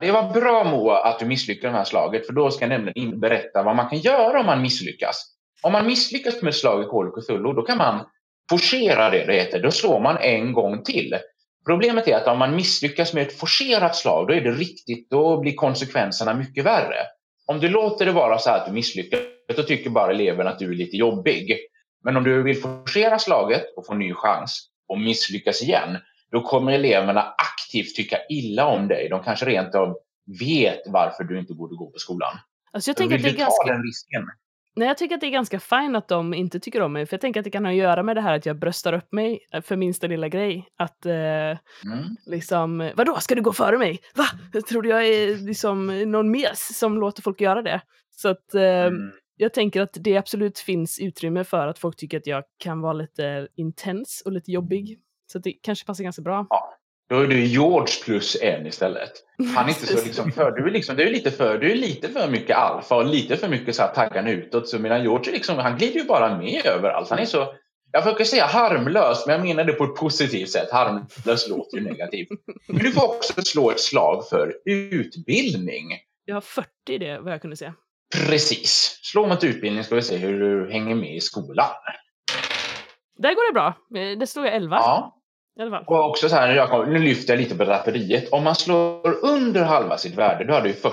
Det 0.00 0.12
var 0.12 0.32
bra 0.32 0.64
Moa 0.64 0.98
att 0.98 1.18
du 1.18 1.26
misslyckades 1.26 1.62
med 1.62 1.72
det 1.72 1.78
här 1.78 1.84
slaget 1.84 2.26
för 2.26 2.32
då 2.32 2.50
ska 2.50 2.64
jag 2.64 2.68
nämligen 2.68 3.20
berätta 3.20 3.62
vad 3.62 3.76
man 3.76 3.88
kan 3.88 3.98
göra 3.98 4.40
om 4.40 4.46
man 4.46 4.62
misslyckas. 4.62 5.34
Om 5.62 5.72
man 5.72 5.86
misslyckas 5.86 6.42
med 6.42 6.50
ett 6.50 6.56
slag 6.56 6.82
i 6.82 6.86
Call 6.86 7.08
of 7.08 7.24
Cthulhu 7.24 7.52
då 7.52 7.62
kan 7.62 7.78
man 7.78 8.06
forcera 8.50 9.10
det 9.10 9.24
det 9.24 9.34
heter. 9.34 9.62
Då 9.62 9.70
slår 9.70 10.00
man 10.00 10.16
en 10.16 10.52
gång 10.52 10.82
till. 10.84 11.18
Problemet 11.66 12.08
är 12.08 12.16
att 12.16 12.26
om 12.26 12.38
man 12.38 12.56
misslyckas 12.56 13.14
med 13.14 13.26
ett 13.26 13.38
forcerat 13.38 13.96
slag 13.96 14.28
då 14.28 14.34
är 14.34 14.40
det 14.40 14.50
riktigt, 14.50 15.10
då 15.10 15.40
blir 15.40 15.54
konsekvenserna 15.54 16.34
mycket 16.34 16.64
värre. 16.64 16.96
Om 17.46 17.60
du 17.60 17.68
låter 17.68 18.06
det 18.06 18.12
vara 18.12 18.38
så 18.38 18.50
här 18.50 18.56
att 18.56 18.66
du 18.66 18.72
misslyckas 18.72 19.20
då 19.56 19.62
tycker 19.62 19.90
bara 19.90 20.10
eleven 20.10 20.46
att 20.46 20.58
du 20.58 20.70
är 20.70 20.74
lite 20.74 20.96
jobbig. 20.96 21.58
Men 22.04 22.16
om 22.16 22.24
du 22.24 22.42
vill 22.42 22.60
forcera 22.60 23.18
slaget 23.18 23.64
och 23.76 23.86
få 23.86 23.92
en 23.92 23.98
ny 23.98 24.14
chans 24.14 24.69
och 24.90 25.00
misslyckas 25.00 25.62
igen 25.62 25.98
då 26.30 26.42
kommer 26.42 26.72
eleverna 26.72 27.22
aktivt 27.22 27.94
tycka 27.94 28.16
illa 28.28 28.66
om 28.66 28.88
dig. 28.88 29.08
De 29.08 29.22
kanske 29.22 29.46
rent 29.46 29.74
av 29.74 29.96
vet 30.40 30.80
varför 30.86 31.24
du 31.24 31.38
inte 31.38 31.54
borde 31.54 31.76
gå 31.76 31.90
på 31.90 31.98
skolan. 31.98 32.38
Alltså 32.72 32.90
jag 32.90 32.96
tänker 32.96 33.16
vill 33.16 33.26
att 33.26 33.32
det 33.32 33.36
du 33.38 33.42
är 33.42 33.46
ta 33.46 33.50
ganska... 33.50 33.72
den 33.72 33.82
risken? 33.82 34.22
Nej, 34.76 34.88
jag 34.88 34.98
tycker 34.98 35.14
att 35.14 35.20
det 35.20 35.26
är 35.26 35.30
ganska 35.30 35.60
fint 35.60 35.96
att 35.96 36.08
de 36.08 36.34
inte 36.34 36.60
tycker 36.60 36.82
om 36.82 36.92
mig. 36.92 37.06
För 37.06 37.14
jag 37.14 37.20
tänker 37.20 37.40
att 37.40 37.44
det 37.44 37.50
kan 37.50 37.64
ha 37.64 37.72
att 37.72 37.78
göra 37.78 38.02
med 38.02 38.16
det 38.16 38.20
här 38.20 38.34
att 38.36 38.46
jag 38.46 38.58
bröstar 38.58 38.92
upp 38.92 39.12
mig 39.12 39.38
för 39.62 39.76
minsta 39.76 40.06
lilla 40.06 40.28
grej. 40.28 40.68
Att 40.78 41.06
eh, 41.06 41.12
Mm. 41.14 41.58
liksom, 42.26 42.90
vadå, 42.94 43.16
ska 43.20 43.34
du 43.34 43.42
gå 43.42 43.52
före 43.52 43.78
mig? 43.78 43.98
Va? 44.14 44.24
Jag 44.52 44.66
trodde 44.66 44.88
jag 44.88 45.06
är 45.06 45.36
liksom 45.36 45.86
någon 46.10 46.30
mes 46.30 46.78
som 46.78 46.98
låter 46.98 47.22
folk 47.22 47.40
göra 47.40 47.62
det. 47.62 47.80
Så 48.16 48.28
att 48.28 48.54
eh, 48.54 48.62
Mm. 48.62 49.10
Jag 49.42 49.54
tänker 49.54 49.80
att 49.80 49.96
det 50.00 50.16
absolut 50.16 50.58
finns 50.58 50.98
utrymme 50.98 51.44
för 51.44 51.66
att 51.66 51.78
folk 51.78 51.96
tycker 51.96 52.16
att 52.16 52.26
jag 52.26 52.44
kan 52.58 52.80
vara 52.80 52.92
lite 52.92 53.48
intens 53.56 54.22
och 54.24 54.32
lite 54.32 54.52
jobbig. 54.52 54.98
Så 55.32 55.38
att 55.38 55.44
det 55.44 55.52
kanske 55.52 55.86
passar 55.86 56.04
ganska 56.04 56.22
bra. 56.22 56.46
Då 57.08 57.20
är 57.20 57.26
du 57.26 57.44
George 57.44 57.94
plus 58.04 58.36
en 58.42 58.66
istället. 58.66 59.12
Han 59.54 59.64
är 59.64 59.68
inte 59.68 59.86
så 59.86 60.04
liksom 60.04 60.32
för, 60.32 60.50
du 60.50 60.66
är 60.66 60.70
liksom, 60.70 60.96
du 60.96 61.02
är 61.02 61.10
lite 61.10 61.30
för, 61.30 61.58
du 61.58 61.72
är 61.72 61.76
lite 61.76 62.08
för 62.08 62.30
mycket 62.30 62.56
alfa 62.56 62.96
och 62.96 63.06
lite 63.06 63.36
för 63.36 63.48
mycket 63.48 63.76
så 63.76 63.82
här 63.82 63.94
taggan 63.94 64.26
utåt. 64.26 64.68
Så 64.68 64.78
medan 64.78 65.02
George 65.02 65.32
liksom, 65.32 65.58
han 65.58 65.78
glider 65.78 66.00
ju 66.00 66.04
bara 66.04 66.38
med 66.38 66.66
överallt. 66.66 67.10
Han 67.10 67.18
är 67.18 67.24
så, 67.24 67.54
jag 67.92 68.02
försöker 68.02 68.24
säga 68.24 68.46
harmlös, 68.46 69.26
men 69.26 69.36
jag 69.36 69.44
menar 69.46 69.64
det 69.64 69.72
på 69.72 69.84
ett 69.84 69.96
positivt 69.96 70.50
sätt. 70.50 70.70
Harmlös 70.72 71.48
låter 71.48 71.76
ju 71.78 71.84
negativt. 71.84 72.28
Men 72.68 72.78
du 72.78 72.92
får 72.92 73.08
också 73.08 73.42
slå 73.42 73.70
ett 73.70 73.80
slag 73.80 74.28
för 74.28 74.54
utbildning. 74.64 75.86
Jag 76.24 76.36
har 76.36 76.40
40 76.40 76.68
det, 76.98 77.18
vad 77.18 77.32
jag 77.32 77.40
kunde 77.40 77.56
se. 77.56 77.72
Precis. 78.14 78.99
Slå 79.12 79.26
mot 79.26 79.44
utbildning 79.44 79.84
ska 79.84 79.94
vi 79.94 80.02
se 80.02 80.16
hur 80.16 80.40
du 80.40 80.72
hänger 80.72 80.94
med 80.94 81.16
i 81.16 81.20
skolan. 81.20 81.66
Där 83.18 83.34
går 83.34 83.52
det 83.52 83.54
bra. 83.54 84.00
Eh, 84.00 84.18
Det 84.18 84.26
slog 84.26 84.46
jag 84.46 84.54
11 84.54 84.76
Ja. 84.76 85.16
Och 85.86 86.10
också 86.10 86.28
så 86.28 86.36
här, 86.36 86.54
jag 86.54 86.70
kom, 86.70 86.92
nu 86.92 86.98
lyfter 86.98 87.32
jag 87.32 87.40
lite 87.40 87.56
på 87.56 87.64
draperiet. 87.64 88.32
Om 88.32 88.44
man 88.44 88.54
slår 88.54 89.24
under 89.24 89.64
halva 89.64 89.96
sitt 89.96 90.14
värde, 90.14 90.44
då 90.44 90.54
har 90.54 90.60
du 90.60 90.72
40. 90.72 90.92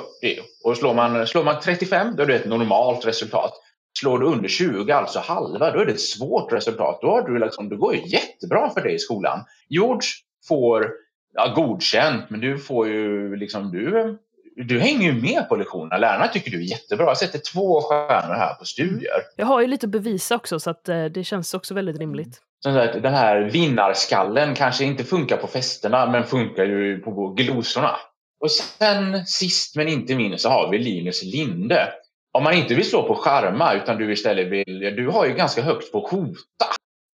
Och 0.63 0.77
slår 0.77 0.93
man, 0.93 1.27
slår 1.27 1.43
man 1.43 1.59
35, 1.61 2.15
då 2.15 2.23
är 2.23 2.27
det 2.27 2.35
ett 2.35 2.45
normalt 2.45 3.05
resultat. 3.05 3.53
Slår 3.99 4.19
du 4.19 4.25
under 4.25 4.49
20, 4.49 4.91
alltså 4.91 5.19
halva, 5.19 5.71
då 5.71 5.79
är 5.79 5.85
det 5.85 5.91
ett 5.91 6.01
svårt 6.01 6.53
resultat. 6.53 6.99
Då, 7.01 7.09
har 7.09 7.21
du 7.21 7.39
liksom, 7.39 7.69
det 7.69 7.75
går 7.75 7.95
ju 7.95 8.01
jättebra 8.07 8.69
för 8.69 8.81
dig 8.81 8.95
i 8.95 8.99
skolan. 8.99 9.39
George 9.69 10.07
får 10.47 10.91
ja, 11.33 11.53
godkänt, 11.55 12.29
men 12.29 12.39
du 12.39 12.57
får 12.57 12.87
ju 12.87 13.35
liksom, 13.35 13.71
du, 13.71 14.17
du 14.65 14.79
hänger 14.79 15.13
ju 15.13 15.21
med 15.21 15.49
på 15.49 15.55
lektionerna. 15.55 15.97
Lärarna 15.97 16.27
tycker 16.27 16.51
du 16.51 16.57
är 16.57 16.61
jättebra. 16.61 17.05
Jag 17.05 17.17
sätter 17.17 17.39
två 17.53 17.81
stjärnor 17.81 18.35
här 18.35 18.53
på 18.53 18.65
studier. 18.65 19.21
Jag 19.35 19.45
har 19.45 19.61
ju 19.61 19.67
lite 19.67 19.85
att 19.85 19.91
bevisa 19.91 20.35
också, 20.35 20.59
så 20.59 20.69
att 20.69 20.89
eh, 20.89 21.05
det 21.05 21.23
känns 21.23 21.53
också 21.53 21.73
väldigt 21.73 21.99
rimligt. 21.99 22.41
Att 22.65 23.03
den 23.03 23.13
här 23.13 23.41
vinnarskallen 23.41 24.55
kanske 24.55 24.83
inte 24.83 25.03
funkar 25.03 25.37
på 25.37 25.47
festerna 25.47 26.11
men 26.11 26.23
funkar 26.23 26.65
ju 26.65 26.99
på 26.99 27.33
glosorna. 27.37 27.95
Och 28.43 28.51
sen 28.51 29.25
sist 29.25 29.75
men 29.75 29.87
inte 29.87 30.15
minst 30.15 30.43
så 30.43 30.49
har 30.49 30.71
vi 30.71 30.79
Linus 30.79 31.23
Linde. 31.23 31.93
Om 32.33 32.43
man 32.43 32.53
inte 32.53 32.75
vill 32.75 32.89
slå 32.89 33.07
på 33.07 33.15
charma 33.15 33.73
utan 33.73 33.97
du 33.97 34.11
istället 34.11 34.47
vill, 34.47 34.79
du 34.79 35.07
har 35.07 35.25
ju 35.25 35.33
ganska 35.33 35.61
högt 35.61 35.91
på 35.91 35.99
hota. 35.99 36.65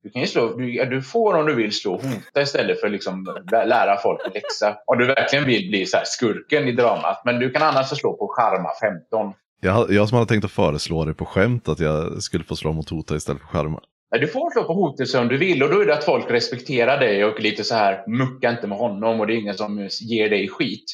Du, 0.03 0.09
kan 0.09 0.21
ju 0.21 0.27
slå, 0.27 0.57
du, 0.57 0.85
du 0.85 1.01
får 1.01 1.33
om 1.33 1.45
du 1.45 1.55
vill 1.55 1.71
slå 1.71 1.91
hota 1.91 2.41
istället 2.41 2.79
för 2.79 2.87
att 2.87 2.93
liksom 2.93 3.43
lära 3.51 3.97
folk 3.97 4.21
en 4.25 4.31
läxa. 4.33 4.77
Om 4.85 4.97
du 4.97 5.05
verkligen 5.05 5.45
vill 5.45 5.69
bli 5.69 5.85
så 5.85 5.97
skurken 6.03 6.67
i 6.67 6.71
dramat. 6.71 7.21
Men 7.25 7.39
du 7.39 7.49
kan 7.49 7.61
annars 7.61 7.89
slå 7.89 8.17
på 8.17 8.27
charma 8.27 8.69
15. 8.81 9.33
Jag, 9.61 9.91
jag 9.91 10.09
som 10.09 10.17
hade 10.17 10.27
tänkt 10.27 10.45
att 10.45 10.51
föreslå 10.51 11.05
det 11.05 11.13
på 11.13 11.25
skämt 11.25 11.69
att 11.69 11.79
jag 11.79 12.23
skulle 12.23 12.43
få 12.43 12.55
slå 12.55 12.73
mot 12.73 12.89
hota 12.89 13.15
istället 13.15 13.41
för. 13.51 13.63
Nej, 13.63 14.21
Du 14.21 14.27
får 14.27 14.51
slå 14.51 14.63
på 14.63 14.73
hotelse 14.73 15.19
om 15.19 15.27
du 15.27 15.37
vill 15.37 15.63
och 15.63 15.69
då 15.69 15.81
är 15.81 15.85
det 15.85 15.93
att 15.93 16.03
folk 16.03 16.31
respekterar 16.31 16.99
dig 16.99 17.25
och 17.25 17.39
lite 17.39 17.63
så 17.63 17.75
här 17.75 18.03
mucka 18.07 18.49
inte 18.49 18.67
med 18.67 18.77
honom 18.77 19.19
och 19.19 19.27
det 19.27 19.33
är 19.33 19.37
ingen 19.37 19.57
som 19.57 19.89
ger 20.01 20.29
dig 20.29 20.47
skit. 20.47 20.85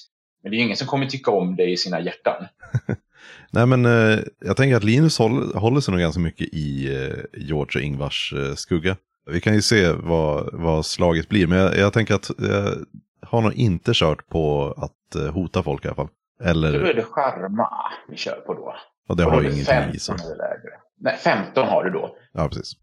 Men 0.44 0.52
det 0.52 0.58
är 0.58 0.62
ingen 0.62 0.78
som 0.78 0.88
kommer 0.88 1.06
tycka 1.06 1.32
om 1.32 1.56
dig 1.56 1.72
i 1.72 1.78
sina 1.78 2.02
hjärtan. 2.02 2.46
Nej 3.52 3.66
men 3.66 3.86
eh, 3.86 4.20
jag 4.40 4.58
tänker 4.58 4.76
att 4.76 4.84
Linus 4.84 5.20
håller, 5.20 5.60
håller 5.60 5.82
sig 5.82 5.92
nog 5.92 6.02
ganska 6.02 6.20
mycket 6.22 6.48
i 6.54 6.96
eh, 6.96 7.42
George 7.42 7.80
och 7.82 7.86
Ingvars 7.86 8.34
eh, 8.38 8.54
skugga. 8.56 8.96
Vi 9.32 9.42
kan 9.42 9.54
ju 9.54 9.62
se 9.62 9.92
vad, 9.92 10.50
vad 10.54 10.86
slaget 10.86 11.30
blir, 11.30 11.48
men 11.48 11.58
jag, 11.58 11.78
jag 11.78 11.94
tänker 11.94 12.16
att 12.16 12.32
jag 12.38 12.74
har 13.28 13.42
nog 13.42 13.54
inte 13.54 13.92
kört 13.94 14.28
på 14.30 14.74
att 14.78 15.16
eh, 15.16 15.32
hota 15.34 15.64
folk 15.64 15.86
i 15.86 15.88
alla 15.88 15.96
fall. 15.96 16.08
Då 16.40 16.46
är 16.46 16.50
Eller, 16.50 16.94
det 16.94 17.04
charma 17.04 17.70
vi 18.10 18.18
kör 18.18 18.36
på 18.46 18.54
då. 18.54 18.76
och 19.10 19.18
det 19.18 19.26
Och 19.26 19.32
har 19.32 19.42
ju 19.42 19.48
ingenting 19.52 19.64
i 19.94 20.00
15 20.00 20.00
sig. 20.00 20.16
eller. 20.32 20.60
Nej, 21.02 21.18
15 21.24 21.68
har 21.68 21.84
du 21.84 21.90
då. 21.90 22.16
Ja, 22.34 22.48
precis. 22.48 22.74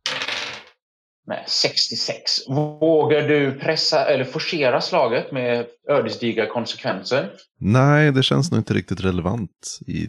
Nej, 1.26 1.44
66. 1.46 2.48
Vågar 2.48 3.28
du 3.28 3.58
pressa 3.58 4.04
eller 4.04 4.24
forcera 4.24 4.80
slaget 4.80 5.32
med 5.32 5.66
ödesdigra 5.88 6.46
konsekvenser? 6.46 7.32
Nej, 7.58 8.12
det 8.12 8.22
känns 8.22 8.50
nog 8.50 8.60
inte 8.60 8.74
riktigt 8.74 9.00
relevant. 9.00 9.78
I, 9.86 10.08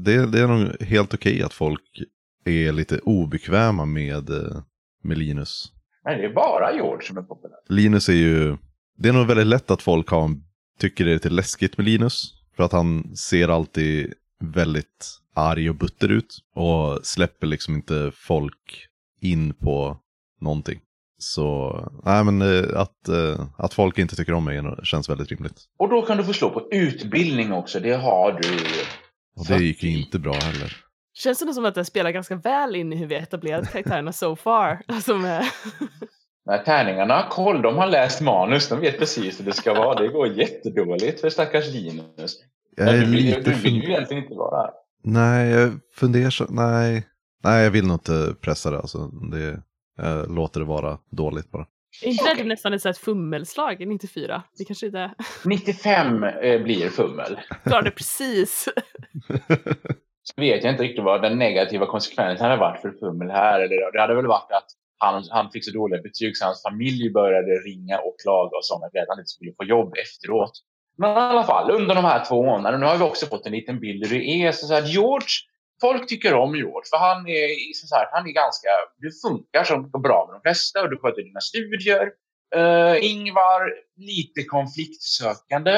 det, 0.00 0.26
det 0.26 0.40
är 0.40 0.46
nog 0.46 0.82
helt 0.82 1.14
okej 1.14 1.42
att 1.42 1.52
folk 1.54 2.02
är 2.44 2.72
lite 2.72 2.98
obekväma 2.98 3.84
med, 3.84 4.30
eh, 4.30 4.62
med 5.02 5.18
Linus. 5.18 5.72
Nej, 6.04 6.18
det 6.18 6.24
är 6.24 6.32
bara 6.32 6.74
George 6.74 7.06
som 7.06 7.18
är 7.18 7.22
populär. 7.22 7.58
Linus 7.68 8.08
är 8.08 8.12
ju, 8.12 8.56
det 8.98 9.08
är 9.08 9.12
nog 9.12 9.26
väldigt 9.26 9.46
lätt 9.46 9.70
att 9.70 9.82
folk 9.82 10.08
har, 10.08 10.30
tycker 10.78 11.04
det 11.04 11.10
är 11.10 11.14
lite 11.14 11.30
läskigt 11.30 11.76
med 11.78 11.84
Linus. 11.84 12.34
För 12.56 12.64
att 12.64 12.72
han 12.72 13.16
ser 13.16 13.48
alltid 13.48 14.14
väldigt 14.40 15.18
arg 15.34 15.70
och 15.70 15.76
butter 15.76 16.08
ut. 16.08 16.38
Och 16.54 17.06
släpper 17.06 17.46
liksom 17.46 17.74
inte 17.74 18.12
folk 18.14 18.88
in 19.20 19.54
på 19.54 19.98
någonting. 20.42 20.80
Så, 21.18 21.76
nej 22.04 22.24
men 22.24 22.42
eh, 22.42 22.80
att, 22.80 23.08
eh, 23.08 23.46
att 23.58 23.74
folk 23.74 23.98
inte 23.98 24.16
tycker 24.16 24.32
om 24.32 24.44
mig 24.44 24.62
känns 24.82 25.08
väldigt 25.08 25.30
rimligt. 25.30 25.60
Och 25.78 25.88
då 25.88 26.02
kan 26.02 26.16
du 26.16 26.24
få 26.24 26.32
slå 26.32 26.50
på 26.50 26.68
utbildning 26.70 27.52
också. 27.52 27.80
Det 27.80 27.92
har 27.92 28.32
du. 28.42 28.48
Och 29.40 29.46
det 29.46 29.64
gick 29.64 29.82
ju 29.82 29.98
inte 29.98 30.18
bra 30.18 30.32
heller. 30.32 30.76
Känns 31.14 31.38
det 31.38 31.54
som 31.54 31.64
att 31.64 31.74
det 31.74 31.84
spelar 31.84 32.10
ganska 32.10 32.36
väl 32.36 32.76
in 32.76 32.92
i 32.92 32.96
hur 32.96 33.06
vi 33.06 33.14
har 33.14 33.22
etablerat 33.22 33.72
karaktärerna 33.72 34.12
so 34.12 34.36
far? 34.36 34.82
Alltså 34.88 35.16
med... 35.16 35.44
Nej, 36.46 36.62
tärningarna 36.64 37.14
har 37.14 37.28
koll. 37.30 37.62
De 37.62 37.76
har 37.76 37.86
läst 37.86 38.20
manus. 38.20 38.68
De 38.68 38.80
vet 38.80 38.98
precis 38.98 39.40
hur 39.40 39.44
det 39.44 39.52
ska 39.52 39.74
vara. 39.74 40.02
Det 40.02 40.08
går 40.08 40.26
jättedåligt 40.26 41.20
för 41.20 41.30
stackars 41.30 41.72
Linus. 41.72 42.36
Jag 42.76 42.88
är 42.88 42.92
du, 42.92 42.98
vill, 42.98 43.10
lite 43.10 43.40
du 43.40 43.54
vill 43.54 43.82
ju 43.82 43.90
egentligen 43.90 44.22
inte 44.22 44.34
vara 44.34 44.62
här. 44.62 44.70
Nej, 45.04 45.50
jag 45.50 45.80
funderar 45.94 46.30
så, 46.30 46.46
nej. 46.48 47.06
Nej, 47.44 47.64
jag 47.64 47.70
vill 47.70 47.86
nog 47.86 47.94
inte 47.94 48.34
pressa 48.40 48.70
det 48.70 48.78
alltså. 48.78 49.06
Det, 49.08 49.62
jag 49.96 50.30
låter 50.30 50.60
det 50.60 50.66
vara 50.66 50.98
dåligt 51.10 51.50
bara. 51.50 51.66
Är 52.02 52.08
inte 52.08 52.34
det 52.34 52.44
nästan 52.44 52.72
ett 52.72 52.82
sånt 52.82 52.98
fummelslag 52.98 53.82
i 53.82 53.86
94? 53.86 54.42
Det 54.58 54.64
kanske 54.64 54.86
inte... 54.86 55.14
95 55.44 56.24
eh, 56.24 56.62
blir 56.62 56.88
fummel. 56.88 57.38
Klarade 57.64 57.90
precis. 57.90 58.68
Så 60.24 60.40
vet 60.40 60.64
jag 60.64 60.72
inte 60.72 60.82
riktigt 60.82 61.04
vad 61.04 61.22
den 61.22 61.38
negativa 61.38 61.86
konsekvensen 61.86 62.46
hade 62.46 62.60
varit 62.60 62.80
för 62.80 62.90
fummel 62.90 63.30
här. 63.30 63.60
Eller, 63.60 63.92
det 63.92 64.00
hade 64.00 64.14
väl 64.14 64.26
varit 64.26 64.52
att 64.52 64.66
han, 64.98 65.24
han 65.30 65.50
fick 65.50 65.64
så 65.64 65.70
dåliga 65.70 66.02
betyg 66.02 66.36
så 66.36 66.44
hans 66.44 66.62
familj 66.62 67.10
började 67.10 67.50
ringa 67.50 67.98
och 67.98 68.16
klaga 68.22 68.56
och 68.56 68.64
sådana 68.64 68.88
grejer. 68.88 69.02
Att 69.02 69.08
han 69.08 69.18
inte 69.18 69.28
skulle 69.28 69.52
få 69.56 69.64
jobb 69.64 69.94
efteråt. 70.02 70.52
Men 70.98 71.10
i 71.10 71.20
alla 71.20 71.44
fall, 71.44 71.70
under 71.70 71.94
de 71.94 72.04
här 72.04 72.24
två 72.24 72.42
månaderna, 72.42 72.78
nu 72.78 72.86
har 72.86 72.96
vi 72.96 73.04
också 73.04 73.26
fått 73.26 73.46
en 73.46 73.52
liten 73.52 73.80
bild 73.80 74.06
hur 74.06 74.18
det 74.18 74.24
är. 74.24 74.52
Så, 74.52 74.66
så 74.66 74.74
här, 74.74 74.82
George, 74.82 75.34
folk 75.84 76.08
tycker 76.08 76.34
om 76.34 76.52
George 76.56 76.88
för 76.90 76.98
han 77.08 77.20
är, 77.28 77.48
så 77.74 77.96
här, 77.96 78.06
han 78.12 78.26
är 78.28 78.32
ganska, 78.32 78.68
du 78.98 79.10
funkar 79.24 79.64
som 79.64 79.90
bra 80.08 80.18
med 80.26 80.34
de 80.36 80.40
flesta 80.48 80.82
och 80.82 80.90
du 80.90 80.96
sköter 80.98 81.22
dina 81.22 81.40
studier. 81.40 82.04
Uh, 82.56 82.96
Ingvar, 83.10 83.60
lite 83.96 84.44
konfliktsökande. 84.44 85.74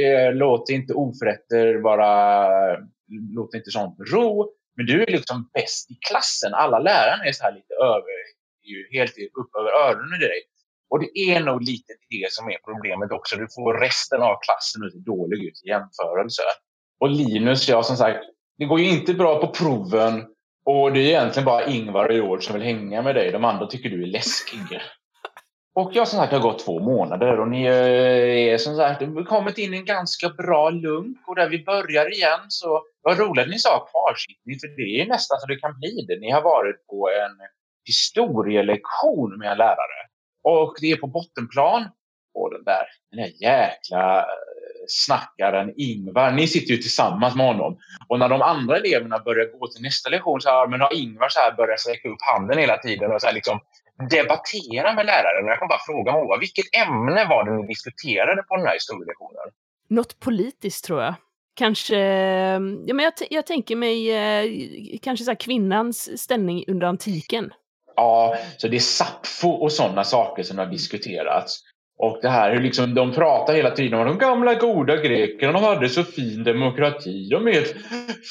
Uh, 0.00 0.30
låt 0.32 0.70
inte 0.70 0.92
oförrätter 0.94 1.74
vara, 1.74 2.10
låt 3.36 3.54
inte 3.54 3.70
sånt 3.70 3.96
ro. 4.12 4.50
Men 4.76 4.86
du 4.86 5.02
är 5.02 5.06
liksom 5.06 5.50
bäst 5.54 5.90
i 5.90 5.94
klassen. 6.08 6.54
Alla 6.54 6.78
lärarna 6.78 7.24
är 7.24 7.32
så 7.32 7.44
här 7.44 7.52
lite 7.52 7.74
över, 7.74 8.14
ju 8.62 8.98
helt 8.98 9.14
upp 9.40 9.50
över 9.60 9.70
öronen 9.86 10.20
i 10.22 10.24
dig. 10.24 10.42
Och 10.90 11.00
det 11.00 11.10
är 11.18 11.40
nog 11.40 11.62
lite 11.62 11.92
det 12.10 12.32
som 12.32 12.48
är 12.48 12.58
problemet 12.64 13.12
också. 13.12 13.36
Du 13.36 13.46
får 13.54 13.80
resten 13.80 14.22
av 14.22 14.36
klassen 14.46 14.84
att 14.84 14.92
se 14.92 14.98
dålig 14.98 15.44
ut 15.44 15.62
i 15.64 15.68
jämförelse. 15.68 16.42
Och 17.00 17.08
Linus, 17.08 17.68
ja 17.68 17.82
som 17.82 17.96
sagt, 17.96 18.24
det 18.58 18.64
går 18.64 18.80
ju 18.80 18.88
inte 18.88 19.14
bra 19.14 19.40
på 19.40 19.46
proven. 19.46 20.24
Och 20.66 20.92
det 20.92 21.00
är 21.00 21.06
egentligen 21.06 21.44
bara 21.44 21.66
Ingvar 21.66 22.08
och 22.08 22.14
George 22.14 22.42
som 22.42 22.54
vill 22.54 22.62
hänga 22.62 23.02
med 23.02 23.14
dig. 23.14 23.32
De 23.32 23.44
andra 23.44 23.66
tycker 23.66 23.90
du 23.90 24.02
är 24.02 24.06
läskig. 24.06 24.80
Och 25.74 25.90
jag 25.94 26.08
som 26.08 26.18
sagt 26.18 26.32
har 26.32 26.40
gått 26.40 26.64
två 26.64 26.80
månader 26.80 27.40
och 27.40 27.48
ni 27.48 27.64
eh, 27.64 28.52
är 28.52 28.58
som 28.58 28.76
sagt 28.76 29.02
kommit 29.28 29.58
in 29.58 29.74
i 29.74 29.76
en 29.76 29.84
ganska 29.84 30.28
bra 30.28 30.70
lunk. 30.70 31.28
Och 31.28 31.36
där 31.36 31.48
vi 31.48 31.64
börjar 31.64 32.14
igen 32.14 32.40
så 32.48 32.82
vad 33.02 33.18
roligt 33.18 33.48
ni 33.48 33.58
sa 33.58 33.88
kvarsittning 33.90 34.58
för 34.60 34.68
det 34.76 35.00
är 35.00 35.06
nästan 35.06 35.40
så 35.40 35.46
det 35.46 35.56
kan 35.56 35.78
bli 35.78 36.04
det. 36.08 36.20
Ni 36.20 36.30
har 36.30 36.42
varit 36.42 36.86
på 36.86 37.10
en 37.10 37.36
historielektion 37.86 39.38
med 39.38 39.52
en 39.52 39.58
lärare. 39.58 40.00
Och 40.42 40.74
det 40.80 40.90
är 40.90 40.96
på 40.96 41.06
bottenplan. 41.06 41.82
Och 42.34 42.50
den 42.54 42.64
där, 42.64 42.86
den 43.10 43.20
där 43.22 43.32
jäkla 43.42 44.26
snackaren 44.88 45.72
Ingvar. 45.76 46.32
Ni 46.32 46.46
sitter 46.46 46.74
ju 46.74 46.76
tillsammans 46.76 47.34
med 47.34 47.46
honom. 47.46 47.78
Och 48.08 48.18
när 48.18 48.28
de 48.28 48.42
andra 48.42 48.76
eleverna 48.76 49.18
börjar 49.18 49.58
gå 49.58 49.66
till 49.66 49.82
nästa 49.82 50.10
lektion 50.10 50.40
så 50.40 50.48
här, 50.48 50.66
men 50.66 50.80
har 50.80 50.94
Ingvar 50.94 51.28
så 51.28 51.40
här 51.40 51.52
börjat 51.52 51.80
sträcka 51.80 52.08
upp 52.08 52.22
handen 52.32 52.58
hela 52.58 52.76
tiden 52.76 53.12
och 53.12 53.20
så 53.20 53.26
här 53.26 53.34
liksom 53.34 53.60
debattera 54.10 54.94
med 54.94 55.06
läraren. 55.06 55.46
Jag 55.46 55.58
kan 55.58 55.68
bara 55.68 55.86
fråga 55.86 56.12
honom, 56.12 56.40
vilket 56.40 56.64
ämne 56.86 57.24
var 57.24 57.44
det 57.44 57.56
ni 57.56 57.66
diskuterade 57.66 58.42
på 58.42 58.56
den 58.56 58.66
här 58.66 58.74
historielektionen? 58.74 59.46
Något 59.88 60.20
politiskt 60.20 60.84
tror 60.84 61.02
jag. 61.02 61.14
Kanske, 61.56 61.96
ja 62.86 62.94
men 62.94 62.98
jag, 62.98 63.12
jag 63.30 63.46
tänker 63.46 63.76
mig 63.76 64.12
eh, 64.12 64.98
kanske 65.02 65.24
så 65.24 65.30
här 65.30 65.40
kvinnans 65.40 66.22
ställning 66.22 66.64
under 66.68 66.86
antiken. 66.86 67.52
Ja, 67.96 68.36
så 68.56 68.68
det 68.68 68.76
är 68.76 68.80
Sappho 68.80 69.48
och 69.48 69.72
sådana 69.72 70.04
saker 70.04 70.42
som 70.42 70.58
har 70.58 70.66
diskuterats. 70.66 71.60
Och 72.04 72.18
det 72.22 72.28
här 72.28 72.52
hur 72.52 72.60
liksom, 72.60 72.94
de 72.94 73.12
pratar 73.12 73.54
hela 73.54 73.70
tiden 73.70 73.98
om 73.98 74.06
de 74.06 74.18
gamla 74.18 74.54
goda 74.54 74.96
grekerna, 74.96 75.52
de 75.52 75.62
hade 75.62 75.88
så 75.88 76.04
fin 76.04 76.44
demokrati, 76.44 77.28
de 77.30 77.48
är 77.48 77.58
ett 77.62 77.74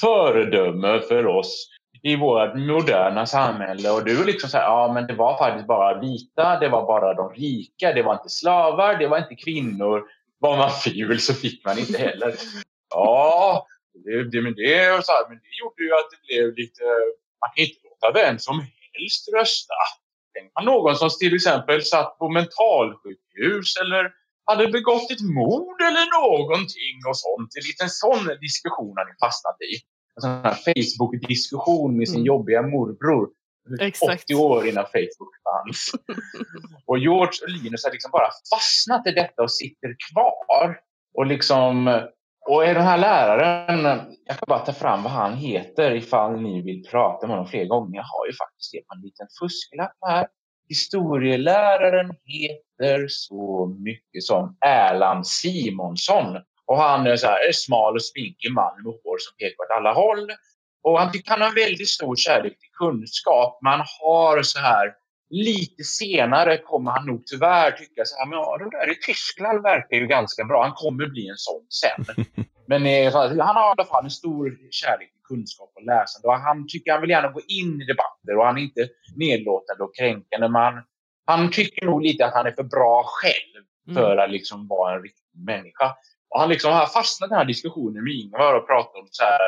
föredöme 0.01 0.99
för 0.99 1.27
oss 1.27 1.69
i 2.03 2.15
vårt 2.15 2.55
moderna 2.55 3.25
samhälle. 3.25 3.89
Och 3.91 4.05
du 4.05 4.21
är 4.21 4.25
liksom 4.25 4.49
så 4.49 4.57
här, 4.57 4.65
ja 4.65 4.91
men 4.93 5.07
det 5.07 5.13
var 5.13 5.37
faktiskt 5.37 5.67
bara 5.67 5.99
vita, 5.99 6.59
det 6.59 6.69
var 6.69 6.85
bara 6.85 7.13
de 7.13 7.33
rika, 7.33 7.93
det 7.93 8.03
var 8.03 8.13
inte 8.13 8.29
slavar, 8.29 8.95
det 8.95 9.07
var 9.07 9.17
inte 9.17 9.35
kvinnor. 9.35 10.03
Var 10.39 10.57
man 10.57 10.71
ful 10.71 11.19
så 11.19 11.33
fick 11.33 11.65
man 11.65 11.79
inte 11.79 11.97
heller. 11.97 12.33
Ja, 12.89 13.65
det, 14.05 14.29
det, 14.31 14.41
men, 14.41 14.53
det, 14.55 15.05
så 15.05 15.11
här, 15.11 15.29
men 15.29 15.37
det 15.37 15.53
gjorde 15.61 15.83
ju 15.83 15.93
att 15.93 16.09
det 16.11 16.19
blev 16.27 16.55
lite... 16.55 16.83
Man 17.41 17.49
kan 17.55 17.65
inte 17.65 17.79
låta 17.89 18.23
vem 18.23 18.39
som 18.39 18.59
helst 18.59 19.33
rösta. 19.35 19.73
Någon 20.63 20.95
som 20.95 21.09
till 21.19 21.35
exempel 21.35 21.83
satt 21.83 22.17
på 22.19 22.29
mentalsjukhus 22.29 23.77
eller 23.81 24.11
hade 24.45 24.67
begått 24.67 25.11
ett 25.11 25.21
mord 25.21 25.81
eller 25.81 26.05
någonting 26.21 26.97
och 27.09 27.17
sånt. 27.17 27.49
En 27.57 27.67
liten 27.67 27.89
sån 27.89 28.37
diskussion 28.41 28.93
har 28.97 29.05
ni 29.05 29.15
fastnat 29.25 29.57
i. 29.61 29.73
En 30.15 30.21
sån 30.21 30.31
här 30.31 30.57
Facebook-diskussion 30.65 31.97
med 31.97 32.07
sin 32.07 32.15
mm. 32.15 32.25
jobbiga 32.25 32.61
morbror. 32.61 33.29
Exakt. 33.79 34.23
80 34.23 34.35
år 34.35 34.67
innan 34.67 34.85
Facebook 34.85 35.33
fanns. 35.43 35.91
och 36.85 36.97
George 36.97 37.39
och 37.43 37.49
Linus 37.49 37.83
har 37.85 37.91
liksom 37.91 38.11
bara 38.11 38.29
fastnat 38.53 39.07
i 39.07 39.11
detta 39.11 39.43
och 39.43 39.51
sitter 39.51 39.95
kvar. 40.11 40.79
Och 41.13 41.25
liksom 41.25 42.01
och 42.49 42.61
den 42.61 42.83
här 42.83 42.97
läraren, 42.97 43.83
jag 44.25 44.37
kan 44.37 44.45
bara 44.47 44.59
ta 44.59 44.73
fram 44.73 45.03
vad 45.03 45.11
han 45.11 45.33
heter 45.33 45.91
ifall 45.91 46.41
ni 46.41 46.61
vill 46.61 46.83
prata 46.91 47.27
med 47.27 47.35
honom 47.35 47.49
fler 47.49 47.65
gånger. 47.65 47.95
Jag 47.95 48.03
har 48.03 48.25
ju 48.27 48.33
faktiskt 48.33 48.71
det 48.71 48.87
på 48.87 48.95
en 48.95 49.01
liten 49.01 49.27
fusklapp 49.39 49.97
här. 50.07 50.27
Historieläraren 50.69 52.15
heter 52.25 53.05
så 53.07 53.75
mycket 53.79 54.23
som 54.23 54.57
Erland 54.65 55.27
Simonsson. 55.27 56.37
Och 56.65 56.77
han 56.77 57.07
är 57.07 57.15
så 57.15 57.27
här, 57.27 57.47
en 57.47 57.53
smal 57.53 57.95
och 57.95 58.03
spinkig 58.03 58.51
man 58.51 58.83
med 58.83 58.93
hår 58.93 59.17
som 59.19 59.35
pekar 59.37 59.63
åt 59.63 59.77
alla 59.77 59.93
håll. 59.93 60.31
Och 60.83 60.99
han 60.99 61.11
tycker 61.11 61.31
han 61.31 61.41
har 61.41 61.55
väldigt 61.55 61.89
stor 61.89 62.15
kärlek 62.15 62.59
till 62.59 62.71
kunskap. 62.77 63.59
Man 63.63 63.79
har 63.79 64.41
så 64.41 64.59
här 64.59 64.93
Lite 65.33 65.83
senare 65.83 66.57
kommer 66.57 66.91
han 66.91 67.05
nog 67.05 67.25
tyvärr 67.25 67.71
tycka 67.71 68.05
så 68.05 68.17
här, 68.17 68.25
men 68.25 68.39
ja, 68.39 68.57
de 68.57 68.69
där 68.69 68.91
i 68.91 68.95
Tyskland 68.95 69.63
verkar 69.63 69.97
ju 69.97 70.07
ganska 70.07 70.43
bra. 70.43 70.63
Han 70.63 70.73
kommer 70.75 71.07
bli 71.07 71.27
en 71.27 71.37
sån 71.37 71.65
sen. 71.69 72.25
men 72.67 72.85
eh, 72.85 73.13
han 73.13 73.55
har 73.55 73.69
i 73.69 73.73
alla 73.77 73.85
fall 73.85 74.03
en 74.03 74.11
stor 74.11 74.57
kärlek 74.71 75.11
till 75.13 75.21
kunskap 75.27 75.71
och 75.75 75.83
läsande. 75.83 76.27
Och 76.27 76.33
han 76.33 76.67
tycker 76.67 76.91
han 76.91 77.01
vill 77.01 77.09
gärna 77.09 77.31
gå 77.31 77.41
in 77.47 77.81
i 77.81 77.85
debatter 77.85 78.37
och 78.37 78.45
han 78.45 78.57
är 78.57 78.61
inte 78.61 78.89
nedlåtande 79.15 79.83
och 79.83 79.95
kränkande. 79.95 80.47
Men 80.47 80.73
han 81.25 81.51
tycker 81.51 81.85
nog 81.85 82.01
lite 82.01 82.25
att 82.25 82.33
han 82.33 82.45
är 82.45 82.51
för 82.51 82.63
bra 82.63 83.03
själv 83.05 83.63
mm. 83.87 83.95
för 83.95 84.17
att 84.17 84.31
liksom 84.31 84.67
vara 84.67 84.95
en 84.95 85.01
riktig 85.01 85.39
människa. 85.45 85.95
Och 86.29 86.39
han 86.39 86.49
liksom 86.49 86.71
har 86.73 86.85
fastnat 86.85 87.27
i 87.27 87.29
den 87.29 87.37
här 87.37 87.45
diskussionen 87.45 88.03
med 88.03 88.13
Ingvar 88.13 88.53
och 88.53 88.67
pratat 88.67 88.95
om 88.95 89.07
så 89.11 89.23
här, 89.23 89.39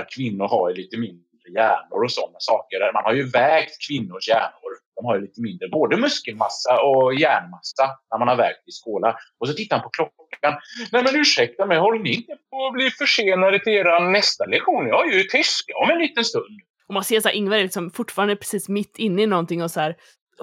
att 0.00 0.10
kvinnor 0.10 0.48
har 0.48 0.74
lite 0.74 0.96
mindre 0.96 1.28
hjärnor 1.54 2.04
och 2.04 2.12
sådana 2.12 2.38
saker. 2.38 2.92
Man 2.92 3.04
har 3.04 3.12
ju 3.12 3.30
vägt 3.30 3.86
kvinnors 3.88 4.28
hjärnor 4.28 4.72
de 4.98 5.06
har 5.06 5.14
ju 5.16 5.20
lite 5.20 5.40
mindre 5.40 5.68
både 5.68 5.96
muskelmassa 5.96 6.80
och 6.82 7.14
hjärnmassa 7.14 7.84
när 8.10 8.18
man 8.18 8.28
har 8.28 8.36
vägt 8.36 8.68
i 8.68 8.72
skålar. 8.72 9.16
Och 9.38 9.48
så 9.48 9.54
tittar 9.54 9.76
han 9.76 9.82
på 9.82 9.90
klockan. 9.90 10.60
Nej 10.92 11.02
men 11.04 11.16
ursäkta 11.16 11.66
mig, 11.66 11.78
håller 11.78 12.00
ni 12.00 12.14
inte 12.14 12.36
på 12.50 12.66
att 12.66 12.72
bli 12.72 12.90
försenade 12.90 13.58
till 13.58 13.72
er 13.72 14.10
nästa 14.12 14.44
lektion? 14.44 14.86
Jag 14.86 14.96
har 14.96 15.06
ju 15.06 15.22
tyska 15.22 15.72
om 15.82 15.90
en 15.90 15.98
liten 15.98 16.24
stund. 16.24 16.60
Och 16.88 16.94
man 16.94 17.04
ser 17.04 17.20
så 17.20 17.28
här, 17.28 17.36
Ingvar 17.36 17.56
är 17.56 17.62
liksom 17.62 17.90
fortfarande 17.90 18.36
precis 18.36 18.68
mitt 18.68 18.98
inne 18.98 19.22
i 19.22 19.26
någonting 19.26 19.62
och 19.62 19.70
så 19.70 19.80
här, 19.80 19.96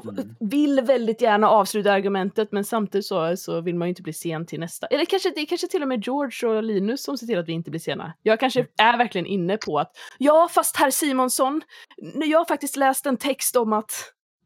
Mm. 0.04 0.36
vill 0.40 0.82
väldigt 0.82 1.22
gärna 1.22 1.50
avsluta 1.50 1.92
argumentet 1.92 2.52
men 2.52 2.64
samtidigt 2.64 3.06
så, 3.06 3.38
så 3.38 3.62
vill 3.62 3.76
man 3.76 3.88
ju 3.88 3.90
inte 3.90 4.02
bli 4.02 4.14
sen 4.14 4.46
till 4.46 4.60
nästa. 4.60 4.88
Eller 4.88 5.06
kanske, 5.06 5.30
det 5.36 5.42
är 5.42 5.46
kanske 5.46 5.68
till 5.68 5.82
och 5.82 5.88
med 5.88 6.04
George 6.06 6.50
och 6.50 6.64
Linus 6.64 7.04
som 7.04 7.18
ser 7.18 7.28
till 7.28 7.40
att 7.40 7.48
vi 7.48 7.54
inte 7.54 7.70
blir 7.70 7.80
sena. 7.80 8.14
Jag 8.22 8.40
kanske 8.40 8.60
mm. 8.60 8.72
är 8.78 8.98
verkligen 8.98 9.28
inne 9.28 9.58
på 9.58 9.80
att 9.80 9.92
ja, 10.18 10.50
fast 10.52 10.78
herr 10.78 10.92
Simonsson, 10.92 11.62
jag 12.26 12.38
har 12.38 12.46
faktiskt 12.46 12.76
läst 12.76 13.06
en 13.06 13.18
text 13.18 13.56
om 13.56 13.74
att 13.74 13.92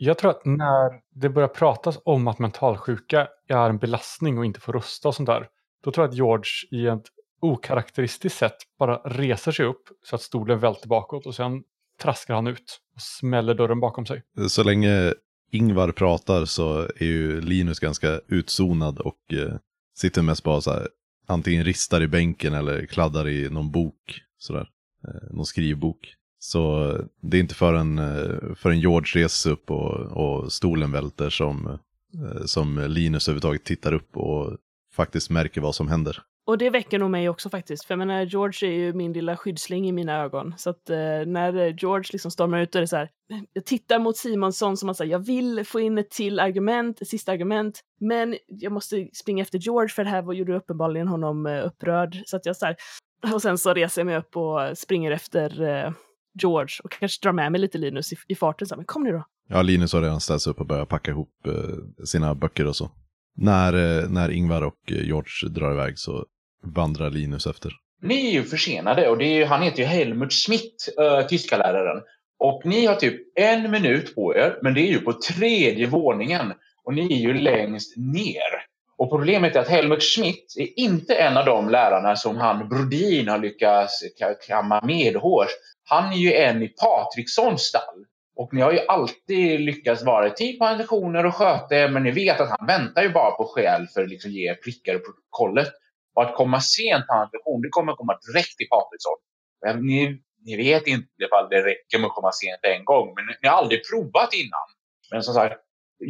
jag 0.02 0.18
tror 0.18 0.32
att 0.32 0.45
när 0.45 1.02
det 1.16 1.30
börjar 1.30 1.47
pratas 1.47 2.00
om 2.06 2.28
att 2.28 2.39
mentalsjuka 2.39 3.28
är 3.47 3.70
en 3.70 3.78
belastning 3.78 4.38
och 4.38 4.45
inte 4.45 4.60
får 4.60 4.74
rösta 4.74 5.08
och 5.08 5.16
sånt 5.16 5.28
där. 5.28 5.47
Då 5.84 5.91
tror 5.91 6.04
jag 6.04 6.10
att 6.10 6.16
George 6.16 6.52
i 6.72 6.88
ett 6.88 7.06
okaraktäristiskt 7.41 8.39
sätt 8.39 8.56
bara 8.80 8.97
reser 8.97 9.52
sig 9.52 9.66
upp 9.66 9.84
så 10.04 10.16
att 10.16 10.22
stolen 10.22 10.60
välter 10.60 10.88
bakåt 10.88 11.26
och 11.26 11.36
sen 11.36 11.64
traskar 12.02 12.34
han 12.34 12.47
ut 12.47 12.80
och 12.95 13.02
smäller 13.02 13.54
dörren 13.54 13.80
bakom 13.80 14.06
sig. 14.06 14.24
Så 14.47 14.64
länge 14.64 15.14
Ingvar 15.52 15.91
pratar 15.91 16.45
så 16.45 16.82
är 16.82 17.06
ju 17.06 17.41
Linus 17.41 17.80
ganska 17.80 18.22
utzonad 18.28 19.00
och 19.00 19.34
eh, 19.34 19.56
sitter 19.95 20.22
mest 20.22 20.43
bara 20.43 20.62
så 20.62 20.72
här, 20.72 20.88
antingen 21.28 21.64
ristar 21.64 22.02
i 22.02 22.08
bänken 22.08 22.54
eller 22.54 22.86
kladdar 22.86 23.28
i 23.28 23.50
någon 23.50 23.72
bok, 23.72 24.22
sådär, 24.38 24.70
eh, 25.08 25.36
någon 25.36 25.45
skrivbok. 25.45 26.16
Så 26.40 26.94
det 27.22 27.38
är 27.38 27.42
inte 27.42 27.56
förrän, 27.56 28.00
eh, 28.00 28.56
förrän 28.56 28.80
George 28.80 29.24
reser 29.24 29.52
upp 29.52 29.72
och, 29.72 29.94
och 29.96 30.54
stolen 30.54 30.92
välter 30.92 31.30
som, 31.30 31.68
eh, 31.68 32.46
som 32.46 32.86
Linus 32.88 33.28
överhuvudtaget 33.28 33.64
tittar 33.64 33.94
upp 33.94 34.18
och 34.18 34.58
faktiskt 34.96 35.30
märker 35.30 35.62
vad 35.62 35.76
som 35.76 35.88
händer. 35.88 36.22
Och 36.50 36.58
det 36.58 36.70
väcker 36.70 37.00
nog 37.00 37.12
mig 37.12 37.30
också 37.30 37.50
faktiskt, 37.50 37.86
för 37.86 37.94
jag 37.94 38.00
menar, 38.00 38.22
George 38.22 38.70
är 38.70 38.74
ju 38.74 38.94
min 38.94 39.14
lilla 39.14 39.38
skyddsling 39.38 39.88
i 39.88 39.92
mina 39.92 40.22
ögon. 40.24 40.54
Så 40.58 40.70
att 40.70 40.90
eh, 40.90 40.98
när 41.26 41.80
George 41.82 42.10
liksom 42.12 42.32
stormar 42.32 42.60
ut 42.60 42.76
och 42.76 42.82
det 42.82 42.84
är 42.84 42.88
så 42.88 42.96
här, 42.96 43.10
jag 43.54 43.66
tittar 43.66 44.00
mot 44.00 44.18
Simonsson 44.18 44.78
som 44.78 44.90
han 44.90 44.96
säger, 44.96 45.12
jag 45.12 45.26
vill 45.26 45.66
få 45.66 45.80
in 45.80 45.98
ett 45.98 46.10
till 46.10 46.40
argument, 46.40 47.02
ett 47.02 47.08
sista 47.08 47.32
argument, 47.32 47.80
men 48.00 48.38
jag 48.48 48.72
måste 48.72 49.10
springa 49.14 49.42
efter 49.42 49.60
George 49.60 49.90
för 49.90 50.04
det 50.04 50.10
här 50.10 50.34
gjorde 50.34 50.56
uppenbarligen 50.56 51.08
honom 51.08 51.46
eh, 51.46 51.66
upprörd. 51.66 52.22
Så 52.26 52.38
att 52.38 52.46
jag 52.46 52.56
så 52.58 52.66
här, 52.66 52.76
och 53.34 53.42
sen 53.42 53.58
så 53.58 53.74
reser 53.74 54.02
jag 54.02 54.06
mig 54.06 54.18
upp 54.18 54.38
och 54.38 54.78
springer 54.78 55.12
efter 55.12 55.62
eh, 55.62 55.92
George 56.42 56.74
och 56.84 56.92
kanske 56.92 57.26
drar 57.26 57.34
med 57.34 57.52
mig 57.52 57.62
lite 57.62 57.78
Linus 57.78 58.14
i, 58.14 58.16
i 58.28 58.36
farten. 58.36 58.68
Så, 58.68 58.76
men 58.76 58.86
kom 58.86 59.04
nu 59.04 59.12
då. 59.12 59.26
Ja, 59.50 59.62
Linus 59.62 59.94
har 59.94 60.02
redan 60.02 60.20
ställt 60.20 60.42
sig 60.42 60.52
upp 60.52 60.60
och 60.60 60.66
börjat 60.66 60.90
packa 60.90 61.12
ihop 61.12 61.48
eh, 61.48 62.06
sina 62.06 62.36
böcker 62.36 62.68
och 62.68 62.76
så. 62.76 62.92
När, 63.38 63.74
eh, 63.74 64.10
när 64.10 64.32
Ingvar 64.32 64.62
och 64.62 64.80
George 64.86 65.50
drar 65.50 65.72
iväg 65.72 66.00
så 66.00 66.26
vandrar 66.64 67.10
Linus 67.10 67.48
efter. 67.48 67.72
Ni 68.02 68.28
är 68.28 68.32
ju 68.32 68.44
försenade 68.44 69.10
och 69.10 69.18
det 69.18 69.26
är, 69.26 69.46
han 69.46 69.62
heter 69.62 69.80
ju 69.80 69.86
Helmut 69.86 70.34
Schmidt, 70.34 70.96
äh, 70.98 71.28
tyska 71.28 71.58
läraren. 71.58 72.04
Och 72.40 72.62
ni 72.66 72.86
har 72.86 72.96
typ 72.96 73.22
en 73.36 73.72
minut 73.72 74.16
på 74.16 74.36
er, 74.36 74.60
men 74.62 74.74
det 74.74 74.82
är 74.82 74.92
ju 74.92 75.00
på 75.00 75.14
tredje 75.14 75.88
våningen. 75.88 76.54
Och 76.84 76.94
ni 76.94 77.14
är 77.14 77.28
ju 77.28 77.34
längst 77.34 77.98
ner. 77.98 78.70
Och 79.00 79.10
problemet 79.10 79.56
är 79.56 79.60
att 79.60 79.68
Helmut 79.68 80.04
Schmidt 80.04 80.54
är 80.58 80.80
inte 80.80 81.16
en 81.16 81.38
av 81.38 81.45
de 81.45 81.70
lärarna 81.70 82.16
som 82.16 82.38
han 82.38 82.70
Brodin 82.70 83.28
har 83.28 83.38
lyckats 83.38 84.04
kamma 84.47 84.82
medhårs. 84.86 85.50
Han 85.84 86.14
är 86.14 86.18
ju 86.18 86.34
en 86.34 86.64
i 86.64 86.68
Patrikssons 86.68 87.62
stall. 87.62 88.06
Och 88.36 88.54
ni 88.54 88.62
har 88.62 88.72
ju 88.72 88.80
alltid 88.80 89.60
lyckats 89.60 90.04
vara 90.04 90.28
i 90.28 90.32
tid 90.32 90.60
på 90.60 90.66
hans 90.66 90.78
lektioner 90.80 91.26
och 91.26 91.36
sköta 91.36 91.76
er, 91.76 91.89
men 91.89 92.04
ni 92.04 92.12
vet 92.12 92.39
att 92.39 92.50
han 92.50 92.68
väntar 92.68 93.02
ju 93.04 93.10
bara 93.10 93.32
på 93.32 93.45
skäl 93.45 93.88
för 93.93 94.04
att 94.04 94.10
liksom 94.10 94.32
ge 94.32 94.56
prickar 94.56 94.95
i 94.95 95.00
protokollet. 95.00 95.70
Och 96.16 96.24
att 96.24 96.36
komma 96.36 96.62
sent 96.62 97.08
på 97.08 97.14
hans 97.14 97.34
lektion, 97.34 97.62
det 97.62 97.70
kommer 97.70 97.91
att 97.91 97.97
komma 97.97 98.20
direkt 98.28 98.58
till 98.58 98.68
Patriksson. 98.70 99.18
Ni, 99.86 100.22
ni 100.45 100.58
vet 100.58 100.88
inte 100.88 101.10
ifall 101.26 101.50
det 101.50 101.66
räcker 101.66 102.00
med 102.00 102.08
att 102.08 102.16
komma 102.16 102.32
sent 102.32 102.60
en 102.62 102.86
gång, 102.86 103.14
men 103.16 103.26
ni 103.41 103.47
har 103.47 103.58
aldrig 103.58 103.82
provat 103.89 104.34
innan. 104.34 104.68
Men 105.12 105.24
som 105.24 105.34
sagt, 105.34 105.56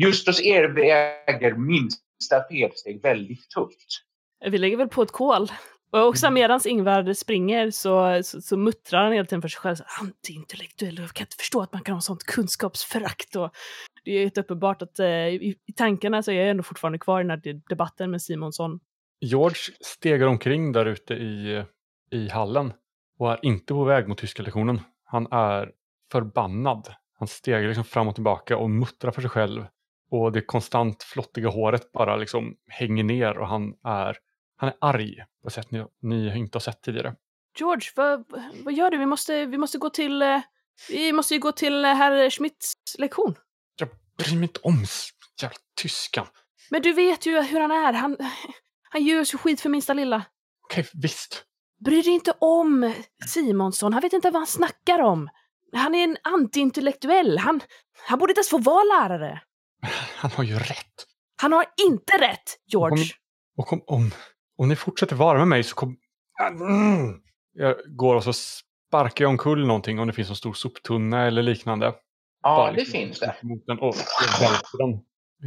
just 0.03 0.27
hos 0.27 0.41
er 0.41 0.63
väger 0.63 1.53
minst 1.53 2.08
felsteg 2.49 3.01
väldigt 3.01 3.49
tufft. 3.49 4.03
Vi 4.45 4.57
lägger 4.57 4.77
väl 4.77 4.89
på 4.89 5.01
ett 5.01 5.11
kol. 5.11 5.47
Och 5.91 6.07
också 6.07 6.25
mm. 6.25 6.33
medan 6.33 6.59
Ingvar 6.65 7.13
springer 7.13 7.71
så, 7.71 8.23
så, 8.23 8.41
så 8.41 8.57
muttrar 8.57 9.03
han 9.03 9.13
hela 9.13 9.25
tiden 9.25 9.41
för 9.41 9.49
sig 9.49 9.59
själv. 9.59 9.77
Antiintellektuell, 10.01 10.99
jag 10.99 11.09
kan 11.09 11.23
inte 11.25 11.35
förstå 11.35 11.61
att 11.61 11.73
man 11.73 11.81
kan 11.81 11.93
ha 11.93 12.01
sånt 12.01 12.23
kunskapsförakt. 12.23 13.35
Och 13.35 13.51
det 14.03 14.11
är 14.11 14.19
helt 14.19 14.37
uppenbart 14.37 14.81
att 14.81 14.99
eh, 14.99 15.07
i, 15.07 15.55
i 15.65 15.73
tankarna 15.73 16.23
så 16.23 16.31
är 16.31 16.35
jag 16.35 16.49
ändå 16.49 16.63
fortfarande 16.63 16.99
kvar 16.99 17.19
i 17.19 17.23
den 17.23 17.29
här 17.29 17.61
debatten 17.69 18.11
med 18.11 18.21
Simonsson. 18.21 18.79
George 19.21 19.73
stegar 19.81 20.27
omkring 20.27 20.71
där 20.71 20.85
ute 20.85 21.13
i, 21.13 21.63
i 22.11 22.29
hallen 22.29 22.73
och 23.19 23.31
är 23.31 23.39
inte 23.41 23.73
på 23.73 23.83
väg 23.83 24.07
mot 24.07 24.17
tyska 24.17 24.43
lektionen. 24.43 24.81
Han 25.05 25.27
är 25.31 25.71
förbannad. 26.11 26.93
Han 27.19 27.27
stegar 27.27 27.67
liksom 27.67 27.83
fram 27.83 28.07
och 28.07 28.15
tillbaka 28.15 28.57
och 28.57 28.69
muttrar 28.69 29.11
för 29.11 29.21
sig 29.21 29.29
själv. 29.29 29.65
Och 30.11 30.31
det 30.31 30.41
konstant 30.41 31.03
flottiga 31.03 31.49
håret 31.49 31.91
bara 31.91 32.15
liksom 32.15 32.55
hänger 32.67 33.03
ner 33.03 33.37
och 33.37 33.47
han 33.47 33.73
är 33.83 34.17
han 34.59 34.69
är 34.69 34.75
arg 34.81 35.15
på 35.41 35.47
ett 35.47 35.53
sätt 35.53 35.71
ni, 35.71 35.85
ni 36.01 36.37
inte 36.37 36.55
har 36.55 36.61
sett 36.61 36.81
tidigare. 36.81 37.15
George, 37.59 37.89
vad, 37.95 38.25
vad 38.63 38.73
gör 38.73 38.91
du? 38.91 38.97
Vi 38.97 39.05
måste, 39.05 39.45
vi 39.45 39.57
måste 39.57 39.77
gå 39.77 39.89
till... 39.89 40.21
Eh, 40.21 40.41
vi 40.89 41.13
måste 41.13 41.33
ju 41.33 41.39
gå 41.39 41.51
till 41.51 41.85
eh, 41.85 41.93
herr 41.93 42.29
Schmidts 42.29 42.73
lektion. 42.97 43.35
Jag 43.79 43.89
bryr 44.17 44.35
mig 44.35 44.43
inte 44.43 44.59
om 44.63 44.85
jävla 45.41 45.57
tyskan. 45.81 46.25
Men 46.69 46.81
du 46.81 46.93
vet 46.93 47.25
ju 47.25 47.41
hur 47.41 47.59
han 47.59 47.71
är. 47.71 47.93
Han, 47.93 48.17
han 48.89 49.03
gör 49.03 49.23
sig 49.23 49.39
skit 49.39 49.61
för 49.61 49.69
minsta 49.69 49.93
lilla. 49.93 50.25
Okej, 50.63 50.87
visst. 50.93 51.43
Bry 51.85 52.01
dig 52.01 52.13
inte 52.13 52.33
om 52.39 52.93
Simonsson. 53.27 53.93
Han 53.93 54.01
vet 54.01 54.13
inte 54.13 54.31
vad 54.31 54.39
han 54.39 54.47
snackar 54.47 54.99
om. 54.99 55.29
Han 55.73 55.95
är 55.95 56.03
en 56.03 56.17
antiintellektuell. 56.23 57.37
Han, 57.37 57.61
han 58.07 58.19
borde 58.19 58.31
inte 58.31 58.39
ens 58.39 58.49
få 58.49 58.57
vara 58.57 58.83
lärare. 58.83 59.41
Han 60.15 60.31
har 60.31 60.43
ju 60.43 60.55
rätt. 60.55 61.05
Han 61.41 61.53
har 61.53 61.65
inte 61.87 62.13
rätt, 62.17 62.57
George. 62.67 63.05
Och 63.57 63.73
om, 63.73 63.81
om, 63.87 64.11
om 64.57 64.69
ni 64.69 64.75
fortsätter 64.75 65.15
vara 65.15 65.37
med 65.37 65.47
mig 65.47 65.63
så 65.63 65.75
kommer... 65.75 65.95
Jag 67.53 67.75
går 67.87 68.15
och 68.15 68.23
så 68.23 68.33
sparkar 68.33 69.25
jag 69.25 69.29
omkull 69.29 69.67
någonting 69.67 69.99
om 69.99 70.07
det 70.07 70.13
finns 70.13 70.29
en 70.29 70.35
stor 70.35 70.53
soptunna 70.53 71.25
eller 71.27 71.41
liknande. 71.43 71.85
Ja, 72.43 72.55
Bara 72.55 72.71
det 72.71 72.77
liksom 72.77 72.99
finns 72.99 73.19
det. 73.19 73.35
Mot 73.41 73.65
den 73.65 73.79
och 73.79 73.95
den. 74.77 74.93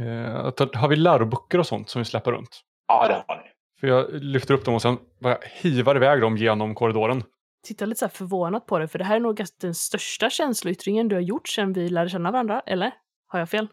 Eh, 0.07 0.79
har 0.79 0.87
vi 0.87 0.95
läroböcker 0.95 1.59
och 1.59 1.67
sånt 1.67 1.89
som 1.89 1.99
vi 2.01 2.05
släpper 2.05 2.31
runt? 2.31 2.61
Ja, 2.87 3.07
det 3.07 3.23
har 3.27 3.35
ni. 3.35 3.43
För 3.79 3.87
jag 3.87 4.13
lyfter 4.13 4.53
upp 4.53 4.65
dem 4.65 4.73
och 4.73 4.81
sen 4.81 4.97
bara 5.19 5.37
hivar 5.61 5.95
iväg 5.95 6.21
dem 6.21 6.37
genom 6.37 6.75
korridoren. 6.75 7.23
Tittar 7.63 7.85
lite 7.85 7.99
så 7.99 8.05
här 8.05 8.11
förvånat 8.11 8.65
på 8.65 8.79
det, 8.79 8.87
för 8.87 8.99
det 8.99 9.05
här 9.05 9.15
är 9.15 9.19
nog 9.19 9.41
den 9.61 9.75
största 9.75 10.29
känsloyttringen 10.29 11.07
du 11.07 11.15
har 11.15 11.21
gjort 11.21 11.47
sedan 11.47 11.73
vi 11.73 11.89
lärde 11.89 12.09
känna 12.09 12.31
varandra, 12.31 12.61
eller? 12.65 12.91
Har 13.27 13.39
jag 13.39 13.49
fel? 13.49 13.67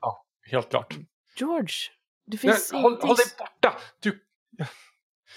Helt 0.51 0.71
klart. 0.71 0.97
George, 1.37 1.75
det 2.27 2.31
Nej, 2.31 2.39
finns, 2.39 2.73
håll, 2.73 2.81
ingenting, 2.81 3.09
håll 3.09 3.17
dig 3.17 3.27
borta! 3.39 3.79
Du, 4.01 4.21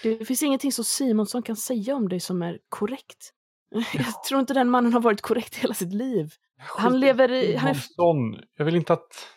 det 0.03 0.25
finns 0.25 0.43
ingenting 0.43 0.71
som 0.71 0.83
Simonsson 0.83 1.43
kan 1.43 1.55
säga 1.55 1.95
om 1.95 2.09
dig 2.09 2.19
som 2.19 2.41
är 2.41 2.59
korrekt. 2.69 3.33
Jag 3.93 4.23
tror 4.23 4.39
inte 4.39 4.53
den 4.53 4.69
mannen 4.69 4.93
har 4.93 5.01
varit 5.01 5.21
korrekt 5.21 5.55
hela 5.55 5.73
sitt 5.73 5.93
liv. 5.93 6.33
Han 6.57 6.99
lever 6.99 7.31
i... 7.31 7.55
Han 7.55 7.69
är, 7.69 7.73
Simonsson, 7.73 8.43
jag 8.57 8.65
vill 8.65 8.75
inte 8.75 8.93
att... 8.93 9.27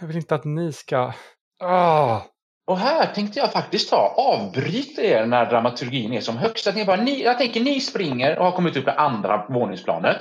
Jag 0.00 0.06
vill 0.06 0.16
inte 0.16 0.34
att 0.34 0.44
ni 0.44 0.72
ska... 0.72 1.12
Ah! 1.60 2.20
Och 2.66 2.78
här 2.78 3.14
tänkte 3.14 3.38
jag 3.38 3.52
faktiskt 3.52 3.90
ta 3.90 4.14
avbryta 4.16 5.02
er 5.02 5.26
när 5.26 5.50
dramaturgin 5.50 6.12
är 6.12 6.20
som 6.20 6.36
högst. 6.36 6.66
Att 6.66 6.74
ni 6.74 6.84
bara, 6.84 7.02
ni, 7.02 7.22
jag 7.22 7.38
tänker 7.38 7.60
ni 7.60 7.80
springer 7.80 8.38
och 8.38 8.44
har 8.44 8.52
kommit 8.52 8.76
upp 8.76 8.84
på 8.84 8.90
andra 8.90 9.46
våningsplanet 9.48 10.16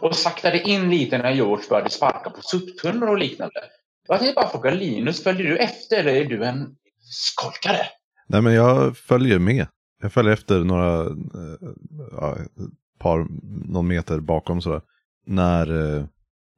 och 0.00 0.14
saktade 0.14 0.62
in 0.62 0.90
lite 0.90 1.18
när 1.18 1.30
George 1.30 1.68
började 1.70 1.90
sparka 1.90 2.30
på 2.30 2.40
soptunnor 2.42 3.08
och 3.08 3.18
liknande. 3.18 3.60
Jag 4.08 4.18
tänkte 4.18 4.34
bara 4.34 4.48
fråga 4.48 4.70
Linus, 4.70 5.22
följer 5.22 5.46
du 5.46 5.56
efter 5.56 5.96
eller 5.96 6.12
är 6.12 6.24
du 6.24 6.44
en 6.44 6.76
skolkare? 7.00 7.86
Nej 8.26 8.42
men 8.42 8.54
jag 8.54 8.96
följer 8.96 9.38
med. 9.38 9.66
Jag 10.02 10.12
följer 10.12 10.32
efter 10.32 10.64
några, 10.64 11.00
eh, 11.06 11.68
ja, 12.12 12.36
ett 12.36 12.98
par, 12.98 13.26
någon 13.72 13.88
meter 13.88 14.20
bakom 14.20 14.60
sådär. 14.60 14.80
När 15.26 15.96
eh, 15.96 16.04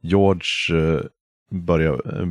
George 0.03 0.78
eh, 0.78 1.01
börjar, 1.51 2.20
eh, 2.20 2.28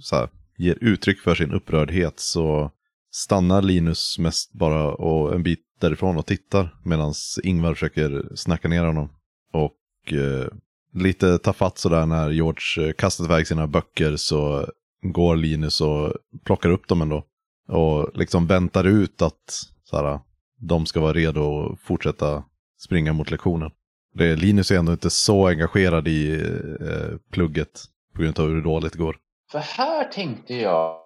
såhär, 0.00 0.28
ger 0.56 0.78
uttryck 0.80 1.20
för 1.20 1.34
sin 1.34 1.52
upprördhet 1.52 2.20
så 2.20 2.70
stannar 3.10 3.62
Linus 3.62 4.18
mest 4.18 4.52
bara 4.52 4.92
och 4.92 5.34
en 5.34 5.42
bit 5.42 5.64
därifrån 5.80 6.16
och 6.16 6.26
tittar 6.26 6.74
medan 6.84 7.12
Ingvar 7.42 7.74
försöker 7.74 8.32
snacka 8.34 8.68
ner 8.68 8.84
honom. 8.84 9.08
Och 9.52 10.12
eh, 10.12 10.46
lite 10.94 11.38
tafatt 11.38 11.78
sådär 11.78 12.06
när 12.06 12.30
George 12.30 12.88
eh, 12.88 12.92
kastat 12.92 13.26
iväg 13.26 13.46
sina 13.46 13.66
böcker 13.66 14.16
så 14.16 14.66
går 15.02 15.36
Linus 15.36 15.80
och 15.80 16.12
plockar 16.44 16.70
upp 16.70 16.88
dem 16.88 17.02
ändå. 17.02 17.24
Och 17.68 18.10
liksom 18.14 18.46
väntar 18.46 18.84
ut 18.84 19.22
att 19.22 19.50
så 19.84 19.96
här, 19.96 20.20
de 20.56 20.86
ska 20.86 21.00
vara 21.00 21.12
redo 21.12 21.72
att 21.72 21.80
fortsätta 21.80 22.44
springa 22.78 23.12
mot 23.12 23.30
lektionen. 23.30 23.70
Det, 24.14 24.36
Linus 24.36 24.70
är 24.70 24.78
ändå 24.78 24.92
inte 24.92 25.10
så 25.10 25.48
engagerad 25.48 26.08
i 26.08 26.34
eh, 26.80 27.18
plugget 27.32 27.84
på 28.14 28.22
grund 28.22 28.40
av 28.40 28.48
hur 28.48 28.62
dåligt 28.62 28.92
det 28.92 28.98
går. 28.98 29.16
För 29.50 29.58
här 29.58 30.04
tänkte 30.04 30.54
jag 30.54 30.96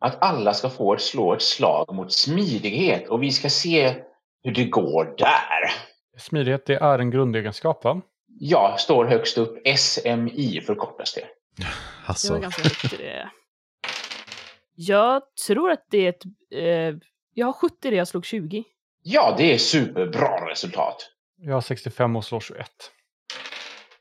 att 0.00 0.22
alla 0.22 0.54
ska 0.54 0.70
få 0.70 0.94
ett 0.94 1.00
slå 1.00 1.34
ett 1.34 1.42
slag 1.42 1.94
mot 1.94 2.12
smidighet 2.12 3.08
och 3.08 3.22
vi 3.22 3.30
ska 3.30 3.48
se 3.48 3.94
hur 4.42 4.52
det 4.52 4.64
går 4.64 5.14
där. 5.18 5.70
Smidighet, 6.18 6.66
det 6.66 6.74
är 6.74 6.98
en 6.98 7.10
grundegenskap 7.10 7.84
va? 7.84 8.00
Jag 8.38 8.80
står 8.80 9.04
högst 9.04 9.38
upp, 9.38 9.68
SMI 9.78 10.60
förkortas 10.66 11.14
det. 11.14 11.20
det 11.56 11.66
Alltså, 12.06 12.32
var 12.32 12.40
ganska 12.40 12.62
högt 12.62 12.92
i 12.92 12.96
det. 12.96 13.30
Jag 14.74 15.22
tror 15.46 15.70
att 15.70 15.84
det 15.90 15.98
är 15.98 16.08
ett... 16.08 16.22
Eh, 16.54 16.98
jag 17.34 17.46
har 17.46 17.52
70 17.52 17.90
det, 17.90 17.96
jag 17.96 18.08
slog 18.08 18.24
20. 18.24 18.64
Ja, 19.02 19.34
det 19.38 19.54
är 19.54 19.58
superbra 19.58 20.50
resultat. 20.50 21.10
Jag 21.38 21.54
har 21.54 21.60
65 21.60 22.16
och 22.16 22.24
slår 22.24 22.40
21. 22.40 22.70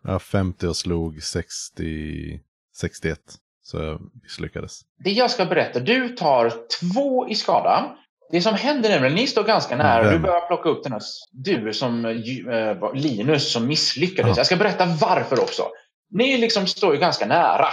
jag 0.02 0.12
har 0.12 0.20
50 0.20 0.68
och 0.68 0.76
slog 0.76 1.24
60, 1.24 2.40
61. 2.76 3.20
Så 3.62 3.78
jag 3.78 4.02
misslyckades. 4.24 4.82
Det 5.04 5.12
jag 5.12 5.32
ska 5.32 5.46
berätta, 5.46 5.80
du 5.80 6.10
tar 6.10 6.54
två 6.82 7.30
i 7.30 7.36
skada. 7.36 7.98
Det 8.36 8.42
som 8.42 8.56
händer 8.56 8.90
nämligen, 8.90 9.16
ni 9.16 9.28
står 9.28 9.44
ganska 9.44 9.76
nära. 9.76 10.04
Du 10.04 10.10
Vem? 10.10 10.22
börjar 10.22 10.48
plocka 10.48 10.70
upp 10.70 10.84
den 10.84 10.92
här, 10.92 11.02
du 11.32 11.74
som 11.74 12.06
eh, 12.06 12.94
Linus 12.94 13.52
som 13.52 13.68
misslyckades. 13.68 14.30
Ja. 14.30 14.40
Jag 14.40 14.46
ska 14.46 14.56
berätta 14.56 14.86
varför 14.86 15.40
också. 15.40 15.68
Ni 16.12 16.38
liksom 16.38 16.68
står 16.68 16.94
ju 16.94 17.00
ganska 17.00 17.26
nära. 17.26 17.68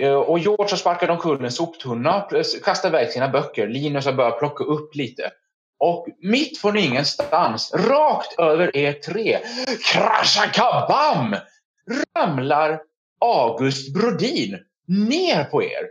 Eh, 0.00 0.12
Och 0.14 0.38
George 0.38 0.70
har 0.70 0.76
sparkat 0.76 1.10
omkull 1.10 1.44
en 1.44 1.50
soptunna, 1.50 2.28
kastar 2.64 2.88
iväg 2.88 3.10
sina 3.10 3.28
böcker. 3.28 3.68
Linus 3.68 4.04
har 4.06 4.12
börjat 4.12 4.38
plocka 4.38 4.64
upp 4.64 4.94
lite. 4.94 5.30
Och 5.78 6.06
mitt 6.22 6.58
från 6.58 6.76
ingenstans, 6.78 7.72
rakt 7.74 8.38
över 8.38 8.76
er 8.76 8.92
tre, 8.92 9.38
krascha 9.92 10.46
kabam! 10.52 11.36
Ramlar 12.16 12.80
August 13.20 13.94
Brodin 13.94 14.58
ner 14.88 15.44
på 15.44 15.62
er. 15.62 15.82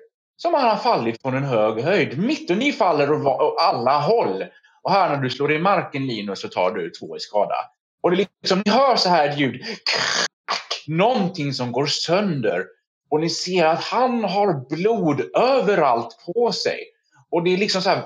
Som 0.43 0.53
han 0.53 0.69
har 0.69 0.75
fallit 0.75 1.21
från 1.21 1.35
en 1.35 1.43
hög 1.43 1.83
höjd. 1.83 2.17
Mitt 2.17 2.49
och 2.49 2.57
ni 2.57 2.71
faller 2.71 3.11
åt 3.11 3.55
alla 3.59 3.99
håll. 3.99 4.45
Och 4.83 4.91
här 4.91 5.09
när 5.09 5.17
du 5.17 5.29
slår 5.29 5.51
i 5.51 5.59
marken 5.59 6.07
Linus 6.07 6.41
så 6.41 6.47
tar 6.47 6.71
du 6.71 6.89
två 6.89 7.17
i 7.17 7.19
skada. 7.19 7.55
Och 8.01 8.11
det 8.11 8.21
är 8.21 8.27
liksom, 8.41 8.61
ni 8.65 8.71
hör 8.71 8.95
så 8.95 9.09
här 9.09 9.29
ett 9.29 9.39
ljud. 9.39 9.61
Någonting 10.87 11.53
som 11.53 11.71
går 11.71 11.85
sönder. 11.85 12.65
Och 13.09 13.19
ni 13.19 13.29
ser 13.29 13.65
att 13.65 13.83
han 13.83 14.23
har 14.23 14.69
blod 14.69 15.21
överallt 15.35 16.17
på 16.25 16.51
sig. 16.51 16.79
Och 17.31 17.43
det 17.43 17.53
är 17.53 17.57
liksom 17.57 17.81
så 17.81 17.89
här. 17.89 18.03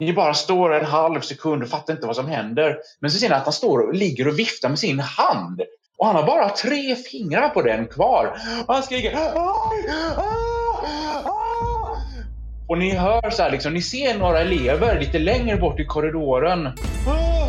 Ni 0.00 0.12
bara 0.12 0.34
står 0.34 0.74
en 0.74 0.84
halv 0.84 1.20
sekund 1.20 1.62
och 1.62 1.68
fattar 1.68 1.94
inte 1.94 2.06
vad 2.06 2.16
som 2.16 2.26
händer. 2.28 2.78
Men 3.00 3.10
så 3.10 3.18
ser 3.18 3.28
ni 3.28 3.34
att 3.34 3.44
han 3.44 3.52
står 3.52 3.78
och 3.78 3.94
ligger 3.94 4.28
och 4.28 4.38
viftar 4.38 4.68
med 4.68 4.78
sin 4.78 5.00
hand. 5.00 5.62
Och 5.98 6.06
han 6.06 6.16
har 6.16 6.26
bara 6.26 6.48
tre 6.48 6.96
fingrar 6.96 7.48
på 7.48 7.62
den 7.62 7.86
kvar. 7.86 8.36
Och 8.66 8.74
han 8.74 8.82
skriker 8.82 9.12
"Aj! 9.12 9.88
aj. 10.16 10.49
Ah!" 12.70 12.72
Och 12.72 12.78
ni 12.78 12.94
hör 12.94 13.30
så 13.30 13.42
här, 13.42 13.50
liksom, 13.50 13.74
ni 13.74 13.82
ser 13.82 14.18
några 14.18 14.40
elever 14.40 15.00
lite 15.00 15.18
längre 15.18 15.56
bort 15.56 15.80
i 15.80 15.84
korridoren. 15.84 16.66
"Ah! 17.06 17.40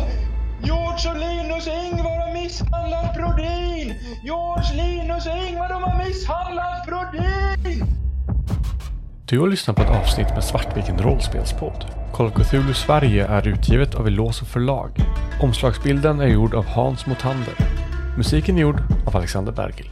George 0.64 1.10
och 1.10 1.18
Linus 1.18 1.66
och 1.66 1.72
Ingvar 1.72 2.26
har 2.26 2.32
misshandlat 2.32 3.14
Brodin! 3.14 3.94
George, 4.24 4.74
Linus 4.74 5.26
och 5.26 5.36
Ingvar 5.48 5.68
de 5.68 5.82
har 5.82 6.04
misshandlat 6.04 6.86
Brodin! 6.86 7.84
Du 9.26 9.40
har 9.40 9.48
lyssnat 9.48 9.76
på 9.76 9.82
ett 9.82 9.90
avsnitt 9.90 10.28
med 10.28 10.44
Svartviken 10.44 10.98
rollspelspodd. 10.98 11.84
Call 12.12 12.26
of 12.26 12.32
Cthulhu 12.32 12.74
Sverige 12.74 13.26
är 13.26 13.48
utgivet 13.48 13.94
av 13.94 14.06
Eloso 14.06 14.44
förlag. 14.44 14.90
Omslagsbilden 15.42 16.20
är 16.20 16.26
gjord 16.26 16.54
av 16.54 16.66
Hans 16.66 17.06
Motander. 17.06 17.54
Musiken 18.16 18.56
är 18.56 18.60
gjord 18.60 18.80
av 19.06 19.16
Alexander 19.16 19.52
Bergil. 19.52 19.91